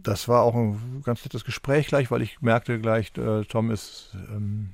das 0.02 0.28
war 0.28 0.42
auch 0.42 0.54
ein 0.54 1.02
ganz 1.04 1.24
nettes 1.24 1.44
Gespräch 1.44 1.88
gleich, 1.88 2.10
weil 2.10 2.22
ich 2.22 2.40
merkte 2.40 2.80
gleich, 2.80 3.12
äh, 3.18 3.44
Tom 3.44 3.70
ist 3.70 4.16
ähm, 4.30 4.70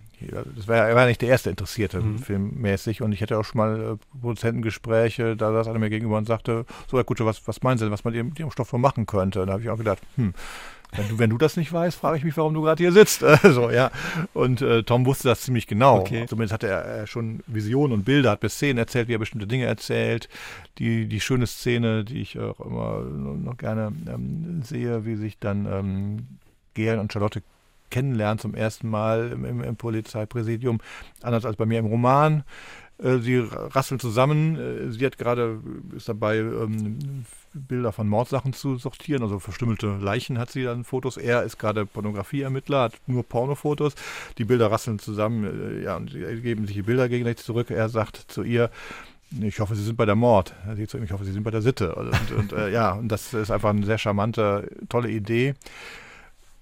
das 0.57 0.69
war, 0.69 0.77
er 0.77 0.95
war 0.95 1.07
nicht 1.07 1.21
der 1.21 1.29
erste 1.29 1.51
Interessierte 1.51 2.01
mhm. 2.01 2.19
filmmäßig 2.19 3.03
und 3.03 3.13
ich 3.13 3.21
hatte 3.23 3.39
auch 3.39 3.45
schon 3.45 3.59
mal 3.59 3.81
äh, 3.81 4.19
Produzentengespräche, 4.21 5.37
da 5.37 5.53
saß 5.53 5.69
einer 5.69 5.79
mir 5.79 5.91
gegenüber 5.91 6.17
und 6.17 6.27
sagte, 6.27 6.65
so 6.91 6.97
Herr 6.97 7.05
Kutsche, 7.05 7.27
was, 7.27 7.47
was 7.47 7.63
meinen 7.63 7.79
Sie 7.79 7.85
denn, 7.85 7.93
was 7.93 8.05
man 8.05 8.15
mit 8.15 8.39
Ihrem 8.39 8.51
Stoff 8.51 8.73
machen 8.73 9.07
könnte? 9.07 9.43
Und 9.43 9.49
da 9.49 9.55
habe 9.55 9.63
ich 9.63 9.71
auch 9.71 9.79
gedacht, 9.79 9.99
hm, 10.17 10.33
wenn 10.93 11.09
du, 11.09 11.19
wenn 11.19 11.31
du 11.31 11.39
das 11.39 11.57
nicht 11.57 11.73
weißt, 11.73 11.99
frage 11.99 12.19
ich 12.19 12.25
mich, 12.25 12.37
warum 12.37 12.55
du 12.55 12.63
gerade 12.63 12.83
hier 12.83 12.93
sitzt. 12.93 13.21
so, 13.43 13.71
ja. 13.71 13.91
Und 14.35 14.63
äh, 14.63 14.83
Tom 14.83 15.05
wusste 15.05 15.29
das 15.29 15.43
ziemlich 15.43 15.67
genau. 15.67 16.01
Okay. 16.01 16.27
Zumindest 16.27 16.53
hatte 16.55 16.69
er, 16.69 16.85
er 16.85 17.07
schon 17.07 17.43
Visionen 17.47 17.93
und 17.93 18.05
Bilder, 18.05 18.31
hat 18.31 18.41
bis 18.41 18.55
Szenen 18.55 18.79
erzählt, 18.79 19.09
wie 19.09 19.15
er 19.15 19.19
bestimmte 19.19 19.47
Dinge 19.47 19.67
erzählt. 19.67 20.29
Die, 20.79 21.07
die 21.07 21.21
schöne 21.21 21.47
Szene, 21.47 22.05
die 22.05 22.21
ich 22.21 22.39
auch 22.39 22.61
immer 22.61 23.01
noch 23.01 23.57
gerne 23.57 23.93
ähm, 24.09 24.63
sehe, 24.63 25.05
wie 25.05 25.17
sich 25.17 25.39
dann 25.39 25.67
ähm, 25.67 26.27
Gern 26.75 26.99
und 26.99 27.13
Charlotte 27.13 27.43
kennenlernen 27.91 28.39
zum 28.39 28.55
ersten 28.55 28.89
Mal 28.89 29.31
im, 29.33 29.45
im, 29.45 29.63
im 29.63 29.77
Polizeipräsidium, 29.77 30.79
anders 31.23 31.45
als 31.45 31.57
bei 31.57 31.67
mir 31.67 31.79
im 31.79 31.87
Roman. 31.87 32.45
Äh, 32.99 33.19
sie 33.19 33.39
rasseln 33.39 34.01
zusammen. 34.01 34.57
Äh, 34.57 34.93
sie 34.93 35.05
hat 35.05 35.19
gerade, 35.19 35.61
ist 35.95 36.09
dabei, 36.09 36.39
ähm, 36.39 37.25
Bilder 37.53 37.93
von 37.93 38.07
Mordsachen 38.07 38.53
zu 38.53 38.77
sortieren, 38.77 39.23
also 39.23 39.39
verstümmelte 39.39 39.97
Leichen 39.97 40.39
hat 40.39 40.51
sie 40.51 40.65
dann 40.65 40.85
Fotos. 40.85 41.17
Er 41.17 41.43
ist 41.43 41.59
gerade 41.59 41.87
Pornografieermittler, 41.87 42.83
hat 42.83 42.95
nur 43.07 43.23
Pornofotos. 43.25 43.95
Die 44.39 44.45
Bilder 44.45 44.71
rasseln 44.71 44.99
zusammen, 44.99 45.45
äh, 45.45 45.85
ja, 45.85 45.97
und 45.97 46.11
sie 46.11 46.41
geben 46.43 46.67
sich 46.67 46.77
die 46.77 46.83
Bilder 46.83 47.09
gegenseitig 47.09 47.45
zurück. 47.45 47.71
Er 47.71 47.89
sagt 47.89 48.17
zu 48.29 48.43
ihr, 48.43 48.71
ich 49.41 49.59
hoffe, 49.59 49.75
Sie 49.75 49.83
sind 49.83 49.97
bei 49.97 50.05
der 50.05 50.15
Mord. 50.15 50.55
Sagt 50.67 50.91
zu 50.91 50.99
ihm, 50.99 51.05
ich 51.05 51.13
hoffe, 51.13 51.25
Sie 51.25 51.33
sind 51.33 51.43
bei 51.43 51.51
der 51.51 51.63
Sitte. 51.63 51.95
Und, 51.95 52.33
und 52.33 52.53
äh, 52.53 52.71
ja, 52.71 52.93
und 52.93 53.09
das 53.09 53.35
ist 53.35 53.51
einfach 53.51 53.71
eine 53.71 53.85
sehr 53.85 53.99
charmante, 53.99 54.71
tolle 54.89 55.11
Idee. 55.11 55.55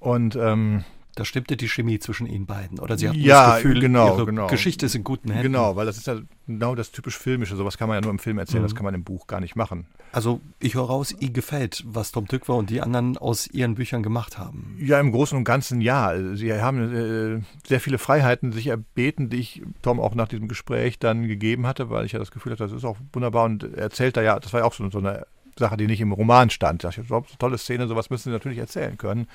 Und 0.01 0.35
ähm, 0.37 0.85
da 1.15 1.25
stimmte 1.25 1.57
die 1.57 1.69
Chemie 1.69 1.99
zwischen 1.99 2.27
ihnen 2.27 2.47
beiden. 2.47 2.79
Oder 2.79 2.99
sie 2.99 3.09
hatten 3.09 3.21
ja, 3.21 3.47
das 3.47 3.57
Gefühl, 3.57 3.81
genau, 3.81 4.15
ihre 4.17 4.27
genau. 4.27 4.47
Geschichte 4.49 4.87
ist 4.87 4.95
in 4.95 5.05
guten 5.05 5.31
Händen. 5.31 5.53
Genau, 5.53 5.77
weil 5.77 5.87
das 5.87 5.97
ist 5.97 6.07
ja 6.07 6.19
genau 6.47 6.75
das 6.75 6.91
typisch 6.91 7.19
Filmische. 7.19 7.57
Sowas 7.57 7.79
kann 7.79 7.89
man 7.89 7.97
ja 7.97 8.01
nur 8.01 8.11
im 8.11 8.19
Film 8.19 8.39
erzählen, 8.39 8.63
mhm. 8.63 8.67
das 8.67 8.75
kann 8.75 8.85
man 8.85 8.95
im 8.95 9.05
Buch 9.05 9.27
gar 9.27 9.41
nicht 9.41 9.57
machen. 9.57 9.87
Also 10.13 10.41
ich 10.61 10.75
höre 10.75 10.85
raus, 10.85 11.15
Ihnen 11.19 11.33
gefällt, 11.33 11.83
was 11.87 12.13
Tom 12.13 12.29
Tückwer 12.29 12.55
und 12.55 12.71
die 12.71 12.81
anderen 12.81 13.17
aus 13.19 13.47
Ihren 13.47 13.75
Büchern 13.75 14.03
gemacht 14.03 14.39
haben. 14.39 14.77
Ja, 14.81 15.01
im 15.01 15.13
Großen 15.13 15.37
und 15.37 15.45
Ganzen 15.45 15.81
ja. 15.81 16.15
Sie 16.35 16.53
haben 16.53 17.41
äh, 17.41 17.43
sehr 17.67 17.81
viele 17.81 17.99
Freiheiten 17.99 18.53
sich 18.53 18.69
erbeten, 18.69 19.31
die 19.31 19.39
ich 19.39 19.63
Tom 19.83 20.01
auch 20.01 20.15
nach 20.15 20.29
diesem 20.29 20.49
Gespräch 20.49 20.99
dann 20.99 21.27
gegeben 21.27 21.67
hatte, 21.67 21.91
weil 21.91 22.07
ich 22.07 22.13
ja 22.13 22.19
das 22.19 22.31
Gefühl 22.31 22.53
hatte, 22.53 22.65
das 22.65 22.73
ist 22.73 22.85
auch 22.85 22.97
wunderbar 23.13 23.45
und 23.45 23.65
er 23.65 23.79
erzählt 23.79 24.17
da 24.17 24.23
ja, 24.23 24.39
das 24.39 24.53
war 24.53 24.61
ja 24.61 24.67
auch 24.67 24.73
so, 24.73 24.89
so 24.91 24.99
eine 24.99 25.27
Sache, 25.59 25.77
die 25.77 25.87
nicht 25.87 26.01
im 26.01 26.13
Roman 26.13 26.51
stand. 26.51 26.85
Das 26.85 26.99
ist 26.99 27.11
eine 27.11 27.23
tolle 27.39 27.59
Szene, 27.59 27.87
sowas 27.87 28.11
müssen 28.11 28.25
sie 28.25 28.31
natürlich 28.31 28.59
erzählen 28.59 28.97
können. 28.97 29.29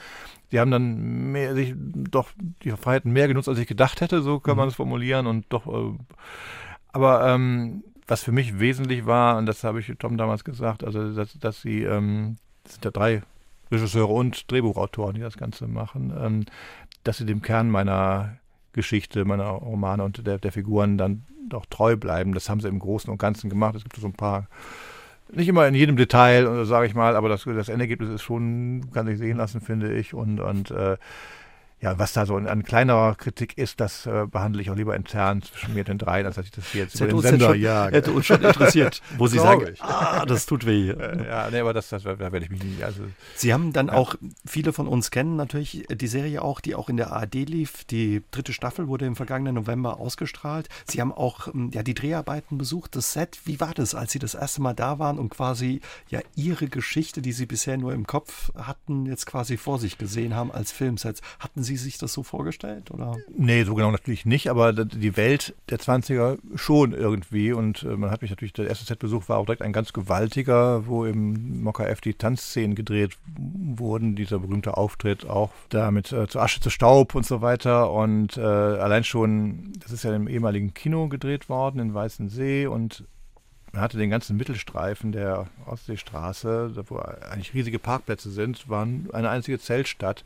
Die 0.51 0.59
haben 0.59 0.71
dann 0.71 1.31
mehr, 1.31 1.53
sich 1.53 1.73
doch 1.77 2.29
die 2.63 2.71
Freiheiten 2.71 3.11
mehr 3.11 3.27
genutzt, 3.27 3.49
als 3.49 3.59
ich 3.59 3.67
gedacht 3.67 4.01
hätte, 4.01 4.21
so 4.21 4.39
kann 4.39 4.55
mhm. 4.55 4.59
man 4.59 4.67
es 4.69 4.75
formulieren. 4.75 5.27
Und 5.27 5.45
doch, 5.49 5.67
äh, 5.67 5.97
aber 6.91 7.27
ähm, 7.27 7.83
was 8.07 8.23
für 8.23 8.31
mich 8.31 8.59
wesentlich 8.59 9.05
war, 9.05 9.37
und 9.37 9.45
das 9.45 9.63
habe 9.63 9.79
ich 9.79 9.93
Tom 9.99 10.17
damals 10.17 10.43
gesagt, 10.43 10.83
also 10.83 11.13
dass, 11.13 11.37
dass 11.39 11.61
sie, 11.61 11.83
ähm, 11.83 12.37
das 12.63 12.73
sind 12.73 12.85
ja 12.85 12.91
drei 12.91 13.21
Regisseure 13.71 14.11
und 14.11 14.51
Drehbuchautoren, 14.51 15.15
die 15.15 15.21
das 15.21 15.37
Ganze 15.37 15.67
machen, 15.67 16.13
ähm, 16.19 16.45
dass 17.03 17.17
sie 17.17 17.25
dem 17.25 17.41
Kern 17.41 17.69
meiner 17.69 18.37
Geschichte, 18.73 19.25
meiner 19.25 19.49
Romane 19.49 20.03
und 20.03 20.25
der, 20.25 20.39
der 20.39 20.51
Figuren 20.51 20.97
dann 20.97 21.25
doch 21.47 21.65
treu 21.65 21.95
bleiben. 21.95 22.33
Das 22.33 22.49
haben 22.49 22.61
sie 22.61 22.67
im 22.67 22.79
Großen 22.79 23.09
und 23.09 23.17
Ganzen 23.17 23.49
gemacht. 23.49 23.75
Es 23.75 23.83
gibt 23.83 23.95
so 23.95 24.07
ein 24.07 24.13
paar 24.13 24.47
nicht 25.31 25.47
immer 25.47 25.67
in 25.67 25.75
jedem 25.75 25.95
Detail, 25.95 26.65
sage 26.65 26.87
ich 26.87 26.95
mal, 26.95 27.15
aber 27.15 27.29
das, 27.29 27.43
das 27.43 27.69
Endergebnis 27.69 28.09
ist 28.09 28.23
schon, 28.23 28.89
kann 28.93 29.07
sich 29.07 29.17
sehen 29.17 29.37
lassen, 29.37 29.61
finde 29.61 29.93
ich. 29.93 30.13
Und, 30.13 30.39
und 30.39 30.71
äh, 30.71 30.97
ja, 31.81 31.97
was 31.97 32.11
da 32.13 32.25
so 32.25 32.35
an 32.35 32.63
kleinerer 32.63 33.15
Kritik 33.15 33.57
ist, 33.57 33.79
das 33.79 34.05
äh, 34.05 34.25
behandle 34.29 34.61
ich 34.61 34.69
auch 34.69 34.75
lieber 34.75 34.95
intern 34.95 35.41
zwischen 35.41 35.73
mir 35.73 35.81
und 35.81 35.87
den 35.87 35.97
dreien, 35.97 36.25
als 36.25 36.35
dass 36.35 36.45
ich 36.45 36.51
das 36.51 36.73
jetzt 36.73 36.95
das 36.95 37.01
über 37.01 37.21
den 37.21 37.21
Sender 37.21 37.47
schon, 37.47 37.61
ja, 37.61 37.87
Hätte 37.87 38.11
uns 38.11 38.25
schon 38.25 38.41
interessiert, 38.43 39.01
wo 39.17 39.27
Sie 39.27 39.39
sagen, 39.39 39.69
ich. 39.73 39.81
ah, 39.81 40.25
das 40.25 40.45
tut 40.45 40.65
weh. 40.65 40.89
Äh, 40.89 41.27
ja, 41.27 41.49
nee, 41.49 41.59
aber 41.59 41.73
das, 41.73 41.87
das, 41.89 42.03
da 42.03 42.19
werde 42.19 42.39
ich 42.39 42.49
mich 42.49 42.61
nicht. 42.61 42.83
Also, 42.83 43.03
Sie 43.35 43.53
haben 43.53 43.71
dann 43.71 43.87
ja. 43.87 43.93
auch, 43.93 44.15
viele 44.45 44.73
von 44.73 44.87
uns 44.87 45.09
kennen 45.09 45.37
natürlich 45.37 45.85
die 45.89 46.07
Serie 46.07 46.41
auch, 46.41 46.59
die 46.59 46.75
auch 46.75 46.89
in 46.89 46.97
der 46.97 47.13
ARD 47.13 47.35
lief. 47.35 47.85
Die 47.85 48.23
dritte 48.31 48.51
Staffel 48.51 48.89
wurde 48.89 49.05
im 49.05 49.15
vergangenen 49.15 49.55
November 49.55 49.99
ausgestrahlt. 49.99 50.67
Sie 50.85 50.99
haben 50.99 51.13
auch 51.13 51.47
ähm, 51.47 51.71
ja, 51.73 51.81
die 51.81 51.93
Dreharbeiten 51.93 52.57
besucht, 52.57 52.97
das 52.97 53.13
Set. 53.13 53.39
Wie 53.45 53.61
war 53.61 53.73
das, 53.73 53.95
als 53.95 54.11
Sie 54.11 54.19
das 54.19 54.33
erste 54.33 54.61
Mal 54.61 54.73
da 54.73 54.99
waren 54.99 55.17
und 55.17 55.29
quasi 55.29 55.79
ja 56.09 56.19
Ihre 56.35 56.67
Geschichte, 56.67 57.21
die 57.21 57.31
Sie 57.31 57.45
bisher 57.45 57.77
nur 57.77 57.93
im 57.93 58.05
Kopf 58.05 58.51
hatten, 58.55 59.05
jetzt 59.05 59.25
quasi 59.25 59.55
vor 59.55 59.79
sich 59.79 59.97
gesehen 59.97 60.35
haben 60.35 60.51
als 60.51 60.73
Filmsets? 60.73 61.21
Hatten 61.39 61.63
Sie 61.63 61.68
Sie 61.77 61.83
sich 61.83 61.97
das 61.97 62.13
so 62.13 62.23
vorgestellt? 62.23 62.91
Oder? 62.91 63.15
Nee, 63.35 63.63
so 63.63 63.75
genau 63.75 63.91
natürlich 63.91 64.25
nicht, 64.25 64.49
aber 64.49 64.73
die 64.73 65.17
Welt 65.17 65.55
der 65.69 65.79
20er 65.79 66.37
schon 66.55 66.93
irgendwie. 66.93 67.51
Und 67.51 67.83
äh, 67.83 67.97
man 67.97 68.11
hat 68.11 68.21
mich 68.21 68.31
natürlich, 68.31 68.53
der 68.53 68.67
erste 68.67 68.85
Setbesuch 68.85 69.29
war 69.29 69.37
auch 69.37 69.45
direkt 69.45 69.61
ein 69.61 69.73
ganz 69.73 69.93
gewaltiger, 69.93 70.87
wo 70.87 71.05
im 71.05 71.61
Mokka 71.63 71.85
F 71.85 72.01
die 72.01 72.13
Tanzszenen 72.13 72.75
gedreht 72.75 73.17
wurden. 73.37 74.15
Dieser 74.15 74.39
berühmte 74.39 74.77
Auftritt 74.77 75.29
auch 75.29 75.51
da 75.69 75.91
mit 75.91 76.11
äh, 76.11 76.27
zu 76.27 76.39
Asche 76.39 76.59
zu 76.59 76.69
Staub 76.69 77.15
und 77.15 77.25
so 77.25 77.41
weiter. 77.41 77.91
Und 77.91 78.37
äh, 78.37 78.41
allein 78.41 79.03
schon, 79.03 79.73
das 79.81 79.91
ist 79.91 80.03
ja 80.03 80.15
im 80.15 80.27
ehemaligen 80.27 80.73
Kino 80.73 81.07
gedreht 81.07 81.49
worden 81.49 81.79
in 81.79 81.93
Weißensee 81.93 82.67
und 82.67 83.05
man 83.71 83.81
hatte 83.81 83.97
den 83.97 84.09
ganzen 84.09 84.37
Mittelstreifen 84.37 85.11
der 85.11 85.47
Ostseestraße, 85.65 86.73
wo 86.87 86.97
eigentlich 86.97 87.53
riesige 87.53 87.79
Parkplätze 87.79 88.31
sind, 88.31 88.67
waren 88.67 89.09
eine 89.13 89.29
einzige 89.29 89.59
Zeltstadt 89.59 90.23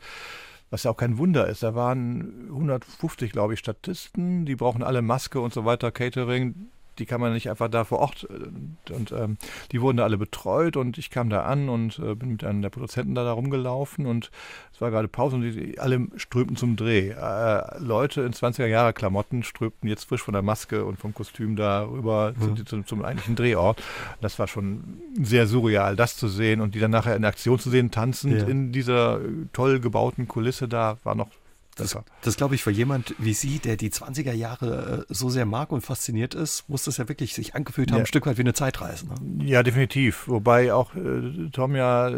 was 0.74 0.82
ja 0.82 0.90
auch 0.90 0.96
kein 0.96 1.18
Wunder 1.18 1.46
ist. 1.46 1.62
Da 1.62 1.76
waren 1.76 2.48
150, 2.48 3.30
glaube 3.30 3.54
ich, 3.54 3.60
Statisten, 3.60 4.44
die 4.44 4.56
brauchen 4.56 4.82
alle 4.82 5.02
Maske 5.02 5.38
und 5.38 5.54
so 5.54 5.64
weiter, 5.64 5.92
Catering 5.92 6.72
die 6.98 7.06
kann 7.06 7.20
man 7.20 7.32
nicht 7.32 7.50
einfach 7.50 7.68
da 7.68 7.84
vor 7.84 7.98
Ort. 7.98 8.28
Äh, 8.30 8.92
und 8.92 9.12
ähm, 9.12 9.36
die 9.72 9.80
wurden 9.80 9.98
da 9.98 10.04
alle 10.04 10.18
betreut 10.18 10.76
und 10.76 10.98
ich 10.98 11.10
kam 11.10 11.30
da 11.30 11.44
an 11.44 11.68
und 11.68 11.98
äh, 11.98 12.14
bin 12.14 12.32
mit 12.32 12.44
einem 12.44 12.62
der 12.62 12.70
Produzenten 12.70 13.14
da, 13.14 13.24
da 13.24 13.32
rumgelaufen 13.32 14.06
und 14.06 14.30
es 14.72 14.80
war 14.80 14.90
gerade 14.90 15.08
Pause 15.08 15.36
und 15.36 15.42
die, 15.42 15.52
die 15.52 15.78
alle 15.78 16.06
strömten 16.16 16.56
zum 16.56 16.76
Dreh. 16.76 17.10
Äh, 17.10 17.78
Leute 17.78 18.22
in 18.22 18.32
20er 18.32 18.66
Jahre 18.66 18.92
Klamotten 18.92 19.42
strömten 19.42 19.88
jetzt 19.88 20.04
frisch 20.04 20.22
von 20.22 20.34
der 20.34 20.42
Maske 20.42 20.84
und 20.84 20.98
vom 20.98 21.14
Kostüm 21.14 21.56
da 21.56 21.84
rüber 21.84 22.34
mhm. 22.36 22.56
zu, 22.56 22.64
zum, 22.64 22.86
zum 22.86 23.04
eigentlichen 23.04 23.36
Drehort. 23.36 23.82
Das 24.20 24.38
war 24.38 24.48
schon 24.48 25.00
sehr 25.20 25.46
surreal, 25.46 25.96
das 25.96 26.16
zu 26.16 26.28
sehen 26.28 26.60
und 26.60 26.74
die 26.74 26.80
dann 26.80 26.90
nachher 26.90 27.16
in 27.16 27.24
Aktion 27.24 27.58
zu 27.58 27.70
sehen, 27.70 27.90
tanzend 27.90 28.42
ja. 28.42 28.46
in 28.46 28.72
dieser 28.72 29.20
toll 29.52 29.80
gebauten 29.80 30.28
Kulisse 30.28 30.68
da, 30.68 30.98
war 31.04 31.14
noch 31.14 31.28
das, 31.74 31.96
das 32.22 32.36
glaube 32.36 32.54
ich, 32.54 32.62
für 32.62 32.70
jemand 32.70 33.14
wie 33.18 33.34
Sie, 33.34 33.58
der 33.58 33.76
die 33.76 33.90
20er 33.90 34.32
Jahre 34.32 35.06
äh, 35.08 35.14
so 35.14 35.30
sehr 35.30 35.46
mag 35.46 35.72
und 35.72 35.80
fasziniert 35.80 36.34
ist, 36.34 36.68
muss 36.68 36.84
das 36.84 36.96
ja 36.96 37.08
wirklich 37.08 37.34
sich 37.34 37.54
angefühlt 37.54 37.90
haben, 37.90 37.98
ja. 37.98 38.02
ein 38.02 38.06
Stück 38.06 38.26
weit 38.26 38.38
wie 38.38 38.42
eine 38.42 38.54
Zeitreise. 38.54 39.06
Ne? 39.06 39.44
Ja, 39.44 39.62
definitiv. 39.62 40.28
Wobei 40.28 40.72
auch 40.72 40.94
äh, 40.94 41.50
Tom 41.52 41.76
ja 41.76 42.10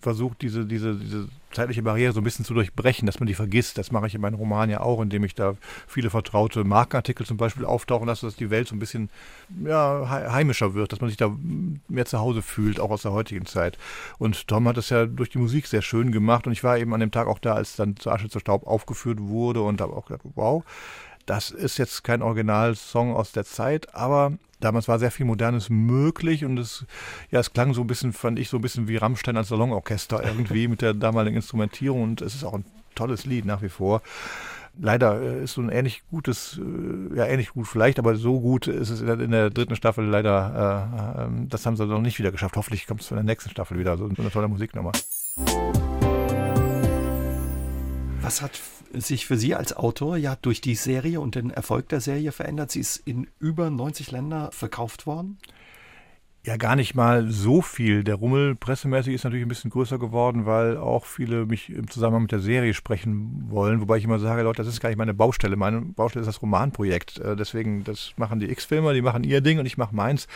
versucht, 0.00 0.42
diese, 0.42 0.66
diese, 0.66 0.96
diese 0.96 1.28
zeitliche 1.52 1.82
Barriere 1.82 2.12
so 2.12 2.20
ein 2.20 2.24
bisschen 2.24 2.44
zu 2.44 2.54
durchbrechen, 2.54 3.06
dass 3.06 3.20
man 3.20 3.26
die 3.26 3.34
vergisst. 3.34 3.78
Das 3.78 3.92
mache 3.92 4.06
ich 4.06 4.14
in 4.14 4.20
meinem 4.20 4.36
Roman 4.36 4.70
ja 4.70 4.80
auch, 4.80 5.00
indem 5.00 5.24
ich 5.24 5.34
da 5.34 5.54
viele 5.86 6.10
vertraute 6.10 6.64
Markenartikel 6.64 7.26
zum 7.26 7.36
Beispiel 7.36 7.64
auftauchen 7.64 8.06
lasse, 8.06 8.26
dass 8.26 8.36
die 8.36 8.50
Welt 8.50 8.68
so 8.68 8.76
ein 8.76 8.78
bisschen 8.78 9.10
ja, 9.64 10.08
heimischer 10.08 10.74
wird, 10.74 10.92
dass 10.92 11.00
man 11.00 11.10
sich 11.10 11.16
da 11.16 11.34
mehr 11.88 12.06
zu 12.06 12.18
Hause 12.18 12.42
fühlt, 12.42 12.80
auch 12.80 12.90
aus 12.90 13.02
der 13.02 13.12
heutigen 13.12 13.46
Zeit. 13.46 13.78
Und 14.18 14.46
Tom 14.48 14.68
hat 14.68 14.76
das 14.76 14.90
ja 14.90 15.06
durch 15.06 15.30
die 15.30 15.38
Musik 15.38 15.66
sehr 15.66 15.82
schön 15.82 16.12
gemacht 16.12 16.46
und 16.46 16.52
ich 16.52 16.64
war 16.64 16.78
eben 16.78 16.94
an 16.94 17.00
dem 17.00 17.10
Tag 17.10 17.26
auch 17.26 17.38
da, 17.38 17.54
als 17.54 17.76
dann 17.76 17.96
zu 17.96 18.10
Asche 18.10 18.28
zu 18.28 18.38
Staub 18.38 18.66
aufgeführt 18.66 19.18
wurde 19.20 19.62
und 19.62 19.80
habe 19.80 19.94
auch 19.94 20.06
gedacht, 20.06 20.22
wow, 20.34 20.64
das 21.26 21.50
ist 21.50 21.78
jetzt 21.78 22.02
kein 22.04 22.22
Originalsong 22.22 23.14
aus 23.14 23.32
der 23.32 23.44
Zeit, 23.44 23.94
aber 23.94 24.32
damals 24.60 24.88
war 24.88 24.98
sehr 24.98 25.10
viel 25.10 25.26
Modernes 25.26 25.70
möglich 25.70 26.44
und 26.44 26.58
es, 26.58 26.86
ja, 27.30 27.40
es 27.40 27.52
klang 27.52 27.74
so 27.74 27.80
ein 27.82 27.86
bisschen, 27.86 28.12
fand 28.12 28.38
ich, 28.38 28.48
so 28.48 28.58
ein 28.58 28.62
bisschen 28.62 28.88
wie 28.88 28.96
Rammstein 28.96 29.36
als 29.36 29.48
Salonorchester 29.48 30.22
irgendwie 30.24 30.68
mit 30.68 30.82
der 30.82 30.94
damaligen 30.94 31.36
Instrumentierung 31.36 32.02
und 32.02 32.22
es 32.22 32.34
ist 32.34 32.44
auch 32.44 32.54
ein 32.54 32.64
tolles 32.94 33.26
Lied 33.26 33.44
nach 33.44 33.62
wie 33.62 33.68
vor. 33.68 34.02
Leider 34.78 35.20
äh, 35.20 35.44
ist 35.44 35.54
so 35.54 35.62
ein 35.62 35.68
ähnlich 35.68 36.02
gutes, 36.10 36.58
äh, 36.58 37.16
ja 37.16 37.26
ähnlich 37.26 37.50
gut 37.50 37.66
vielleicht, 37.66 37.98
aber 37.98 38.14
so 38.14 38.40
gut 38.40 38.68
ist 38.68 38.90
es 38.90 39.00
in 39.00 39.06
der, 39.06 39.20
in 39.20 39.30
der 39.30 39.50
dritten 39.50 39.76
Staffel 39.76 40.04
leider, 40.04 41.18
äh, 41.18 41.22
äh, 41.24 41.46
das 41.48 41.66
haben 41.66 41.76
sie 41.76 41.86
noch 41.86 42.00
nicht 42.00 42.18
wieder 42.18 42.30
geschafft. 42.30 42.56
Hoffentlich 42.56 42.86
kommt 42.86 43.00
es 43.00 43.08
von 43.08 43.16
der 43.16 43.24
nächsten 43.24 43.50
Staffel 43.50 43.78
wieder, 43.78 43.96
so, 43.96 44.08
so 44.08 44.22
eine 44.22 44.30
tolle 44.30 44.48
Musiknummer. 44.48 44.92
Was 48.30 48.42
hat 48.42 48.60
sich 48.92 49.26
für 49.26 49.36
Sie 49.36 49.56
als 49.56 49.76
Autor 49.76 50.16
ja 50.16 50.36
durch 50.40 50.60
die 50.60 50.76
Serie 50.76 51.20
und 51.20 51.34
den 51.34 51.50
Erfolg 51.50 51.88
der 51.88 52.00
Serie 52.00 52.30
verändert? 52.30 52.70
Sie 52.70 52.78
ist 52.78 52.98
in 52.98 53.26
über 53.40 53.70
90 53.70 54.12
Länder 54.12 54.50
verkauft 54.52 55.04
worden. 55.04 55.38
Ja, 56.46 56.56
gar 56.56 56.76
nicht 56.76 56.94
mal 56.94 57.28
so 57.28 57.60
viel. 57.60 58.04
Der 58.04 58.14
Rummel 58.14 58.54
pressemäßig 58.54 59.14
ist 59.14 59.24
natürlich 59.24 59.44
ein 59.44 59.48
bisschen 59.48 59.72
größer 59.72 59.98
geworden, 59.98 60.46
weil 60.46 60.76
auch 60.76 61.06
viele 61.06 61.44
mich 61.44 61.70
im 61.70 61.90
Zusammenhang 61.90 62.22
mit 62.22 62.30
der 62.30 62.38
Serie 62.38 62.72
sprechen 62.72 63.46
wollen. 63.48 63.80
Wobei 63.80 63.96
ich 63.96 64.04
immer 64.04 64.20
sage, 64.20 64.42
Leute, 64.42 64.62
das 64.62 64.72
ist 64.72 64.80
gar 64.80 64.90
nicht 64.90 64.98
meine 64.98 65.12
Baustelle. 65.12 65.56
Meine 65.56 65.80
Baustelle 65.80 66.20
ist 66.20 66.28
das 66.28 66.40
Romanprojekt. 66.40 67.18
Äh, 67.18 67.34
deswegen, 67.34 67.82
das 67.82 68.12
machen 68.16 68.38
die 68.38 68.48
X-Filmer, 68.48 68.94
die 68.94 69.02
machen 69.02 69.24
ihr 69.24 69.40
Ding 69.40 69.58
und 69.58 69.66
ich 69.66 69.76
mache 69.76 69.92
meins 69.92 70.28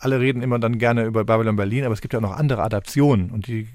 alle 0.00 0.20
reden 0.20 0.42
immer 0.42 0.58
dann 0.58 0.78
gerne 0.78 1.04
über 1.04 1.24
Babylon 1.24 1.56
Berlin, 1.56 1.84
aber 1.84 1.94
es 1.94 2.00
gibt 2.00 2.14
ja 2.14 2.20
noch 2.20 2.36
andere 2.36 2.62
Adaptionen 2.62 3.30
und 3.30 3.46
die 3.46 3.68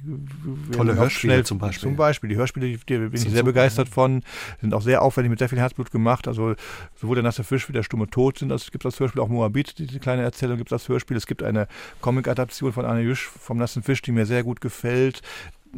tolle 0.72 0.96
Hörspiele 0.96 1.34
schnell, 1.34 1.46
zum 1.46 1.60
Beispiel. 1.60 1.82
Zum 1.82 1.96
Beispiel 1.96 2.30
die 2.30 2.36
Hörspiele, 2.36 2.68
die, 2.68 2.78
die 2.78 2.98
bin 2.98 3.14
ich 3.14 3.30
sehr 3.30 3.44
begeistert 3.44 3.88
ja. 3.88 3.94
von, 3.94 4.24
sind 4.62 4.74
auch 4.74 4.82
sehr 4.82 5.02
aufwendig 5.02 5.30
mit 5.32 5.40
sehr 5.40 5.50
viel 5.50 5.60
Herzblut 5.60 5.92
gemacht. 5.92 6.28
Also 6.28 6.56
sowohl 6.96 7.16
der 7.16 7.24
nasse 7.24 7.44
Fisch 7.44 7.68
wie 7.70 7.74
der 7.74 7.84
stumme 7.84 8.08
Tod 8.08 8.40
sind. 8.40 8.52
Es 8.52 8.72
gibt 8.72 8.86
das 8.86 9.00
Hörspiel 9.00 9.22
auch 9.22 9.30
Moabit, 9.30 9.78
diese 9.80 10.00
kleine 10.00 10.24
Erzählung 10.24 10.58
gibt 10.58 10.72
es 10.72 10.82
das 10.82 10.90
Hörspiel. 10.90 11.18
Es 11.18 11.28
gibt 11.28 11.44
eine 11.44 11.68
Comic-Adaption 12.02 12.74
von 12.74 12.86
Anne 12.86 13.02
Jüsch 13.02 13.28
vom 13.28 13.58
nassen 13.58 13.84
Fisch, 13.84 14.02
die 14.02 14.12
mir 14.12 14.26
sehr 14.26 14.44
gut 14.44 14.62
gefällt. 14.62 15.22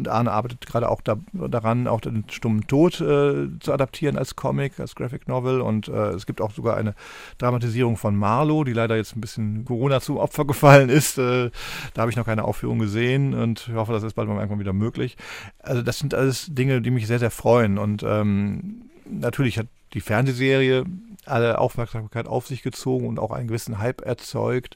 Arne 0.07 0.31
arbeitet 0.31 0.65
gerade 0.65 0.89
auch 0.89 1.01
da, 1.01 1.17
daran, 1.33 1.87
auch 1.87 2.01
den 2.01 2.25
stummen 2.29 2.67
Tod 2.67 2.99
äh, 3.01 3.47
zu 3.59 3.73
adaptieren 3.73 4.17
als 4.17 4.35
Comic, 4.35 4.79
als 4.79 4.95
Graphic 4.95 5.27
Novel. 5.27 5.61
Und 5.61 5.87
äh, 5.87 6.09
es 6.09 6.25
gibt 6.25 6.41
auch 6.41 6.51
sogar 6.51 6.77
eine 6.77 6.95
Dramatisierung 7.37 7.97
von 7.97 8.15
Marlow, 8.15 8.63
die 8.63 8.73
leider 8.73 8.95
jetzt 8.95 9.15
ein 9.15 9.21
bisschen 9.21 9.65
Corona 9.65 10.01
zum 10.01 10.17
Opfer 10.17 10.45
gefallen 10.47 10.89
ist. 10.89 11.17
Äh, 11.17 11.51
da 11.93 12.01
habe 12.01 12.11
ich 12.11 12.17
noch 12.17 12.25
keine 12.25 12.43
Aufführung 12.43 12.79
gesehen 12.79 13.33
und 13.33 13.67
ich 13.69 13.75
hoffe, 13.75 13.93
das 13.93 14.03
ist 14.03 14.13
bald 14.13 14.27
mal 14.27 14.35
irgendwann 14.35 14.59
wieder 14.59 14.73
möglich. 14.73 15.17
Also 15.59 15.81
das 15.81 15.99
sind 15.99 16.13
alles 16.13 16.47
Dinge, 16.49 16.81
die 16.81 16.91
mich 16.91 17.07
sehr, 17.07 17.19
sehr 17.19 17.31
freuen. 17.31 17.77
Und 17.77 18.03
ähm, 18.03 18.89
natürlich 19.09 19.57
hat 19.57 19.67
die 19.93 20.01
Fernsehserie 20.01 20.85
alle 21.25 21.57
Aufmerksamkeit 21.57 22.27
auf 22.27 22.47
sich 22.47 22.61
gezogen 22.61 23.07
und 23.07 23.19
auch 23.19 23.31
einen 23.31 23.47
gewissen 23.47 23.79
Hype 23.79 24.01
erzeugt 24.01 24.75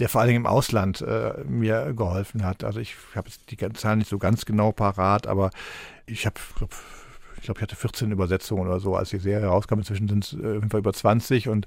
der 0.00 0.08
vor 0.08 0.20
allen 0.20 0.28
Dingen 0.28 0.44
im 0.44 0.46
Ausland 0.46 1.02
äh, 1.02 1.44
mir 1.46 1.92
geholfen 1.94 2.44
hat. 2.44 2.64
Also 2.64 2.80
ich 2.80 2.96
habe 3.14 3.28
die 3.50 3.72
Zahlen 3.74 3.98
nicht 3.98 4.10
so 4.10 4.18
ganz 4.18 4.46
genau 4.46 4.72
parat, 4.72 5.26
aber 5.26 5.50
ich 6.06 6.26
habe 6.26 6.40
ich 7.36 7.44
glaube, 7.44 7.58
ich 7.58 7.62
hatte 7.62 7.76
14 7.76 8.10
Übersetzungen 8.12 8.66
oder 8.66 8.80
so, 8.80 8.96
als 8.96 9.10
die 9.10 9.18
Serie 9.18 9.46
rauskam. 9.46 9.78
Inzwischen 9.78 10.08
sind 10.08 10.24
es 10.24 10.32
äh, 10.34 10.78
über 10.78 10.92
20 10.92 11.48
und 11.48 11.66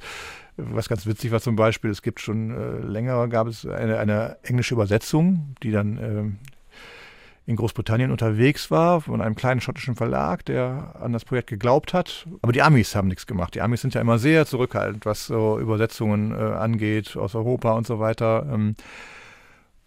was 0.57 0.87
ganz 0.87 1.07
witzig 1.07 1.31
war 1.31 1.41
zum 1.41 1.55
Beispiel, 1.55 1.89
es 1.89 2.03
gibt 2.03 2.19
schon 2.19 2.51
äh, 2.51 2.85
länger, 2.85 3.27
gab 3.27 3.47
es 3.47 3.65
eine, 3.65 3.97
eine 3.97 4.37
englische 4.43 4.75
Übersetzung, 4.75 5.55
die 5.63 5.71
dann 5.71 5.97
äh, 5.97 6.52
in 7.45 7.55
Großbritannien 7.57 8.11
unterwegs 8.11 8.71
war, 8.71 9.01
von 9.01 9.21
einem 9.21 9.35
kleinen 9.35 9.59
schottischen 9.59 9.95
Verlag, 9.95 10.45
der 10.45 10.95
an 10.99 11.11
das 11.11 11.25
Projekt 11.25 11.49
geglaubt 11.49 11.93
hat. 11.93 12.25
Aber 12.41 12.53
die 12.53 12.61
Amis 12.61 12.95
haben 12.95 13.09
nichts 13.09 13.27
gemacht. 13.27 13.55
Die 13.55 13.61
Amis 13.61 13.81
sind 13.81 13.93
ja 13.93 14.01
immer 14.01 14.17
sehr 14.17 14.45
zurückhaltend, 14.45 15.05
was 15.05 15.27
so 15.27 15.59
Übersetzungen 15.59 16.31
äh, 16.31 16.35
angeht 16.35 17.17
aus 17.17 17.35
Europa 17.35 17.73
und 17.73 17.85
so 17.85 17.99
weiter. 17.99 18.47
Ähm, 18.51 18.75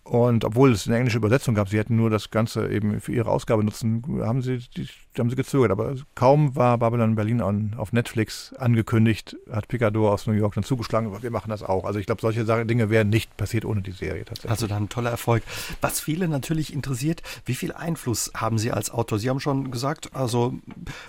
und 0.07 0.44
obwohl 0.44 0.70
es 0.70 0.86
eine 0.86 0.98
englische 0.98 1.18
Übersetzung 1.18 1.57
gab, 1.57 1.68
sie 1.68 1.78
hätten 1.78 1.96
nur 1.96 2.11
das 2.11 2.30
Ganze 2.30 2.70
eben 2.70 3.00
für 3.00 3.12
ihre 3.12 3.28
Ausgabe 3.28 3.64
nutzen, 3.64 4.04
haben 4.20 4.40
sie, 4.40 4.59
die, 4.76 4.88
haben 5.18 5.30
sie 5.30 5.36
gezögert. 5.36 5.72
Aber 5.72 5.96
kaum 6.14 6.54
war 6.54 6.78
Babylon 6.78 7.16
Berlin 7.16 7.42
on, 7.42 7.74
auf 7.76 7.92
Netflix 7.92 8.54
angekündigt, 8.54 9.36
hat 9.50 9.66
Picador 9.66 10.12
aus 10.12 10.28
New 10.28 10.34
York 10.34 10.54
dann 10.54 10.62
zugeschlagen, 10.62 11.11
wir 11.20 11.30
machen 11.32 11.50
das 11.50 11.64
auch. 11.64 11.84
Also 11.84 11.98
ich 11.98 12.07
glaube, 12.07 12.20
solche 12.20 12.44
Dinge 12.66 12.88
wären 12.88 13.09
nicht 13.09 13.36
passiert 13.36 13.64
ohne 13.64 13.82
die 13.82 13.90
Serie 13.90 14.24
tatsächlich. 14.24 14.50
Also 14.50 14.68
dann 14.68 14.88
toller 14.88 15.11
Erfolg. 15.11 15.42
Was 15.80 15.98
viele 15.98 16.28
natürlich 16.28 16.72
interessiert, 16.72 17.22
wie 17.44 17.57
viel 17.57 17.72
Einfluss 17.72 18.30
haben 18.32 18.59
Sie 18.59 18.70
als 18.70 18.90
Autor? 18.90 19.18
Sie 19.18 19.28
haben 19.28 19.40
schon 19.40 19.72
gesagt, 19.72 20.14
also 20.14 20.54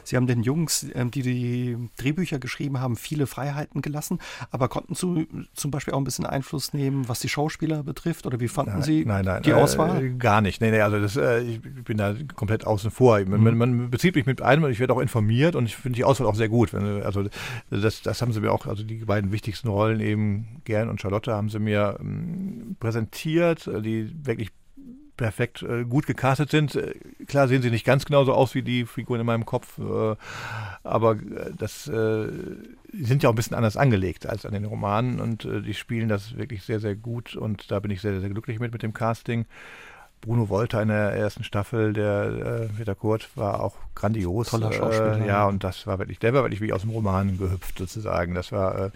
Sie 0.03 0.15
haben 0.15 0.25
den 0.25 0.41
Jungs, 0.41 0.87
ähm, 0.95 1.11
die 1.11 1.21
die 1.21 1.77
Drehbücher 1.97 2.39
geschrieben 2.39 2.79
haben, 2.79 2.95
viele 2.95 3.27
Freiheiten 3.27 3.83
gelassen, 3.83 4.17
aber 4.49 4.69
konnten 4.69 4.95
zu, 4.95 5.27
zum 5.53 5.69
Beispiel 5.69 5.93
auch 5.93 5.99
ein 5.99 6.03
bisschen 6.03 6.25
Einfluss 6.25 6.73
nehmen, 6.73 7.07
was 7.07 7.19
die 7.19 7.29
Schauspieler 7.29 7.83
betrifft? 7.83 8.25
Oder 8.25 8.39
wie 8.39 8.47
fanden 8.47 8.71
Nein. 8.71 8.86
Sie 8.87 9.05
nein, 9.05 9.25
nein, 9.25 9.43
die 9.43 9.53
Auswahl? 9.53 10.03
Äh, 10.03 10.09
gar 10.17 10.41
nicht. 10.41 10.61
Nee, 10.61 10.71
nee, 10.71 10.81
also 10.81 10.99
das, 10.99 11.15
äh, 11.15 11.41
ich 11.41 11.61
bin 11.61 11.97
da 11.97 12.15
komplett 12.35 12.65
außen 12.65 12.89
vor. 12.89 13.19
Man, 13.25 13.41
mhm. 13.41 13.57
man, 13.57 13.89
bezieht 13.91 14.15
mich 14.15 14.25
mit 14.25 14.41
einem 14.41 14.63
und 14.63 14.71
ich 14.71 14.79
werde 14.79 14.93
auch 14.93 14.99
informiert 14.99 15.55
und 15.55 15.65
ich 15.65 15.75
finde 15.75 15.97
die 15.97 16.03
Auswahl 16.03 16.27
auch 16.27 16.35
sehr 16.35 16.49
gut. 16.49 16.73
Wenn, 16.73 17.03
also 17.03 17.25
das, 17.69 18.01
das 18.01 18.21
haben 18.21 18.33
sie 18.33 18.41
mir 18.41 18.51
auch, 18.51 18.65
also 18.65 18.83
die 18.83 19.05
beiden 19.05 19.31
wichtigsten 19.31 19.67
Rollen 19.67 19.99
eben, 19.99 20.61
Gern 20.65 20.89
und 20.89 20.99
Charlotte, 20.99 21.33
haben 21.33 21.49
sie 21.49 21.59
mir 21.59 21.97
ähm, 21.99 22.75
präsentiert, 22.79 23.67
äh, 23.67 23.81
die 23.81 24.11
wirklich 24.25 24.51
perfekt 25.17 25.63
äh, 25.63 25.83
gut 25.83 26.05
gecastet 26.05 26.51
sind. 26.51 26.75
Äh, 26.75 26.93
klar 27.25 27.47
sehen 27.47 27.61
sie 27.61 27.71
nicht 27.71 27.85
ganz 27.85 28.05
genauso 28.05 28.33
aus 28.33 28.55
wie 28.55 28.61
die 28.61 28.85
Figuren 28.85 29.19
in 29.19 29.25
meinem 29.25 29.45
Kopf, 29.45 29.79
äh, 29.79 30.15
aber 30.83 31.13
äh, 31.13 31.51
das 31.57 31.87
äh, 31.87 32.27
sind 32.93 33.23
ja 33.23 33.29
auch 33.29 33.33
ein 33.33 33.35
bisschen 33.35 33.57
anders 33.57 33.77
angelegt 33.77 34.25
als 34.25 34.45
an 34.45 34.53
den 34.53 34.65
Romanen 34.65 35.19
und 35.19 35.45
äh, 35.45 35.61
die 35.61 35.73
spielen 35.73 36.09
das 36.09 36.37
wirklich 36.37 36.63
sehr, 36.63 36.79
sehr 36.79 36.95
gut 36.95 37.35
und 37.35 37.71
da 37.71 37.79
bin 37.79 37.91
ich 37.91 38.01
sehr, 38.01 38.19
sehr 38.19 38.29
glücklich 38.29 38.59
mit, 38.59 38.71
mit 38.71 38.83
dem 38.83 38.93
Casting. 38.93 39.45
Bruno 40.21 40.49
Wolter 40.49 40.81
in 40.81 40.87
der 40.87 41.11
ersten 41.11 41.43
Staffel, 41.43 41.93
der 41.93 42.69
äh, 42.71 42.75
Peter 42.75 42.95
Kurt, 42.95 43.29
war 43.35 43.61
auch 43.61 43.75
grandios. 43.93 44.49
Toller 44.49 44.73
Schauspieler. 44.73 45.25
ja, 45.25 45.45
und 45.45 45.63
das 45.63 45.85
war 45.85 45.99
wirklich, 45.99 46.17
der 46.17 46.33
war 46.33 46.43
wirklich 46.43 46.61
wie 46.61 46.73
aus 46.73 46.81
dem 46.81 46.89
Roman 46.89 47.37
gehüpft 47.37 47.77
sozusagen. 47.77 48.33
Das 48.33 48.51
war, 48.51 48.91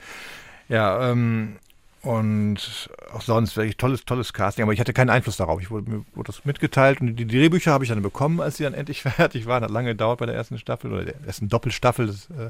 ja, 0.68 1.12
ähm, 1.12 1.58
und 2.04 2.90
auch 3.14 3.22
sonst 3.22 3.56
wirklich 3.58 3.78
tolles, 3.78 4.06
tolles 4.06 4.34
Casting, 4.34 4.64
aber 4.64 4.74
ich 4.74 4.80
hatte 4.80 4.94
keinen 4.94 5.12
Einfluss 5.12 5.38
darauf. 5.38 5.62
Ich 5.62 5.70
wurde, 5.70 5.90
mir 5.90 6.06
wurde 6.16 6.28
das 6.28 6.46
mitgeteilt 6.46 7.00
und 7.00 7.08
die, 7.08 7.14
die 7.14 7.28
Drehbücher 7.28 7.72
habe 7.72 7.84
ich 7.84 7.90
dann 7.90 8.02
bekommen, 8.02 8.42
als 8.42 8.58
sie 8.58 8.64
dann 8.64 8.74
endlich 8.74 9.02
fertig 9.04 9.46
waren. 9.46 9.64
Hat 9.64 9.70
lange 9.70 9.90
gedauert 9.90 10.20
bei 10.20 10.26
der 10.26 10.34
ersten 10.34 10.58
Staffel 10.58 10.92
oder 10.92 11.06
der 11.06 11.16
ersten 11.26 11.48
Doppelstaffel. 11.48 12.08
Das 12.08 12.30
äh, 12.32 12.50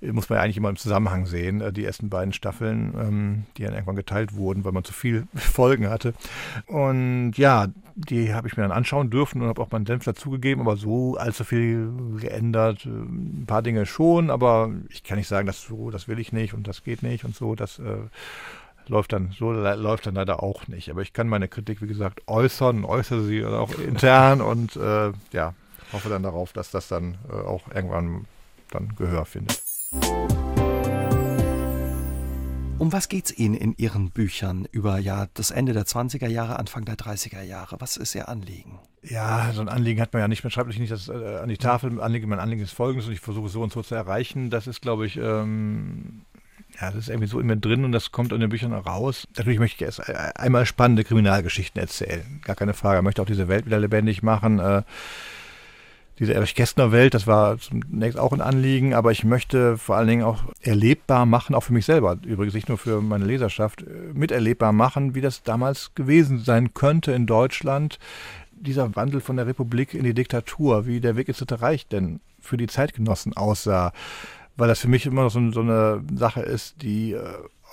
muss 0.00 0.28
man 0.28 0.38
ja 0.38 0.42
eigentlich 0.42 0.58
immer 0.58 0.68
im 0.68 0.76
Zusammenhang 0.76 1.26
sehen, 1.26 1.60
äh, 1.60 1.72
die 1.72 1.84
ersten 1.84 2.10
beiden 2.10 2.32
Staffeln, 2.32 2.94
ähm, 2.98 3.46
die 3.56 3.62
dann 3.62 3.72
irgendwann 3.72 3.96
geteilt 3.96 4.34
wurden, 4.34 4.64
weil 4.64 4.72
man 4.72 4.84
zu 4.84 4.92
viel 4.92 5.26
Folgen 5.34 5.88
hatte. 5.88 6.14
Und 6.66 7.32
ja, 7.36 7.68
die 7.94 8.34
habe 8.34 8.46
ich 8.46 8.56
mir 8.56 8.62
dann 8.62 8.72
anschauen 8.72 9.10
dürfen 9.10 9.40
und 9.40 9.48
habe 9.48 9.62
auch 9.62 9.70
meinen 9.70 9.86
Senf 9.86 10.04
dazugegeben, 10.04 10.60
aber 10.60 10.76
so 10.76 11.16
allzu 11.16 11.44
viel 11.44 11.90
geändert. 12.18 12.84
Äh, 12.84 12.90
ein 12.90 13.44
paar 13.46 13.62
Dinge 13.62 13.86
schon, 13.86 14.30
aber 14.30 14.70
ich 14.90 15.02
kann 15.02 15.18
nicht 15.18 15.28
sagen, 15.28 15.46
dass 15.46 15.62
so, 15.62 15.90
das 15.90 16.08
will 16.08 16.18
ich 16.18 16.32
nicht 16.32 16.52
und 16.52 16.68
das 16.68 16.84
geht 16.84 17.02
nicht 17.02 17.24
und 17.24 17.34
so. 17.34 17.54
Das 17.54 17.78
äh, 17.78 17.96
läuft 18.88 19.12
dann, 19.12 19.32
so 19.32 19.50
läuft 19.52 20.06
dann 20.06 20.14
leider 20.14 20.42
auch 20.42 20.68
nicht. 20.68 20.90
Aber 20.90 21.02
ich 21.02 21.12
kann 21.12 21.28
meine 21.28 21.48
Kritik, 21.48 21.80
wie 21.80 21.86
gesagt, 21.86 22.22
äußern, 22.26 22.84
äußere 22.84 23.22
sie 23.22 23.44
auch 23.44 23.78
intern 23.78 24.42
und 24.42 24.76
äh, 24.76 25.12
ja, 25.32 25.54
hoffe 25.92 26.08
dann 26.08 26.22
darauf, 26.22 26.52
dass 26.52 26.70
das 26.70 26.88
dann 26.88 27.16
äh, 27.30 27.34
auch 27.34 27.68
irgendwann 27.74 28.26
dann 28.70 28.94
Gehör 28.96 29.24
findet. 29.24 29.65
Um 32.78 32.92
was 32.92 33.08
geht 33.08 33.24
es 33.24 33.36
Ihnen 33.36 33.54
in 33.54 33.74
Ihren 33.78 34.10
Büchern 34.10 34.68
über 34.70 34.98
ja, 34.98 35.26
das 35.34 35.50
Ende 35.50 35.72
der 35.72 35.86
20er 35.86 36.28
Jahre, 36.28 36.58
Anfang 36.58 36.84
der 36.84 36.96
30er 36.96 37.42
Jahre? 37.42 37.76
Was 37.80 37.96
ist 37.96 38.14
Ihr 38.14 38.28
Anliegen? 38.28 38.78
Ja, 39.02 39.50
so 39.52 39.60
ein 39.60 39.68
Anliegen 39.68 40.00
hat 40.00 40.12
man 40.12 40.20
ja 40.20 40.28
nicht. 40.28 40.44
Man 40.44 40.50
schreibt 40.50 40.68
nicht 40.68 40.92
das, 40.92 41.08
äh, 41.08 41.38
an 41.42 41.48
die 41.48 41.56
Tafel. 41.56 42.00
Anliegen, 42.00 42.28
mein 42.28 42.38
Anliegen 42.38 42.62
ist 42.62 42.72
folgendes 42.72 43.06
und 43.06 43.12
ich 43.12 43.20
versuche 43.20 43.48
so 43.48 43.62
und 43.62 43.72
so 43.72 43.82
zu 43.82 43.94
erreichen. 43.94 44.50
Das 44.50 44.66
ist, 44.66 44.82
glaube 44.82 45.06
ich, 45.06 45.16
ähm, 45.16 46.22
ja, 46.80 46.90
das 46.90 46.96
ist 46.96 47.08
irgendwie 47.08 47.28
so 47.28 47.40
in 47.40 47.46
mir 47.46 47.56
drin 47.56 47.84
und 47.84 47.92
das 47.92 48.12
kommt 48.12 48.32
in 48.32 48.40
den 48.40 48.50
Büchern 48.50 48.72
raus. 48.72 49.26
Natürlich 49.36 49.58
möchte 49.58 49.76
ich 49.76 49.82
erst 49.82 50.08
einmal 50.36 50.66
spannende 50.66 51.04
Kriminalgeschichten 51.04 51.80
erzählen. 51.80 52.40
Gar 52.44 52.56
keine 52.56 52.74
Frage. 52.74 52.98
Ich 52.98 53.04
möchte 53.04 53.22
auch 53.22 53.26
diese 53.26 53.48
Welt 53.48 53.66
wieder 53.66 53.78
lebendig 53.78 54.22
machen. 54.22 54.58
Äh, 54.58 54.82
diese 56.18 56.34
Erich 56.34 56.54
Kästner 56.54 56.92
Welt, 56.92 57.14
das 57.14 57.26
war 57.26 57.58
zunächst 57.58 58.18
auch 58.18 58.32
ein 58.32 58.40
Anliegen, 58.40 58.94
aber 58.94 59.12
ich 59.12 59.24
möchte 59.24 59.76
vor 59.76 59.96
allen 59.96 60.08
Dingen 60.08 60.24
auch 60.24 60.44
erlebbar 60.60 61.26
machen, 61.26 61.54
auch 61.54 61.62
für 61.62 61.72
mich 61.72 61.84
selber, 61.84 62.18
übrigens 62.24 62.54
nicht 62.54 62.68
nur 62.68 62.78
für 62.78 63.02
meine 63.02 63.26
Leserschaft, 63.26 63.82
äh, 63.82 64.12
miterlebbar 64.14 64.72
machen, 64.72 65.14
wie 65.14 65.20
das 65.20 65.42
damals 65.42 65.94
gewesen 65.94 66.38
sein 66.38 66.72
könnte 66.74 67.12
in 67.12 67.26
Deutschland, 67.26 67.98
dieser 68.52 68.96
Wandel 68.96 69.20
von 69.20 69.36
der 69.36 69.46
Republik 69.46 69.92
in 69.92 70.04
die 70.04 70.14
Diktatur, 70.14 70.86
wie 70.86 71.00
der 71.00 71.16
Weg 71.16 71.28
ins 71.28 71.38
Dritte 71.38 71.60
Reich 71.60 71.86
denn 71.86 72.20
für 72.40 72.56
die 72.56 72.66
Zeitgenossen 72.66 73.36
aussah, 73.36 73.92
weil 74.56 74.68
das 74.68 74.80
für 74.80 74.88
mich 74.88 75.04
immer 75.04 75.22
noch 75.22 75.30
so, 75.30 75.50
so 75.50 75.60
eine 75.60 76.02
Sache 76.14 76.40
ist, 76.40 76.80
die 76.80 77.12
äh, 77.12 77.20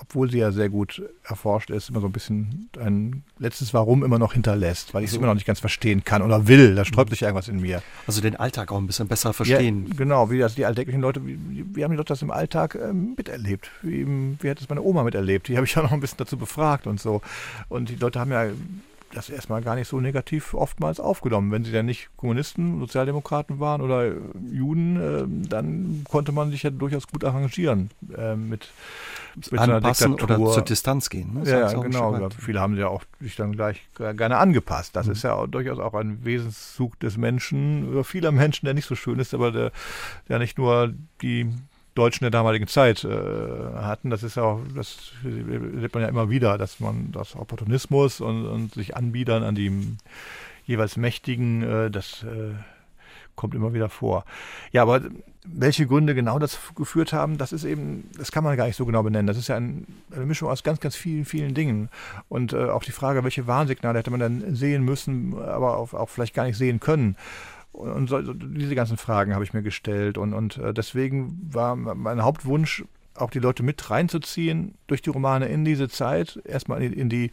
obwohl 0.03 0.29
sie 0.29 0.39
ja 0.39 0.51
sehr 0.51 0.69
gut 0.69 1.01
erforscht 1.23 1.69
ist, 1.69 1.89
immer 1.89 2.01
so 2.01 2.07
ein 2.07 2.11
bisschen 2.11 2.69
ein 2.77 3.23
letztes 3.39 3.73
Warum 3.73 4.03
immer 4.03 4.19
noch 4.19 4.33
hinterlässt, 4.33 4.93
weil 4.93 5.03
ich 5.03 5.09
es 5.09 5.13
also, 5.13 5.19
immer 5.19 5.27
noch 5.27 5.35
nicht 5.35 5.45
ganz 5.45 5.61
verstehen 5.61 6.03
kann 6.03 6.21
oder 6.21 6.47
will. 6.47 6.75
Da 6.75 6.83
sträubt 6.83 7.09
sich 7.09 7.21
irgendwas 7.21 7.47
in 7.47 7.61
mir. 7.61 7.81
Also 8.05 8.21
den 8.21 8.35
Alltag 8.35 8.71
auch 8.71 8.77
ein 8.77 8.87
bisschen 8.87 9.07
besser 9.07 9.33
verstehen. 9.33 9.87
Ja, 9.87 9.93
genau, 9.95 10.29
wie 10.29 10.39
das 10.39 10.55
die 10.55 10.65
alltäglichen 10.65 11.01
Leute, 11.01 11.25
wie, 11.25 11.37
wie 11.73 11.83
haben 11.83 11.91
die 11.91 11.97
Leute 11.97 12.09
das 12.09 12.21
im 12.21 12.31
Alltag 12.31 12.75
äh, 12.75 12.91
miterlebt? 12.91 13.71
Wie, 13.81 14.05
wie 14.39 14.49
hat 14.49 14.59
es 14.59 14.67
meine 14.67 14.81
Oma 14.81 15.03
miterlebt? 15.03 15.47
Die 15.47 15.55
habe 15.55 15.65
ich 15.65 15.75
ja 15.75 15.83
noch 15.83 15.93
ein 15.93 16.01
bisschen 16.01 16.17
dazu 16.17 16.37
befragt 16.37 16.85
und 16.85 16.99
so. 16.99 17.21
Und 17.69 17.89
die 17.89 17.95
Leute 17.95 18.19
haben 18.19 18.31
ja 18.31 18.47
das 19.13 19.29
erstmal 19.29 19.61
gar 19.61 19.75
nicht 19.75 19.87
so 19.87 19.99
negativ 19.99 20.53
oftmals 20.53 20.99
aufgenommen. 20.99 21.51
Wenn 21.51 21.63
sie 21.63 21.71
dann 21.71 21.85
nicht 21.85 22.09
Kommunisten, 22.17 22.79
Sozialdemokraten 22.79 23.59
waren 23.59 23.81
oder 23.81 24.05
äh, 24.05 24.15
Juden, 24.51 24.97
äh, 24.97 25.49
dann 25.49 26.03
konnte 26.09 26.31
man 26.31 26.51
sich 26.51 26.63
ja 26.63 26.69
durchaus 26.69 27.07
gut 27.07 27.23
arrangieren 27.23 27.89
äh, 28.17 28.35
mit, 28.35 28.69
mit 29.35 29.59
Anpassen 29.59 30.13
oder 30.15 30.37
zur 30.37 30.63
Distanz 30.63 31.09
gehen. 31.09 31.33
Ne? 31.35 31.49
Ja, 31.49 31.71
genau. 31.73 32.29
Viele 32.37 32.59
haben 32.59 32.77
ja 32.77 32.87
auch 32.87 33.03
sich 33.19 33.35
dann 33.35 33.53
gleich 33.53 33.81
gerne 33.97 34.37
angepasst. 34.37 34.95
Das 34.95 35.07
mhm. 35.07 35.13
ist 35.13 35.23
ja 35.23 35.45
durchaus 35.47 35.79
auch 35.79 35.93
ein 35.93 36.23
Wesenszug 36.25 36.99
des 36.99 37.17
Menschen, 37.17 37.89
oder 37.89 38.03
vieler 38.03 38.31
Menschen, 38.31 38.65
der 38.65 38.73
nicht 38.73 38.87
so 38.87 38.95
schön 38.95 39.19
ist, 39.19 39.33
aber 39.33 39.51
der, 39.51 39.71
der 40.29 40.39
nicht 40.39 40.57
nur 40.57 40.93
die 41.21 41.51
Deutschen 41.95 42.23
der 42.23 42.31
damaligen 42.31 42.67
Zeit 42.67 43.03
äh, 43.03 43.09
hatten. 43.09 44.09
Das 44.09 44.23
ist 44.23 44.35
ja 44.35 44.43
auch, 44.43 44.61
das 44.75 45.11
sieht 45.23 45.93
man 45.93 46.03
ja 46.03 46.09
immer 46.09 46.29
wieder, 46.29 46.57
dass 46.57 46.79
man 46.79 47.11
das 47.11 47.35
Opportunismus 47.35 48.21
und, 48.21 48.45
und 48.45 48.73
sich 48.73 48.95
anbiedern 48.95 49.43
an 49.43 49.55
die 49.55 49.97
jeweils 50.65 50.97
Mächtigen, 50.97 51.63
äh, 51.63 51.91
das 51.91 52.23
äh, 52.23 52.53
kommt 53.35 53.55
immer 53.55 53.73
wieder 53.73 53.89
vor. 53.89 54.25
Ja, 54.71 54.83
aber 54.83 55.01
welche 55.45 55.87
Gründe 55.87 56.15
genau 56.15 56.39
dazu 56.39 56.57
geführt 56.75 57.13
haben, 57.13 57.37
das 57.37 57.51
ist 57.51 57.63
eben, 57.63 58.09
das 58.17 58.31
kann 58.31 58.43
man 58.43 58.55
gar 58.55 58.67
nicht 58.67 58.75
so 58.75 58.85
genau 58.85 59.03
benennen. 59.03 59.27
Das 59.27 59.37
ist 59.37 59.49
ja 59.49 59.57
ein, 59.57 59.85
eine 60.11 60.25
Mischung 60.25 60.49
aus 60.49 60.63
ganz, 60.63 60.79
ganz 60.79 60.95
vielen, 60.95 61.25
vielen 61.25 61.53
Dingen. 61.53 61.89
Und 62.29 62.53
äh, 62.53 62.69
auch 62.69 62.83
die 62.83 62.91
Frage, 62.91 63.23
welche 63.23 63.47
Warnsignale 63.47 63.99
hätte 63.99 64.11
man 64.11 64.19
dann 64.19 64.55
sehen 64.55 64.83
müssen, 64.83 65.37
aber 65.37 65.77
auch, 65.77 65.93
auch 65.93 66.09
vielleicht 66.09 66.33
gar 66.33 66.45
nicht 66.45 66.57
sehen 66.57 66.79
können. 66.79 67.17
Und 67.73 68.07
so, 68.07 68.21
diese 68.21 68.75
ganzen 68.75 68.97
Fragen 68.97 69.33
habe 69.33 69.43
ich 69.43 69.53
mir 69.53 69.63
gestellt. 69.63 70.17
Und, 70.17 70.33
und 70.33 70.57
äh, 70.57 70.73
deswegen 70.73 71.39
war 71.51 71.75
mein 71.75 72.23
Hauptwunsch, 72.23 72.85
auch 73.15 73.29
die 73.29 73.39
Leute 73.39 73.61
mit 73.61 73.89
reinzuziehen 73.89 74.75
durch 74.87 75.01
die 75.01 75.09
Romane 75.09 75.47
in 75.47 75.65
diese 75.65 75.89
Zeit, 75.89 76.39
erstmal 76.45 76.81
in, 76.81 76.93
in 76.93 77.09
die 77.09 77.31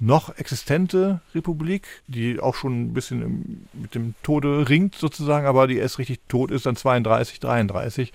noch 0.00 0.36
existente 0.36 1.20
Republik, 1.34 1.86
die 2.06 2.38
auch 2.38 2.54
schon 2.54 2.82
ein 2.82 2.92
bisschen 2.92 3.66
mit 3.72 3.94
dem 3.94 4.14
Tode 4.22 4.68
ringt 4.68 4.94
sozusagen, 4.94 5.46
aber 5.46 5.66
die 5.66 5.76
erst 5.76 5.98
richtig 5.98 6.20
tot 6.28 6.50
ist 6.50 6.66
dann 6.66 6.76
32, 6.76 7.40
33. 7.40 8.12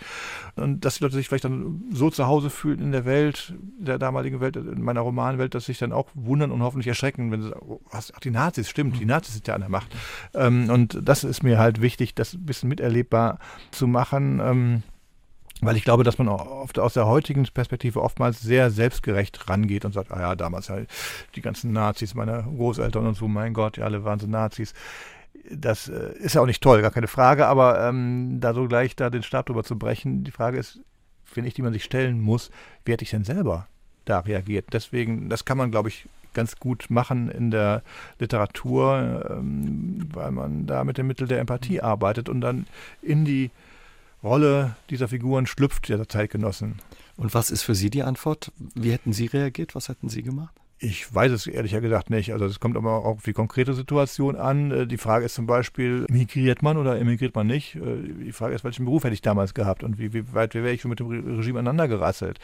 Und 0.55 0.85
dass 0.85 0.95
die 0.95 1.03
Leute 1.03 1.15
sich 1.15 1.27
vielleicht 1.27 1.43
dann 1.43 1.83
so 1.91 2.09
zu 2.09 2.27
Hause 2.27 2.49
fühlen 2.49 2.79
in 2.79 2.91
der 2.91 3.05
Welt, 3.05 3.53
der 3.77 3.99
damaligen 3.99 4.39
Welt, 4.39 4.55
in 4.55 4.81
meiner 4.81 5.01
Romanwelt, 5.01 5.55
dass 5.55 5.65
sich 5.65 5.77
dann 5.77 5.91
auch 5.91 6.07
wundern 6.13 6.51
und 6.51 6.61
hoffentlich 6.61 6.87
erschrecken, 6.87 7.31
wenn 7.31 7.41
sie 7.41 7.49
sagen, 7.49 7.65
oh, 7.67 7.81
was, 7.91 8.13
ach, 8.15 8.19
die 8.19 8.31
Nazis, 8.31 8.69
stimmt, 8.69 8.97
die 8.97 9.01
mhm. 9.01 9.09
Nazis 9.09 9.33
sind 9.33 9.47
ja 9.47 9.55
an 9.55 9.61
der 9.61 9.69
Macht. 9.69 9.93
Ähm, 10.33 10.69
und 10.69 10.99
das 11.01 11.23
ist 11.23 11.43
mir 11.43 11.57
halt 11.57 11.81
wichtig, 11.81 12.15
das 12.15 12.33
ein 12.33 12.45
bisschen 12.45 12.69
miterlebbar 12.69 13.39
zu 13.71 13.87
machen. 13.87 14.39
Ähm, 14.41 14.83
weil 15.65 15.77
ich 15.77 15.83
glaube, 15.83 16.03
dass 16.03 16.17
man 16.17 16.27
oft 16.27 16.79
aus 16.79 16.93
der 16.93 17.07
heutigen 17.07 17.43
Perspektive 17.45 18.01
oftmals 18.01 18.41
sehr 18.41 18.71
selbstgerecht 18.71 19.49
rangeht 19.49 19.85
und 19.85 19.93
sagt, 19.93 20.11
ah 20.11 20.19
ja, 20.19 20.35
damals 20.35 20.69
halt 20.69 20.89
die 21.35 21.41
ganzen 21.41 21.71
Nazis, 21.71 22.15
meine 22.15 22.43
Großeltern 22.43 23.05
und 23.07 23.15
so, 23.15 23.27
mein 23.27 23.53
Gott, 23.53 23.77
ja, 23.77 23.85
alle 23.85 24.03
waren 24.03 24.19
so 24.19 24.27
Nazis. 24.27 24.73
Das 25.51 25.89
äh, 25.89 26.13
ist 26.19 26.35
ja 26.35 26.41
auch 26.41 26.45
nicht 26.45 26.63
toll, 26.63 26.81
gar 26.81 26.91
keine 26.91 27.07
Frage, 27.07 27.47
aber 27.47 27.87
ähm, 27.87 28.37
da 28.39 28.53
so 28.53 28.67
gleich 28.67 28.95
da 28.95 29.09
den 29.09 29.23
Stab 29.23 29.47
drüber 29.47 29.63
zu 29.63 29.77
brechen, 29.77 30.23
die 30.23 30.31
Frage 30.31 30.57
ist, 30.57 30.79
finde 31.23 31.47
ich, 31.47 31.53
die 31.53 31.61
man 31.61 31.73
sich 31.73 31.83
stellen 31.83 32.21
muss, 32.21 32.51
wie 32.85 32.93
hätte 32.93 33.03
ich 33.03 33.09
denn 33.09 33.23
selber 33.23 33.67
da 34.05 34.19
reagiert? 34.19 34.67
Deswegen, 34.71 35.29
das 35.29 35.45
kann 35.45 35.57
man, 35.57 35.71
glaube 35.71 35.89
ich, 35.89 36.07
ganz 36.33 36.57
gut 36.57 36.85
machen 36.89 37.29
in 37.29 37.51
der 37.51 37.83
Literatur, 38.19 39.29
ähm, 39.29 40.09
weil 40.13 40.31
man 40.31 40.65
da 40.65 40.83
mit 40.83 40.97
dem 40.97 41.07
Mittel 41.07 41.27
der 41.27 41.39
Empathie 41.39 41.81
arbeitet 41.81 42.29
und 42.29 42.41
dann 42.41 42.65
in 43.01 43.25
die 43.25 43.51
Rolle 44.23 44.75
dieser 44.89 45.09
Figuren 45.09 45.45
schlüpft, 45.45 45.89
der 45.89 46.07
Zeitgenossen. 46.07 46.81
Und 47.17 47.33
was 47.33 47.51
ist 47.51 47.63
für 47.63 47.75
Sie 47.75 47.89
die 47.89 48.03
Antwort? 48.03 48.51
Wie 48.73 48.91
hätten 48.91 49.13
Sie 49.13 49.25
reagiert? 49.25 49.75
Was 49.75 49.89
hätten 49.89 50.09
Sie 50.09 50.23
gemacht? 50.23 50.55
Ich 50.83 51.15
weiß 51.15 51.31
es 51.31 51.47
ehrlich 51.47 51.71
gesagt 51.71 52.09
nicht. 52.09 52.33
Also 52.33 52.43
es 52.43 52.59
kommt 52.59 52.75
aber 52.75 52.91
auch 52.91 53.05
auf 53.05 53.23
die 53.23 53.31
konkrete 53.31 53.73
Situation 53.73 54.35
an. 54.35 54.69
Äh, 54.69 54.85
die 54.85 54.97
Frage 54.97 55.23
ist 55.23 55.33
zum 55.33 55.45
Beispiel, 55.45 56.05
migriert 56.09 56.61
man 56.61 56.75
oder 56.75 56.99
emigriert 56.99 57.33
man 57.35 57.47
nicht? 57.47 57.75
Äh, 57.75 57.79
die 58.25 58.33
Frage 58.33 58.53
ist, 58.53 58.65
welchen 58.65 58.83
Beruf 58.83 59.05
hätte 59.05 59.13
ich 59.13 59.21
damals 59.21 59.53
gehabt 59.53 59.83
und 59.83 59.97
wie, 59.97 60.11
wie 60.13 60.33
weit 60.33 60.55
wäre 60.55 60.71
ich 60.71 60.81
schon 60.81 60.89
mit 60.89 60.99
dem 60.99 61.37
Regime 61.37 61.59
aneinander 61.59 61.87
gerasselt? 61.87 62.37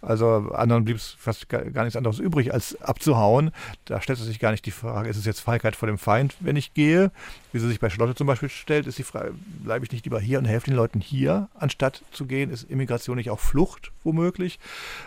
Also 0.00 0.26
anderen 0.54 0.86
blieb 0.86 0.96
es 0.96 1.14
fast 1.18 1.50
gar, 1.50 1.64
nichts 1.84 1.94
anderes 1.94 2.18
übrig, 2.18 2.54
als 2.54 2.80
abzuhauen. 2.80 3.50
Da 3.84 4.00
stellt 4.00 4.18
sich 4.18 4.38
gar 4.38 4.52
nicht 4.52 4.64
die 4.64 4.70
Frage, 4.70 5.10
ist 5.10 5.18
es 5.18 5.26
jetzt 5.26 5.40
Feigheit 5.40 5.76
vor 5.76 5.86
dem 5.86 5.98
Feind, 5.98 6.34
wenn 6.40 6.56
ich 6.56 6.72
gehe? 6.72 7.10
Wie 7.52 7.58
sie 7.58 7.68
sich 7.68 7.78
bei 7.78 7.90
Charlotte 7.90 8.14
zum 8.14 8.26
Beispiel 8.26 8.48
stellt, 8.48 8.86
ist 8.86 8.96
die 8.96 9.02
Frage, 9.02 9.34
bleibe 9.62 9.84
ich 9.84 9.92
nicht 9.92 10.06
lieber 10.06 10.18
hier 10.18 10.38
und 10.38 10.46
helfe 10.46 10.70
den 10.70 10.76
Leuten 10.76 11.02
hier, 11.02 11.50
anstatt 11.54 12.02
zu 12.10 12.24
gehen? 12.24 12.48
Ist 12.48 12.70
Immigration 12.70 13.18
nicht 13.18 13.28
auch 13.28 13.40
Flucht 13.40 13.92
womöglich? 14.02 14.58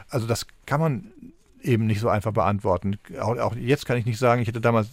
Also 0.07 0.27
das 0.27 0.45
kann 0.67 0.79
man 0.79 1.11
eben 1.65 1.85
nicht 1.85 1.99
so 1.99 2.09
einfach 2.09 2.31
beantworten. 2.31 2.97
Auch, 3.19 3.37
auch, 3.37 3.55
jetzt 3.55 3.85
kann 3.85 3.97
ich 3.97 4.05
nicht 4.05 4.19
sagen, 4.19 4.41
ich 4.41 4.47
hätte 4.47 4.61
damals 4.61 4.89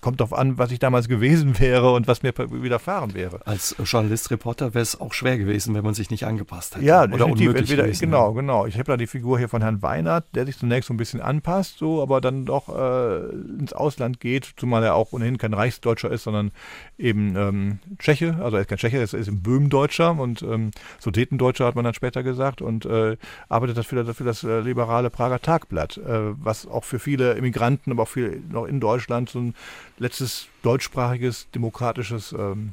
kommt 0.00 0.20
darauf 0.20 0.32
an, 0.32 0.58
was 0.58 0.70
ich 0.70 0.78
damals 0.78 1.08
gewesen 1.08 1.58
wäre 1.60 1.92
und 1.92 2.06
was 2.06 2.22
mir 2.22 2.32
widerfahren 2.36 3.14
wäre. 3.14 3.40
Als 3.46 3.76
Journalist, 3.84 4.30
Reporter 4.30 4.74
wäre 4.74 4.82
es 4.82 5.00
auch 5.00 5.12
schwer 5.12 5.38
gewesen, 5.38 5.74
wenn 5.74 5.84
man 5.84 5.94
sich 5.94 6.10
nicht 6.10 6.24
angepasst 6.24 6.76
hätte. 6.76 6.84
Ja, 6.84 7.04
oder 7.04 7.26
unmöglich 7.26 7.56
entweder, 7.56 7.84
gewesen, 7.84 8.00
Genau, 8.00 8.32
genau. 8.32 8.66
Ich 8.66 8.74
habe 8.74 8.84
da 8.84 8.96
die 8.96 9.06
Figur 9.06 9.38
hier 9.38 9.48
von 9.48 9.62
Herrn 9.62 9.82
Weinert, 9.82 10.24
der 10.34 10.46
sich 10.46 10.58
zunächst 10.58 10.88
so 10.88 10.94
ein 10.94 10.96
bisschen 10.96 11.20
anpasst, 11.20 11.78
so, 11.78 12.02
aber 12.02 12.20
dann 12.20 12.44
doch 12.44 12.68
äh, 12.68 13.28
ins 13.58 13.72
Ausland 13.72 14.20
geht, 14.20 14.52
zumal 14.56 14.82
er 14.82 14.94
auch 14.94 15.12
ohnehin 15.12 15.38
kein 15.38 15.54
Reichsdeutscher 15.54 16.10
ist, 16.10 16.24
sondern 16.24 16.52
eben 16.98 17.36
ähm, 17.36 17.78
Tscheche, 17.98 18.36
also 18.40 18.56
er 18.56 18.62
ist 18.62 18.68
kein 18.68 18.78
Tscheche, 18.78 18.98
er 18.98 19.04
ist, 19.04 19.14
ist 19.14 19.28
ein 19.28 19.42
Böhmendeutscher 19.42 20.18
und 20.18 20.42
ähm, 20.42 20.70
Sudetendeutscher 20.98 21.66
hat 21.66 21.74
man 21.74 21.84
dann 21.84 21.94
später 21.94 22.22
gesagt 22.22 22.62
und 22.62 22.86
äh, 22.86 23.16
arbeitet 23.48 23.76
dafür, 23.76 24.04
dafür 24.04 24.26
das 24.26 24.44
äh, 24.44 24.60
liberale 24.60 25.10
Prager 25.10 25.40
Tagblatt, 25.40 25.98
äh, 25.98 26.32
was 26.42 26.66
auch 26.66 26.84
für 26.84 26.98
viele 26.98 27.34
Immigranten, 27.34 27.92
aber 27.92 28.04
auch 28.04 28.08
viel 28.08 28.42
noch 28.50 28.66
in 28.66 28.80
Deutschland 28.80 29.28
so 29.28 29.40
ein 29.40 29.54
letztes 29.98 30.48
deutschsprachiges, 30.62 31.48
demokratisches 31.54 32.32
ähm, 32.32 32.72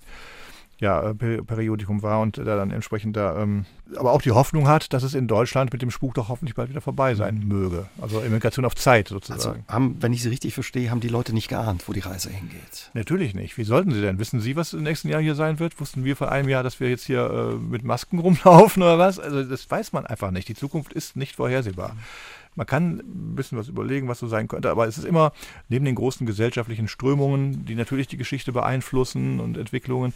ja, 0.79 1.13
Periodikum 1.13 2.01
war 2.01 2.19
und 2.19 2.37
der 2.37 2.57
dann 2.57 2.71
entsprechend 2.71 3.15
da, 3.15 3.41
ähm, 3.41 3.65
aber 3.95 4.11
auch 4.11 4.21
die 4.21 4.31
Hoffnung 4.31 4.67
hat, 4.67 4.93
dass 4.93 5.03
es 5.03 5.13
in 5.13 5.27
Deutschland 5.27 5.73
mit 5.73 5.81
dem 5.81 5.91
Spuk 5.91 6.13
doch 6.13 6.29
hoffentlich 6.29 6.55
bald 6.55 6.69
wieder 6.69 6.81
vorbei 6.81 7.15
sein 7.15 7.43
möge. 7.47 7.87
Also 8.01 8.21
Immigration 8.21 8.65
auf 8.65 8.75
Zeit 8.75 9.09
sozusagen. 9.09 9.63
Also 9.67 9.73
haben, 9.73 9.97
wenn 9.99 10.13
ich 10.13 10.23
Sie 10.23 10.29
richtig 10.29 10.53
verstehe, 10.53 10.89
haben 10.89 10.99
die 10.99 11.09
Leute 11.09 11.33
nicht 11.33 11.47
geahnt, 11.47 11.87
wo 11.87 11.93
die 11.93 11.99
Reise 11.99 12.29
hingeht. 12.29 12.91
Natürlich 12.93 13.33
nicht. 13.35 13.57
Wie 13.57 13.63
sollten 13.63 13.91
sie 13.91 14.01
denn? 14.01 14.19
Wissen 14.19 14.39
Sie, 14.39 14.55
was 14.55 14.73
im 14.73 14.83
nächsten 14.83 15.09
Jahr 15.09 15.21
hier 15.21 15.35
sein 15.35 15.59
wird? 15.59 15.79
Wussten 15.79 16.05
wir 16.05 16.15
vor 16.15 16.31
einem 16.31 16.49
Jahr, 16.49 16.63
dass 16.63 16.79
wir 16.79 16.89
jetzt 16.89 17.05
hier 17.05 17.29
äh, 17.29 17.55
mit 17.55 17.83
Masken 17.83 18.19
rumlaufen 18.19 18.81
oder 18.81 18.97
was? 18.97 19.19
Also 19.19 19.43
das 19.43 19.69
weiß 19.69 19.93
man 19.93 20.05
einfach 20.05 20.31
nicht. 20.31 20.47
Die 20.47 20.55
Zukunft 20.55 20.93
ist 20.93 21.15
nicht 21.15 21.35
vorhersehbar. 21.35 21.93
Mhm. 21.93 21.99
Man 22.55 22.67
kann 22.67 22.99
ein 22.99 23.35
bisschen 23.35 23.57
was 23.57 23.67
überlegen, 23.67 24.07
was 24.07 24.19
so 24.19 24.27
sein 24.27 24.47
könnte, 24.47 24.69
aber 24.69 24.87
es 24.87 24.97
ist 24.97 25.05
immer 25.05 25.33
neben 25.69 25.85
den 25.85 25.95
großen 25.95 26.27
gesellschaftlichen 26.27 26.87
Strömungen, 26.87 27.65
die 27.65 27.73
natürlich 27.73 28.07
die 28.07 28.17
Geschichte 28.17 28.51
beeinflussen 28.51 29.39
und 29.39 29.57
Entwicklungen, 29.57 30.13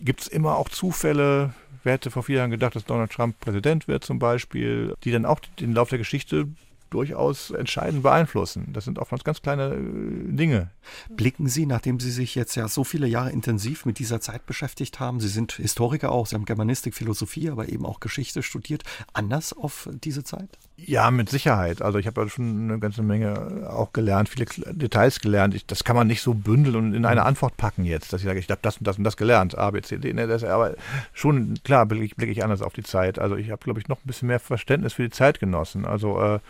gibt 0.00 0.22
es 0.22 0.28
immer 0.28 0.56
auch 0.56 0.68
Zufälle. 0.68 1.52
Wer 1.82 1.94
hätte 1.94 2.10
vor 2.10 2.22
vier 2.22 2.36
Jahren 2.36 2.50
gedacht, 2.50 2.76
dass 2.76 2.84
Donald 2.84 3.10
Trump 3.10 3.40
Präsident 3.40 3.88
wird 3.88 4.04
zum 4.04 4.18
Beispiel, 4.18 4.94
die 5.04 5.10
dann 5.10 5.26
auch 5.26 5.40
den 5.60 5.72
Lauf 5.72 5.88
der 5.88 5.98
Geschichte 5.98 6.48
durchaus 6.90 7.50
entscheidend 7.50 8.02
beeinflussen. 8.02 8.72
Das 8.72 8.84
sind 8.84 8.98
oftmals 8.98 9.24
ganz 9.24 9.42
kleine 9.42 9.74
äh, 9.74 10.32
Dinge. 10.32 10.70
Blicken 11.10 11.48
Sie, 11.48 11.66
nachdem 11.66 12.00
Sie 12.00 12.10
sich 12.10 12.34
jetzt 12.34 12.54
ja 12.54 12.68
so 12.68 12.84
viele 12.84 13.06
Jahre 13.06 13.30
intensiv 13.30 13.84
mit 13.86 13.98
dieser 13.98 14.20
Zeit 14.20 14.46
beschäftigt 14.46 15.00
haben, 15.00 15.20
Sie 15.20 15.28
sind 15.28 15.52
Historiker 15.52 16.12
auch, 16.12 16.26
Sie 16.26 16.34
haben 16.34 16.44
Germanistik, 16.44 16.94
Philosophie, 16.94 17.50
aber 17.50 17.68
eben 17.68 17.84
auch 17.84 18.00
Geschichte 18.00 18.42
studiert, 18.42 18.84
anders 19.12 19.52
auf 19.52 19.88
diese 19.92 20.24
Zeit? 20.24 20.58
Ja, 20.78 21.10
mit 21.10 21.30
Sicherheit. 21.30 21.80
Also 21.80 21.98
ich 21.98 22.06
habe 22.06 22.20
ja 22.20 22.28
schon 22.28 22.70
eine 22.70 22.78
ganze 22.78 23.02
Menge 23.02 23.66
auch 23.70 23.94
gelernt, 23.94 24.28
viele 24.28 24.44
Details 24.72 25.20
gelernt. 25.20 25.54
Ich, 25.54 25.64
das 25.64 25.84
kann 25.84 25.96
man 25.96 26.06
nicht 26.06 26.20
so 26.20 26.34
bündeln 26.34 26.76
und 26.76 26.94
in 26.94 27.06
eine 27.06 27.22
mhm. 27.22 27.28
Antwort 27.28 27.56
packen 27.56 27.86
jetzt, 27.86 28.12
dass 28.12 28.20
ich 28.20 28.26
sage, 28.26 28.38
ich 28.38 28.50
habe 28.50 28.60
das 28.60 28.76
und 28.76 28.86
das 28.86 28.98
und 28.98 29.04
das 29.04 29.16
gelernt, 29.16 29.56
A, 29.56 29.70
B, 29.70 29.80
C, 29.80 29.96
D, 29.96 30.12
ne, 30.12 30.26
das, 30.26 30.44
aber 30.44 30.74
schon, 31.14 31.54
klar, 31.64 31.86
blicke 31.86 32.04
ich, 32.04 32.16
blick 32.16 32.30
ich 32.30 32.44
anders 32.44 32.60
auf 32.60 32.74
die 32.74 32.82
Zeit. 32.82 33.18
Also 33.18 33.36
ich 33.36 33.50
habe, 33.50 33.64
glaube 33.64 33.80
ich, 33.80 33.88
noch 33.88 33.96
ein 33.96 34.06
bisschen 34.06 34.28
mehr 34.28 34.38
Verständnis 34.38 34.92
für 34.92 35.02
die 35.04 35.10
Zeitgenossen. 35.10 35.86
Also 35.86 36.20
äh, 36.20 36.40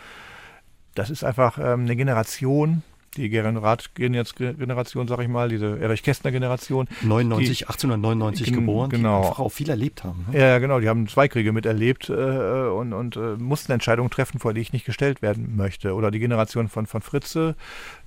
das 0.93 1.09
ist 1.09 1.23
einfach 1.23 1.57
ähm, 1.57 1.81
eine 1.81 1.95
Generation, 1.95 2.83
die 3.15 3.29
Gerion-Rath-Generation, 3.29 5.07
sag 5.07 5.19
ich 5.19 5.27
mal, 5.27 5.49
diese 5.49 5.79
Erich 5.79 6.03
Kästner-Generation. 6.03 6.87
99, 7.01 7.59
die, 7.59 7.65
1899 7.65 8.53
geboren, 8.53 8.89
genau. 8.89 9.21
die 9.21 9.39
auch 9.39 9.51
viel 9.51 9.69
erlebt 9.69 10.03
haben. 10.03 10.25
Ne? 10.31 10.39
Ja, 10.39 10.59
genau, 10.59 10.79
die 10.79 10.89
haben 10.89 11.07
zwei 11.07 11.27
Kriege 11.27 11.51
miterlebt 11.51 12.09
äh, 12.09 12.13
und, 12.13 12.93
und 12.93 13.15
äh, 13.15 13.35
mussten 13.37 13.71
Entscheidungen 13.71 14.09
treffen, 14.09 14.39
vor 14.39 14.53
die 14.53 14.61
ich 14.61 14.73
nicht 14.73 14.85
gestellt 14.85 15.21
werden 15.21 15.55
möchte. 15.55 15.93
Oder 15.93 16.11
die 16.11 16.19
Generation 16.19 16.67
von, 16.67 16.85
von 16.85 17.01
Fritze, 17.01 17.55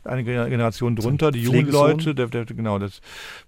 eine 0.05 0.25
Generation 0.25 0.97
drunter, 0.97 1.31
die 1.31 1.43
jungen 1.43 1.71
Leute, 1.71 2.15
der, 2.15 2.27
der, 2.27 2.45
genau, 2.45 2.79
das 2.79 3.01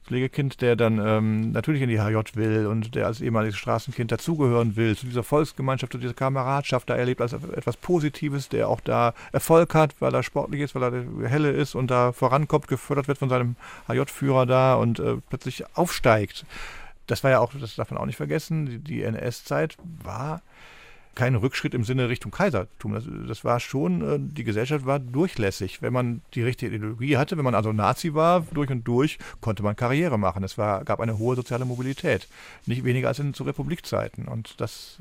Pflegekind, 0.05 0.61
der 0.61 0.77
dann 0.77 0.99
ähm, 0.99 1.53
natürlich 1.53 1.83
in 1.83 1.89
die 1.89 2.01
HJ 2.01 2.35
will 2.35 2.67
und 2.67 2.95
der 2.95 3.07
als 3.07 3.21
ehemaliges 3.21 3.57
Straßenkind 3.57 4.13
dazugehören 4.13 4.77
will, 4.77 4.97
zu 4.97 5.07
dieser 5.07 5.23
Volksgemeinschaft, 5.23 5.93
zu 5.93 5.99
dieser 5.99 6.15
Kameradschaft, 6.15 6.91
da 6.91 6.95
erlebt 6.95 7.21
als 7.21 7.33
etwas 7.33 7.77
Positives, 7.77 8.49
der 8.49 8.69
auch 8.69 8.81
da 8.81 9.15
Erfolg 9.33 9.75
hat, 9.75 9.95
weil 10.01 10.15
er 10.15 10.23
sportlich 10.23 10.61
ist, 10.61 10.75
weil 10.75 10.83
er 10.83 11.29
helle 11.29 11.51
ist 11.51 11.75
und 11.75 11.91
da 11.91 12.13
vorankommt, 12.13 12.69
gefördert 12.69 13.09
wird 13.09 13.19
von 13.19 13.29
seinem 13.29 13.57
HJ-Führer 13.89 14.47
da 14.47 14.75
und 14.75 14.99
äh, 14.99 15.17
plötzlich 15.29 15.65
aufsteigt. 15.75 16.45
Das 17.07 17.25
war 17.25 17.31
ja 17.31 17.41
auch, 17.41 17.53
das 17.59 17.75
darf 17.77 17.91
man 17.91 17.99
auch 17.99 18.07
nicht 18.07 18.17
vergessen, 18.17 18.67
die, 18.67 18.79
die 18.79 19.03
NS-Zeit 19.03 19.77
war 20.03 20.43
kein 21.15 21.35
Rückschritt 21.35 21.75
im 21.75 21.85
Sinne 21.85 22.09
Richtung 22.09 22.31
Kaisertum. 22.31 22.95
Das, 22.95 23.05
das, 23.29 23.45
war 23.45 23.61
schon, 23.61 24.03
äh, 24.03 24.19
die 24.19 24.45
Gesellschaft 24.45 24.87
war 24.87 24.99
durchlässig. 24.99 25.83
Wenn 25.83 25.93
man 25.93 26.23
die 26.35 26.43
richtige 26.43 26.75
Ideologie 26.75 27.17
hatte, 27.17 27.37
wenn 27.37 27.45
man 27.45 27.55
also 27.55 27.73
Nazi 27.73 28.15
war, 28.15 28.47
durch 28.53 28.71
und 28.71 28.87
durch, 28.87 29.19
konnte 29.41 29.63
man 29.63 29.77
Karriere 29.77 30.19
machen. 30.19 30.45
Es 30.45 30.59
war, 30.59 30.85
gab 30.85 31.01
eine 31.01 31.19
hohe 31.19 31.37
soziale 31.37 31.65
Mobilität. 31.65 32.29
Nicht 32.67 32.85
weniger 32.85 33.09
als 33.09 33.19
in 33.19 33.35
zu 33.35 33.45
Republikzeiten. 33.45 34.27
Und 34.27 34.61
das 34.61 35.01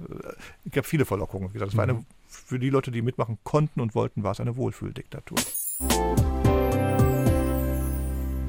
äh, 0.65 0.69
gab 0.69 0.85
viele 0.85 1.05
Verlockungen. 1.05 1.49
Das 1.53 1.75
war 1.75 1.83
eine, 1.83 1.93
mhm. 1.93 2.05
für 2.27 2.59
die 2.59 2.69
Leute, 2.69 2.91
die 2.91 3.01
mitmachen 3.01 3.37
konnten 3.43 3.81
und 3.81 3.95
wollten, 3.95 4.23
war 4.23 4.31
es 4.31 4.39
eine 4.39 4.57
Wohlfühldiktatur. 4.57 5.37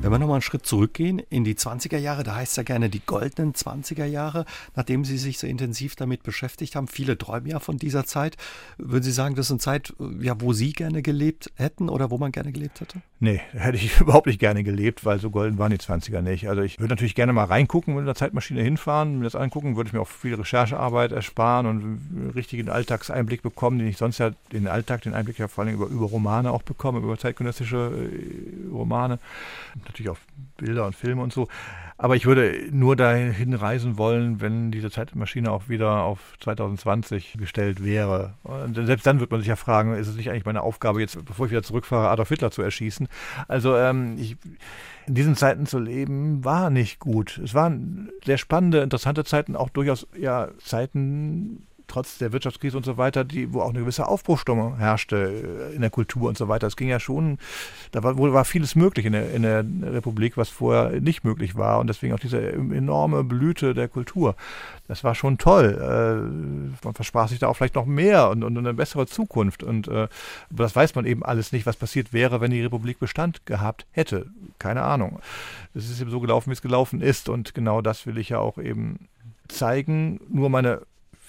Wenn 0.02 0.10
wir 0.10 0.18
nochmal 0.18 0.34
einen 0.34 0.42
Schritt 0.42 0.66
zurückgehen 0.66 1.20
in 1.30 1.44
die 1.44 1.54
20er 1.54 1.96
Jahre, 1.96 2.24
da 2.24 2.34
heißt 2.34 2.54
es 2.54 2.56
ja 2.56 2.64
gerne 2.64 2.90
die 2.90 3.06
goldenen 3.06 3.52
20er 3.52 4.04
Jahre, 4.04 4.46
nachdem 4.74 5.04
Sie 5.04 5.16
sich 5.16 5.38
so 5.38 5.46
intensiv 5.46 5.94
damit 5.94 6.24
beschäftigt 6.24 6.74
haben. 6.74 6.88
Viele 6.88 7.16
träumen 7.16 7.46
ja 7.46 7.60
von 7.60 7.78
dieser 7.78 8.04
Zeit. 8.04 8.36
Würden 8.78 9.04
Sie 9.04 9.12
sagen, 9.12 9.36
das 9.36 9.46
ist 9.46 9.52
eine 9.52 9.60
Zeit, 9.60 9.94
ja, 10.18 10.40
wo 10.40 10.54
Sie 10.54 10.72
gerne 10.72 11.02
gelebt 11.02 11.52
hätten 11.54 11.88
oder 11.88 12.10
wo 12.10 12.18
man 12.18 12.32
gerne 12.32 12.50
gelebt 12.50 12.80
hätte? 12.80 13.00
Nee, 13.22 13.40
hätte 13.52 13.76
ich 13.76 14.00
überhaupt 14.00 14.26
nicht 14.26 14.40
gerne 14.40 14.64
gelebt, 14.64 15.04
weil 15.04 15.20
so 15.20 15.30
golden 15.30 15.56
waren 15.56 15.70
die 15.70 15.78
20er 15.78 16.22
nicht. 16.22 16.48
Also 16.48 16.62
ich 16.62 16.80
würde 16.80 16.92
natürlich 16.92 17.14
gerne 17.14 17.32
mal 17.32 17.44
reingucken, 17.44 17.94
mit 17.94 18.04
der 18.04 18.16
Zeitmaschine 18.16 18.60
hinfahren, 18.60 19.18
mir 19.18 19.24
das 19.24 19.36
angucken, 19.36 19.76
würde 19.76 19.86
ich 19.86 19.92
mir 19.92 20.00
auch 20.00 20.08
viel 20.08 20.34
Recherchearbeit 20.34 21.12
ersparen 21.12 21.66
und 21.66 21.82
einen 21.82 22.32
richtigen 22.34 22.68
Alltagseinblick 22.68 23.42
bekommen, 23.42 23.78
den 23.78 23.86
ich 23.86 23.96
sonst 23.96 24.18
ja 24.18 24.32
den 24.50 24.66
Alltag, 24.66 25.02
den 25.02 25.14
Einblick 25.14 25.38
ja 25.38 25.46
vor 25.46 25.62
allem 25.62 25.74
über, 25.74 25.86
über 25.86 26.06
Romane 26.06 26.50
auch 26.50 26.62
bekomme, 26.62 26.98
über 26.98 27.16
zeitgenössische 27.16 27.76
äh, 27.76 28.72
Romane 28.72 29.20
natürlich 29.86 30.10
auch 30.10 30.18
Bilder 30.56 30.86
und 30.86 30.96
Filme 30.96 31.22
und 31.22 31.32
so. 31.32 31.46
Aber 32.02 32.16
ich 32.16 32.26
würde 32.26 32.66
nur 32.72 32.96
dahin 32.96 33.54
reisen 33.54 33.96
wollen, 33.96 34.40
wenn 34.40 34.72
diese 34.72 34.90
Zeitmaschine 34.90 35.52
auch 35.52 35.68
wieder 35.68 36.02
auf 36.02 36.34
2020 36.40 37.36
gestellt 37.38 37.84
wäre. 37.84 38.34
Und 38.42 38.74
selbst 38.74 39.06
dann 39.06 39.20
wird 39.20 39.30
man 39.30 39.38
sich 39.38 39.46
ja 39.46 39.54
fragen, 39.54 39.94
ist 39.94 40.08
es 40.08 40.16
nicht 40.16 40.28
eigentlich 40.28 40.44
meine 40.44 40.62
Aufgabe, 40.62 41.00
jetzt, 41.00 41.24
bevor 41.24 41.46
ich 41.46 41.52
wieder 41.52 41.62
zurückfahre, 41.62 42.08
Adolf 42.08 42.30
Hitler 42.30 42.50
zu 42.50 42.60
erschießen? 42.60 43.06
Also 43.46 43.76
ähm, 43.76 44.16
ich, 44.18 44.36
in 45.06 45.14
diesen 45.14 45.36
Zeiten 45.36 45.64
zu 45.64 45.78
leben, 45.78 46.44
war 46.44 46.70
nicht 46.70 46.98
gut. 46.98 47.38
Es 47.38 47.54
waren 47.54 48.10
sehr 48.24 48.36
spannende, 48.36 48.80
interessante 48.80 49.22
Zeiten, 49.22 49.54
auch 49.54 49.70
durchaus 49.70 50.08
ja 50.18 50.48
Zeiten, 50.58 51.68
trotz 51.92 52.18
der 52.18 52.32
Wirtschaftskrise 52.32 52.76
und 52.76 52.84
so 52.84 52.96
weiter, 52.96 53.22
die, 53.22 53.52
wo 53.52 53.60
auch 53.60 53.70
eine 53.70 53.80
gewisse 53.80 54.08
Aufbruchstimmung 54.08 54.78
herrschte 54.78 55.70
äh, 55.70 55.74
in 55.74 55.82
der 55.82 55.90
Kultur 55.90 56.28
und 56.28 56.38
so 56.38 56.48
weiter. 56.48 56.66
Es 56.66 56.76
ging 56.76 56.88
ja 56.88 56.98
schon, 56.98 57.38
da 57.90 58.02
war, 58.02 58.16
war 58.16 58.44
vieles 58.44 58.74
möglich 58.74 59.04
in 59.04 59.12
der, 59.12 59.32
in 59.32 59.42
der 59.42 59.64
Republik, 59.82 60.36
was 60.36 60.48
vorher 60.48 61.00
nicht 61.00 61.22
möglich 61.22 61.54
war. 61.54 61.80
Und 61.80 61.88
deswegen 61.88 62.14
auch 62.14 62.18
diese 62.18 62.40
enorme 62.40 63.24
Blüte 63.24 63.74
der 63.74 63.88
Kultur. 63.88 64.34
Das 64.88 65.04
war 65.04 65.14
schon 65.14 65.36
toll. 65.36 65.78
Äh, 65.78 66.84
man 66.84 66.94
versprach 66.94 67.28
sich 67.28 67.38
da 67.38 67.48
auch 67.48 67.54
vielleicht 67.54 67.74
noch 67.74 67.86
mehr 67.86 68.30
und, 68.30 68.42
und 68.42 68.56
eine 68.56 68.74
bessere 68.74 69.06
Zukunft. 69.06 69.62
Und 69.62 69.88
äh, 69.88 70.08
das 70.50 70.74
weiß 70.74 70.94
man 70.94 71.04
eben 71.04 71.22
alles 71.22 71.52
nicht, 71.52 71.66
was 71.66 71.76
passiert 71.76 72.12
wäre, 72.14 72.40
wenn 72.40 72.50
die 72.50 72.62
Republik 72.62 73.00
Bestand 73.00 73.44
gehabt 73.44 73.86
hätte. 73.92 74.26
Keine 74.58 74.82
Ahnung. 74.82 75.20
Es 75.74 75.90
ist 75.90 76.00
eben 76.00 76.10
so 76.10 76.20
gelaufen, 76.20 76.50
wie 76.50 76.54
es 76.54 76.62
gelaufen 76.62 77.02
ist. 77.02 77.28
Und 77.28 77.54
genau 77.54 77.82
das 77.82 78.06
will 78.06 78.16
ich 78.16 78.30
ja 78.30 78.38
auch 78.38 78.56
eben 78.56 79.08
zeigen. 79.48 80.20
Nur 80.30 80.48
meine 80.48 80.80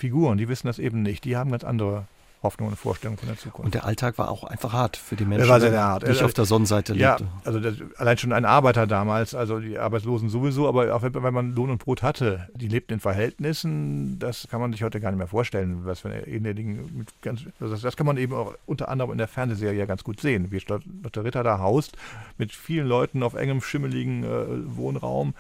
Figuren, 0.04 0.38
die 0.38 0.50
wissen 0.50 0.68
das 0.68 0.80
eben 0.80 1.02
nicht. 1.02 1.24
Die 1.24 1.38
haben 1.38 1.50
ganz 1.50 1.64
andere 1.64 2.08
Hoffnungen 2.42 2.74
und 2.74 2.78
Vorstellungen 2.78 3.18
von 3.18 3.30
der 3.30 3.38
Zukunft. 3.38 3.64
Und 3.64 3.74
der 3.74 3.86
Alltag 3.86 4.18
war 4.18 4.30
auch 4.30 4.44
einfach 4.44 4.74
hart 4.74 4.98
für 4.98 5.16
die 5.16 5.24
Menschen, 5.24 5.46
der 5.46 5.50
war 5.50 5.62
sehr 5.62 5.82
hart. 5.82 6.04
die 6.04 6.10
nicht 6.10 6.24
auf 6.24 6.34
der 6.34 6.44
Sonnenseite 6.44 6.92
lebte. 6.92 7.24
Ja, 7.24 7.30
also 7.46 7.62
das, 7.62 7.76
allein 7.96 8.18
schon 8.18 8.34
ein 8.34 8.44
Arbeiter 8.44 8.86
damals, 8.86 9.34
also 9.34 9.62
die 9.62 9.80
Arbeitslosen 9.80 10.28
sowieso, 10.28 10.68
aber 10.68 10.94
auch 10.94 11.04
wenn, 11.04 11.34
man 11.34 11.56
Lohn 11.56 11.70
und 11.70 11.78
Brot 11.78 12.04
hatte, 12.04 12.50
die 12.54 12.68
lebten 12.68 12.96
in 12.96 13.00
Verhältnissen, 13.00 14.20
das 14.20 14.46
kann 14.52 14.60
man 14.60 14.74
sich 14.74 14.84
heute 14.84 15.00
gar 15.00 15.12
nicht 15.12 15.20
mehr 15.20 15.28
vorstellen, 15.28 15.86
was 15.86 16.02
für 16.02 16.10
eine 16.10 16.54
Dinge 16.54 16.84
ganz, 17.22 17.46
also 17.62 17.74
das, 17.74 17.82
das, 17.82 17.96
kann 17.96 18.06
man 18.06 18.18
eben 18.18 18.34
auch 18.34 18.54
unter 18.66 18.90
anderem 18.90 19.14
in 19.14 19.20
der 19.20 19.30
Fernsehserie 19.30 19.88
ganz 19.88 20.04
gut 20.04 20.20
sehen, 20.20 20.52
wie 20.52 20.60
Dr. 20.60 21.24
Ritter 21.24 21.44
da 21.44 21.60
haust, 21.60 21.96
mit 22.38 22.52
vielen 22.52 22.88
Leuten 22.88 23.24
auf 23.24 23.36
engem, 23.36 23.62
schimmeligen 23.62 24.26
äh, 24.26 24.76
Wohnraum. 24.76 25.34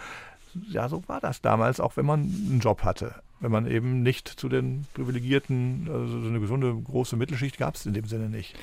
Ja, 0.69 0.89
so 0.89 1.03
war 1.07 1.19
das 1.19 1.41
damals, 1.41 1.79
auch 1.79 1.97
wenn 1.97 2.05
man 2.05 2.21
einen 2.21 2.59
Job 2.61 2.83
hatte 2.83 3.15
wenn 3.43 3.51
man 3.51 3.69
eben 3.69 4.01
nicht 4.01 4.27
zu 4.27 4.47
den 4.47 4.87
Privilegierten, 4.93 5.89
also 5.91 6.21
so 6.21 6.27
eine 6.27 6.39
gesunde 6.39 6.73
große 6.73 7.17
Mittelschicht 7.17 7.57
gab 7.57 7.75
es 7.75 7.85
in 7.85 7.93
dem 7.93 8.05
Sinne 8.05 8.29
nicht. 8.29 8.55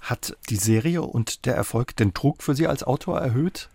Hat 0.00 0.36
die 0.48 0.56
Serie 0.56 1.02
und 1.02 1.44
der 1.44 1.54
Erfolg 1.54 1.94
den 1.96 2.14
Druck 2.14 2.42
für 2.42 2.54
Sie 2.54 2.66
als 2.66 2.82
Autor 2.82 3.20
erhöht? 3.20 3.68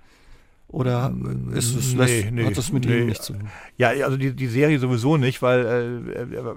Oder 0.69 1.13
ist 1.53 1.75
es, 1.75 1.93
nee, 1.93 2.29
nee, 2.29 2.45
hat 2.45 2.57
das 2.57 2.73
mit 2.73 2.85
nee. 2.85 2.97
Ihnen 2.97 3.05
nichts 3.07 3.27
zu 3.27 3.33
tun? 3.33 3.47
Ja, 3.77 3.87
also 4.03 4.17
die, 4.17 4.35
die 4.35 4.47
Serie 4.47 4.79
sowieso 4.79 5.15
nicht, 5.15 5.41
weil 5.41 5.65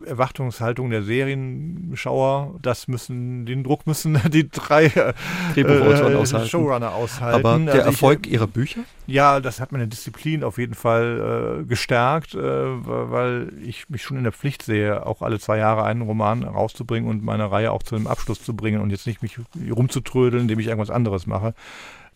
äh, 0.04 0.08
Erwartungshaltung 0.08 0.90
der 0.90 1.04
Serienschauer, 1.04 2.56
das 2.60 2.88
müssen, 2.88 3.46
den 3.46 3.62
Druck 3.62 3.86
müssen 3.86 4.18
die 4.32 4.50
drei 4.50 4.86
äh, 4.86 5.60
äh, 5.60 6.46
Showrunner 6.46 6.92
aushalten. 6.92 7.46
Aber 7.46 7.58
der 7.60 7.74
also 7.74 7.86
Erfolg 7.86 8.26
ich, 8.26 8.32
Ihrer 8.32 8.48
Bücher? 8.48 8.80
Ja, 9.06 9.38
das 9.38 9.60
hat 9.60 9.70
meine 9.70 9.86
Disziplin 9.86 10.42
auf 10.42 10.58
jeden 10.58 10.74
Fall 10.74 11.60
äh, 11.60 11.64
gestärkt, 11.64 12.34
äh, 12.34 12.40
weil 12.40 13.52
ich 13.64 13.88
mich 13.90 14.02
schon 14.02 14.16
in 14.16 14.24
der 14.24 14.32
Pflicht 14.32 14.62
sehe, 14.62 15.06
auch 15.06 15.22
alle 15.22 15.38
zwei 15.38 15.58
Jahre 15.58 15.84
einen 15.84 16.02
Roman 16.02 16.42
rauszubringen 16.42 17.08
und 17.08 17.22
meine 17.22 17.52
Reihe 17.52 17.70
auch 17.70 17.84
zu 17.84 17.94
einem 17.94 18.08
Abschluss 18.08 18.42
zu 18.42 18.56
bringen 18.56 18.80
und 18.80 18.90
jetzt 18.90 19.06
nicht 19.06 19.22
mich 19.22 19.38
rumzutrödeln, 19.70 20.42
indem 20.42 20.58
ich 20.58 20.66
irgendwas 20.66 20.90
anderes 20.90 21.28
mache. 21.28 21.54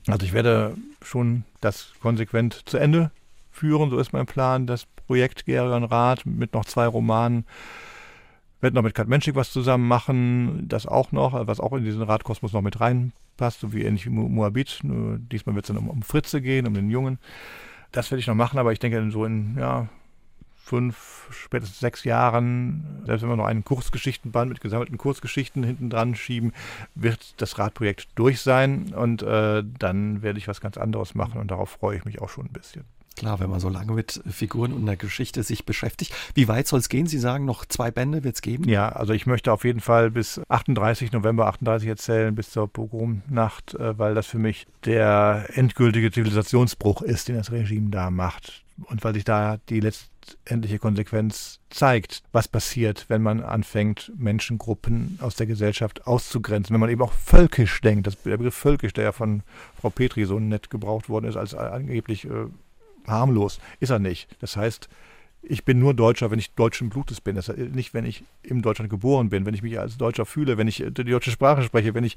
Also 0.07 0.27
ich 0.27 0.33
werde 0.33 0.77
schon 1.03 1.45
das 1.61 1.93
konsequent 2.01 2.63
zu 2.67 2.77
Ende 2.77 3.11
führen, 3.51 3.91
so 3.91 3.99
ist 3.99 4.13
mein 4.13 4.27
Plan. 4.27 4.67
Das 4.67 4.87
Projekt 5.07 5.47
Gerion 5.47 5.85
Rat 5.85 6.27
mit 6.27 6.53
noch 6.53 6.65
zwei 6.65 6.87
Romanen. 6.87 7.45
Ich 8.57 8.63
werde 8.63 8.77
noch 8.77 8.83
mit 8.83 8.95
Kat 8.95 9.09
Menschik 9.09 9.35
was 9.35 9.53
zusammen 9.53 9.87
machen, 9.87 10.69
das 10.69 10.87
auch 10.87 11.13
noch, 11.13 11.47
was 11.47 11.61
auch 11.61 11.73
in 11.73 11.85
diesen 11.85 12.03
Radkosmos 12.03 12.53
noch 12.53 12.63
mit 12.63 12.81
reinpasst, 12.81 13.61
so 13.61 13.73
wie 13.73 13.83
ähnlich 13.83 14.07
wie 14.07 14.11
Moabit. 14.11 14.81
Nur 14.83 15.19
diesmal 15.19 15.55
wird 15.55 15.65
es 15.65 15.69
dann 15.69 15.77
um, 15.77 15.91
um 15.91 16.03
Fritze 16.03 16.41
gehen, 16.41 16.67
um 16.67 16.75
den 16.75 16.91
Jungen. 16.91 17.19
Das 17.93 18.11
werde 18.11 18.21
ich 18.21 18.27
noch 18.27 18.35
machen, 18.35 18.59
aber 18.59 18.73
ich 18.73 18.79
denke 18.79 19.11
so 19.11 19.25
in 19.25 19.57
ja, 19.59 19.89
fünf, 20.65 21.29
spätestens 21.31 21.81
sechs 21.81 22.05
Jahren, 22.05 23.03
selbst 23.05 23.23
wenn 23.23 23.29
wir 23.29 23.37
noch 23.37 23.45
einen 23.45 23.65
Kurzgeschichtenband 23.65 24.49
mit 24.49 24.61
gesammelten 24.61 24.97
Kurzgeschichten 24.97 25.63
hinten 25.63 25.91
dran 25.91 26.15
schieben, 26.15 26.53
wird 26.95 27.41
das 27.41 27.59
Radprojekt 27.59 28.09
durch 28.15 28.41
sein 28.41 28.95
und 28.95 29.23
äh, 29.23 29.63
dann 29.79 30.23
werde 30.23 30.39
ich 30.39 30.49
was 30.49 30.61
ganz 30.61 30.79
anderes 30.79 31.15
machen 31.15 31.41
und 31.41 31.51
darauf 31.51 31.71
freue 31.71 31.99
ich 31.99 32.05
mich 32.05 32.23
auch 32.23 32.31
schon 32.31 32.47
ein 32.47 32.53
bisschen. 32.53 32.85
Klar, 33.17 33.39
wenn 33.39 33.51
man 33.51 33.61
so 33.61 33.69
lange 33.69 33.93
mit 33.93 34.21
Figuren 34.29 34.73
und 34.73 34.87
der 34.87 34.97
Geschichte 34.97 35.45
sich 35.45 35.65
beschäftigt. 35.65 36.13
Wie 36.35 36.49
weit 36.49 36.67
soll 36.67 36.81
es 36.81 36.89
gehen? 36.89 37.07
Sie 37.07 37.19
sagen, 37.19 37.45
noch 37.45 37.65
zwei 37.65 37.93
Bände 37.93 38.25
wird 38.25 38.35
es 38.35 38.43
geben? 38.43 38.69
Ja, 38.69 38.89
also 38.89 39.13
ich 39.13 39.27
möchte 39.27 39.53
auf 39.53 39.65
jeden 39.65 39.81
Fall 39.81 40.11
bis 40.11 40.41
38, 40.49 41.13
November 41.13 41.47
38 41.47 41.89
erzählen, 41.89 42.35
bis 42.35 42.51
zur 42.51 42.67
Pogromnacht, 42.67 43.75
äh, 43.75 43.97
weil 43.99 44.15
das 44.15 44.27
für 44.27 44.39
mich 44.39 44.67
der 44.85 45.47
endgültige 45.53 46.11
Zivilisationsbruch 46.11 47.03
ist, 47.03 47.29
den 47.29 47.37
das 47.37 47.53
Regime 47.53 47.91
da 47.91 48.11
macht. 48.11 48.64
Und 48.85 49.05
weil 49.05 49.15
sich 49.15 49.25
da 49.25 49.59
die 49.69 49.81
letztendliche 49.81 50.79
Konsequenz 50.79 51.61
zeigt, 51.71 52.23
was 52.33 52.49
passiert, 52.49 53.07
wenn 53.09 53.23
man 53.23 53.41
anfängt, 53.41 54.13
Menschengruppen 54.17 55.19
aus 55.21 55.37
der 55.37 55.47
Gesellschaft 55.47 56.07
auszugrenzen. 56.07 56.75
Wenn 56.75 56.81
man 56.81 56.91
eben 56.91 57.03
auch 57.03 57.13
völkisch 57.13 57.81
denkt, 57.81 58.07
das, 58.07 58.21
der 58.23 58.37
Begriff 58.37 58.55
völkisch, 58.55 58.93
der 58.93 59.05
ja 59.05 59.13
von 59.13 59.43
Frau 59.81 59.91
Petri 59.91 60.25
so 60.25 60.41
nett 60.41 60.71
gebraucht 60.71 61.09
worden 61.09 61.27
ist, 61.27 61.37
als 61.37 61.55
angeblich 61.55 62.25
äh, 62.25 62.47
harmlos. 63.07 63.61
Ist 63.81 63.91
er 63.91 63.99
nicht. 63.99 64.29
Das 64.41 64.57
heißt, 64.57 64.89
ich 65.49 65.65
bin 65.65 65.79
nur 65.79 65.95
Deutscher, 65.95 66.31
wenn 66.31 66.39
ich 66.39 66.53
deutschen 66.53 66.91
Blutes 66.91 67.21
bin. 67.21 67.37
Das 67.37 67.49
heißt 67.49 67.59
nicht, 67.59 67.95
wenn 67.95 68.05
ich 68.05 68.25
in 68.43 68.63
Deutschland 68.63 68.91
geboren 68.91 69.29
bin, 69.29 69.47
wenn 69.47 69.55
ich 69.55 69.63
mich 69.63 69.79
als 69.79 69.97
Deutscher 69.97 70.27
fühle, 70.27 70.59
wenn 70.59 70.69
ich 70.69 70.85
die 70.87 71.05
deutsche 71.05 71.31
Sprache 71.31 71.63
spreche, 71.63 71.95
wenn 71.95 72.05
ich 72.05 72.17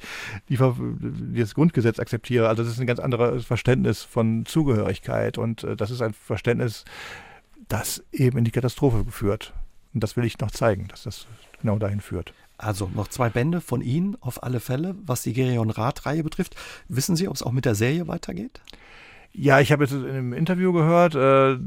die, 0.50 0.58
das 0.58 1.54
Grundgesetz 1.54 2.00
akzeptiere. 2.00 2.48
Also 2.48 2.64
das 2.64 2.72
ist 2.72 2.80
ein 2.80 2.88
ganz 2.88 3.00
anderes 3.00 3.46
Verständnis 3.46 4.04
von 4.04 4.46
Zugehörigkeit 4.46 5.38
und 5.38 5.64
äh, 5.64 5.76
das 5.76 5.92
ist 5.92 6.02
ein 6.02 6.14
Verständnis, 6.14 6.86
das 7.68 8.04
eben 8.12 8.38
in 8.38 8.46
die 8.46 8.52
Katastrophe 8.52 9.06
führt. 9.10 9.54
Und 9.94 10.04
das 10.04 10.16
will 10.16 10.26
ich 10.26 10.38
noch 10.40 10.52
zeigen, 10.52 10.88
dass 10.88 11.04
das 11.04 11.28
genau 11.60 11.78
dahin 11.80 12.02
führt. 12.02 12.34
Also 12.58 12.90
noch 12.94 13.08
zwei 13.08 13.30
Bände 13.30 13.62
von 13.62 13.82
Ihnen 13.82 14.18
auf 14.20 14.44
alle 14.44 14.60
Fälle, 14.60 14.96
was 15.06 15.22
die 15.22 15.34
Gerion 15.34 15.70
Rath-Reihe 15.70 16.24
betrifft. 16.24 16.56
Wissen 16.88 17.16
Sie, 17.16 17.28
ob 17.28 17.36
es 17.36 17.44
auch 17.44 17.52
mit 17.52 17.66
der 17.66 17.76
Serie 17.76 18.08
weitergeht? 18.08 18.62
Ja, 19.34 19.60
ich 19.60 19.72
habe 19.72 19.84
jetzt 19.84 19.94
in 19.94 20.06
einem 20.06 20.34
Interview 20.34 20.74
gehört, 20.74 21.16
äh, 21.16 21.58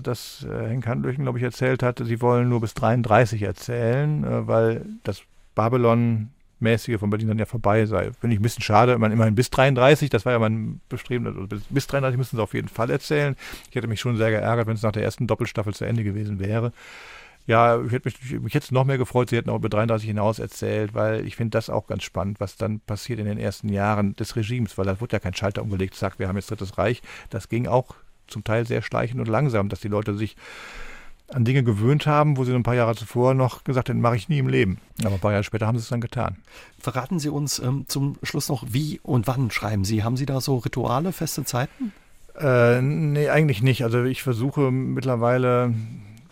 dass 0.00 0.46
äh, 0.48 0.68
Henk 0.68 0.86
Handlöchen, 0.86 1.24
glaube 1.24 1.38
ich, 1.38 1.44
erzählt 1.44 1.82
hatte, 1.82 2.04
sie 2.04 2.20
wollen 2.22 2.48
nur 2.48 2.60
bis 2.60 2.74
33 2.74 3.42
erzählen, 3.42 4.24
äh, 4.24 4.46
weil 4.46 4.86
das 5.02 5.22
Babylon-mäßige 5.54 6.98
von 6.98 7.10
Berlin 7.10 7.28
dann 7.28 7.38
ja 7.38 7.44
vorbei 7.44 7.84
sei. 7.84 8.12
Finde 8.12 8.34
ich 8.34 8.40
ein 8.40 8.42
bisschen 8.42 8.62
schade. 8.62 8.98
Man 8.98 9.12
immerhin 9.12 9.34
bis 9.34 9.50
33, 9.50 10.08
das 10.08 10.24
war 10.24 10.32
ja 10.32 10.38
mein 10.38 10.80
Bestreben, 10.88 11.26
also 11.26 11.46
bis, 11.46 11.62
bis 11.68 11.86
33 11.86 12.16
müssen 12.16 12.36
sie 12.36 12.42
auf 12.42 12.54
jeden 12.54 12.68
Fall 12.68 12.90
erzählen. 12.90 13.36
Ich 13.68 13.76
hätte 13.76 13.88
mich 13.88 14.00
schon 14.00 14.16
sehr 14.16 14.30
geärgert, 14.30 14.66
wenn 14.66 14.76
es 14.76 14.82
nach 14.82 14.92
der 14.92 15.02
ersten 15.02 15.26
Doppelstaffel 15.26 15.74
zu 15.74 15.84
Ende 15.84 16.02
gewesen 16.02 16.38
wäre. 16.38 16.72
Ja, 17.46 17.80
ich 17.80 17.92
hätte 17.92 18.08
mich, 18.08 18.40
mich 18.40 18.54
jetzt 18.54 18.72
noch 18.72 18.84
mehr 18.84 18.98
gefreut, 18.98 19.30
sie 19.30 19.36
hätten 19.36 19.50
auch 19.50 19.56
über 19.56 19.68
33 19.68 20.08
hinaus 20.08 20.38
erzählt, 20.38 20.94
weil 20.94 21.24
ich 21.26 21.36
finde 21.36 21.50
das 21.50 21.70
auch 21.70 21.86
ganz 21.86 22.02
spannend, 22.02 22.40
was 22.40 22.56
dann 22.56 22.80
passiert 22.80 23.20
in 23.20 23.26
den 23.26 23.38
ersten 23.38 23.68
Jahren 23.68 24.16
des 24.16 24.34
Regimes, 24.34 24.76
weil 24.76 24.86
da 24.86 25.00
wurde 25.00 25.12
ja 25.12 25.20
kein 25.20 25.34
Schalter 25.34 25.62
umgelegt, 25.62 25.94
sagt, 25.94 26.18
wir 26.18 26.26
haben 26.26 26.36
jetzt 26.36 26.50
Drittes 26.50 26.76
Reich. 26.76 27.02
Das 27.30 27.48
ging 27.48 27.68
auch 27.68 27.94
zum 28.26 28.42
Teil 28.42 28.66
sehr 28.66 28.82
schleichend 28.82 29.20
und 29.20 29.28
langsam, 29.28 29.68
dass 29.68 29.80
die 29.80 29.88
Leute 29.88 30.16
sich 30.16 30.36
an 31.28 31.44
Dinge 31.44 31.64
gewöhnt 31.64 32.06
haben, 32.06 32.36
wo 32.36 32.44
sie 32.44 32.54
ein 32.54 32.62
paar 32.62 32.74
Jahre 32.74 32.94
zuvor 32.94 33.34
noch 33.34 33.64
gesagt 33.64 33.88
hätten, 33.88 34.00
mache 34.00 34.16
ich 34.16 34.28
nie 34.28 34.38
im 34.38 34.48
Leben. 34.48 34.78
Aber 35.04 35.14
ein 35.14 35.20
paar 35.20 35.32
Jahre 35.32 35.44
später 35.44 35.66
haben 35.66 35.76
sie 35.76 35.82
es 35.82 35.88
dann 35.88 36.00
getan. 36.00 36.36
Verraten 36.78 37.18
Sie 37.18 37.28
uns 37.28 37.58
ähm, 37.58 37.84
zum 37.88 38.16
Schluss 38.22 38.48
noch, 38.48 38.64
wie 38.68 39.00
und 39.02 39.26
wann 39.26 39.50
schreiben 39.50 39.84
Sie? 39.84 40.04
Haben 40.04 40.16
Sie 40.16 40.26
da 40.26 40.40
so 40.40 40.58
Rituale, 40.58 41.12
feste 41.12 41.44
Zeiten? 41.44 41.92
Äh, 42.38 42.80
nee, 42.80 43.28
eigentlich 43.28 43.62
nicht. 43.62 43.82
Also 43.82 44.04
ich 44.04 44.22
versuche 44.22 44.70
mittlerweile 44.70 45.74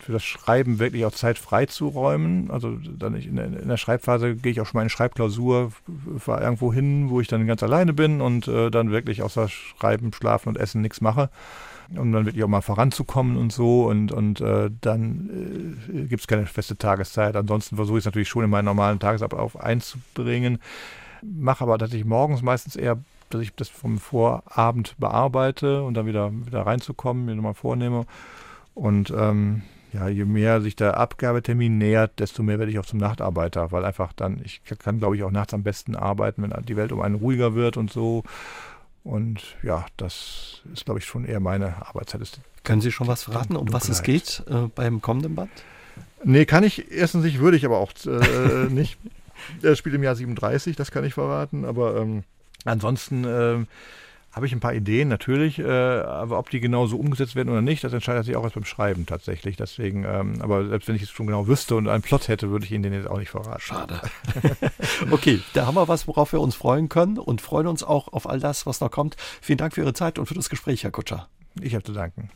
für 0.05 0.11
das 0.11 0.23
Schreiben 0.23 0.77
wirklich 0.77 1.03
auch 1.05 1.11
Zeit 1.11 1.39
freizuräumen. 1.39 2.51
Also 2.51 2.77
dann 2.77 3.15
in, 3.15 3.37
der, 3.37 3.45
in 3.45 3.67
der 3.67 3.77
Schreibphase 3.77 4.35
gehe 4.35 4.51
ich 4.51 4.61
auch 4.61 4.67
schon 4.67 4.77
mal 4.77 4.83
in 4.83 4.89
Schreibklausur, 4.89 5.71
fahre 6.19 6.43
irgendwo 6.43 6.71
hin, 6.71 7.09
wo 7.09 7.21
ich 7.21 7.27
dann 7.27 7.47
ganz 7.47 7.63
alleine 7.63 7.91
bin 7.91 8.21
und 8.21 8.47
äh, 8.47 8.69
dann 8.69 8.91
wirklich 8.91 9.23
außer 9.23 9.49
Schreiben, 9.49 10.13
Schlafen 10.13 10.49
und 10.49 10.57
Essen 10.57 10.81
nichts 10.81 11.01
mache. 11.01 11.31
Um 11.95 12.11
dann 12.11 12.27
wirklich 12.27 12.43
auch 12.43 12.47
mal 12.47 12.61
voranzukommen 12.61 13.35
und 13.35 13.51
so. 13.51 13.85
Und, 13.85 14.11
und 14.11 14.41
äh, 14.41 14.69
dann 14.79 15.75
äh, 15.91 16.03
gibt 16.03 16.21
es 16.21 16.27
keine 16.27 16.45
feste 16.45 16.77
Tageszeit. 16.77 17.35
Ansonsten 17.35 17.75
versuche 17.75 17.97
ich 17.97 18.01
es 18.03 18.05
natürlich 18.05 18.29
schon 18.29 18.43
in 18.43 18.51
meinen 18.51 18.65
normalen 18.65 18.99
Tagesablauf 18.99 19.59
einzubringen. 19.59 20.59
Mache 21.23 21.63
aber 21.63 21.79
tatsächlich 21.79 22.05
morgens 22.05 22.43
meistens 22.43 22.75
eher 22.75 22.99
dass 23.31 23.41
ich 23.41 23.55
das 23.55 23.69
vom 23.69 23.97
Vorabend 23.97 24.95
bearbeite 24.99 25.81
und 25.81 25.95
dann 25.95 26.05
wieder, 26.05 26.31
wieder 26.31 26.61
reinzukommen, 26.61 27.25
mir 27.25 27.35
nochmal 27.35 27.55
vornehme. 27.55 28.05
Und 28.75 29.11
ähm, 29.17 29.63
ja, 29.95 30.09
je 30.09 30.25
mehr 30.25 30.61
sich 30.61 30.75
der 30.75 30.97
Abgabetermin 30.97 31.77
nähert, 31.77 32.19
desto 32.19 32.43
mehr 32.43 32.59
werde 32.59 32.71
ich 32.71 32.79
auch 32.79 32.85
zum 32.85 32.99
Nachtarbeiter, 32.99 33.71
weil 33.71 33.85
einfach 33.85 34.11
dann, 34.13 34.41
ich 34.43 34.61
kann 34.79 34.99
glaube 34.99 35.15
ich 35.15 35.23
auch 35.23 35.31
nachts 35.31 35.53
am 35.53 35.63
besten 35.63 35.95
arbeiten, 35.95 36.41
wenn 36.41 36.65
die 36.65 36.75
Welt 36.75 36.91
um 36.91 37.01
einen 37.01 37.15
ruhiger 37.15 37.55
wird 37.55 37.77
und 37.77 37.91
so. 37.91 38.23
Und 39.03 39.41
ja, 39.63 39.85
das 39.97 40.61
ist 40.73 40.85
glaube 40.85 40.99
ich 40.99 41.05
schon 41.05 41.23
eher 41.23 41.39
meine 41.39 41.87
Arbeitszeit. 41.87 42.21
Ist 42.21 42.39
Können 42.63 42.81
Sie 42.81 42.91
schon 42.91 43.07
was 43.07 43.23
verraten, 43.23 43.55
um 43.55 43.71
was 43.71 43.87
es 43.87 44.03
geht 44.03 44.43
äh, 44.49 44.67
beim 44.73 45.01
kommenden 45.01 45.35
Band? 45.35 45.51
Nee, 46.23 46.45
kann 46.45 46.63
ich 46.63 46.91
erstens 46.91 47.23
nicht, 47.23 47.39
würde 47.39 47.55
ich 47.55 47.65
aber 47.65 47.77
auch 47.77 47.93
äh, 48.05 48.65
nicht. 48.69 48.97
Er 49.61 49.75
spielt 49.75 49.95
im 49.95 50.03
Jahr 50.03 50.15
37, 50.15 50.75
das 50.75 50.91
kann 50.91 51.05
ich 51.05 51.13
verraten, 51.13 51.65
aber 51.65 51.97
ähm, 51.97 52.23
ansonsten 52.65 53.23
äh, 53.23 53.65
habe 54.35 54.45
ich 54.45 54.51
ein 54.51 54.59
paar 54.59 54.73
Ideen, 54.73 55.07
natürlich, 55.07 55.59
äh, 55.59 55.63
aber 55.65 56.37
ob 56.37 56.49
die 56.49 56.59
genau 56.59 56.87
so 56.87 56.97
umgesetzt 56.97 57.35
werden 57.35 57.47
oder 57.49 57.61
nicht, 57.61 57.85
das 57.85 57.93
entscheidet 57.93 58.25
sich 58.25 58.35
auch 58.35 58.43
erst 58.43 58.55
beim 58.55 58.65
Schreiben 58.65 59.05
tatsächlich. 59.05 59.55
Deswegen, 59.55 60.03
ähm, 60.03 60.41
aber 60.41 60.67
selbst 60.67 60.89
wenn 60.89 60.95
ich 60.97 61.03
es 61.03 61.09
schon 61.09 61.27
genau 61.27 61.47
wüsste 61.47 61.77
und 61.77 61.87
einen 61.87 62.03
Plot 62.03 62.27
hätte, 62.27 62.49
würde 62.49 62.65
ich 62.65 62.71
Ihnen 62.73 62.83
den 62.83 62.93
jetzt 62.93 63.07
auch 63.07 63.17
nicht 63.17 63.29
verraten. 63.29 63.61
Schade. 63.61 64.01
okay, 65.11 65.39
da 65.53 65.65
haben 65.65 65.75
wir 65.75 65.87
was, 65.87 66.05
worauf 66.09 66.33
wir 66.33 66.41
uns 66.41 66.53
freuen 66.53 66.89
können 66.89 67.17
und 67.17 67.39
freuen 67.39 67.67
uns 67.67 67.81
auch 67.81 68.11
auf 68.11 68.27
all 68.27 68.41
das, 68.41 68.65
was 68.65 68.81
noch 68.81 68.91
kommt. 68.91 69.15
Vielen 69.41 69.57
Dank 69.57 69.73
für 69.73 69.81
Ihre 69.81 69.93
Zeit 69.93 70.19
und 70.19 70.25
für 70.25 70.33
das 70.33 70.49
Gespräch, 70.49 70.83
Herr 70.83 70.91
Kutscher. 70.91 71.29
Ich 71.61 71.73
habe 71.73 71.85
zu 71.85 71.93
danken. 71.93 72.29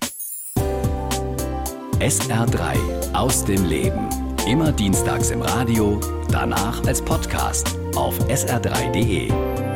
SR3 2.00 3.14
aus 3.14 3.44
dem 3.44 3.66
Leben. 3.66 4.08
Immer 4.48 4.72
dienstags 4.72 5.32
im 5.32 5.42
Radio, 5.42 6.00
danach 6.32 6.82
als 6.86 7.02
Podcast 7.02 7.78
auf 7.94 8.18
sr3.de. 8.30 9.69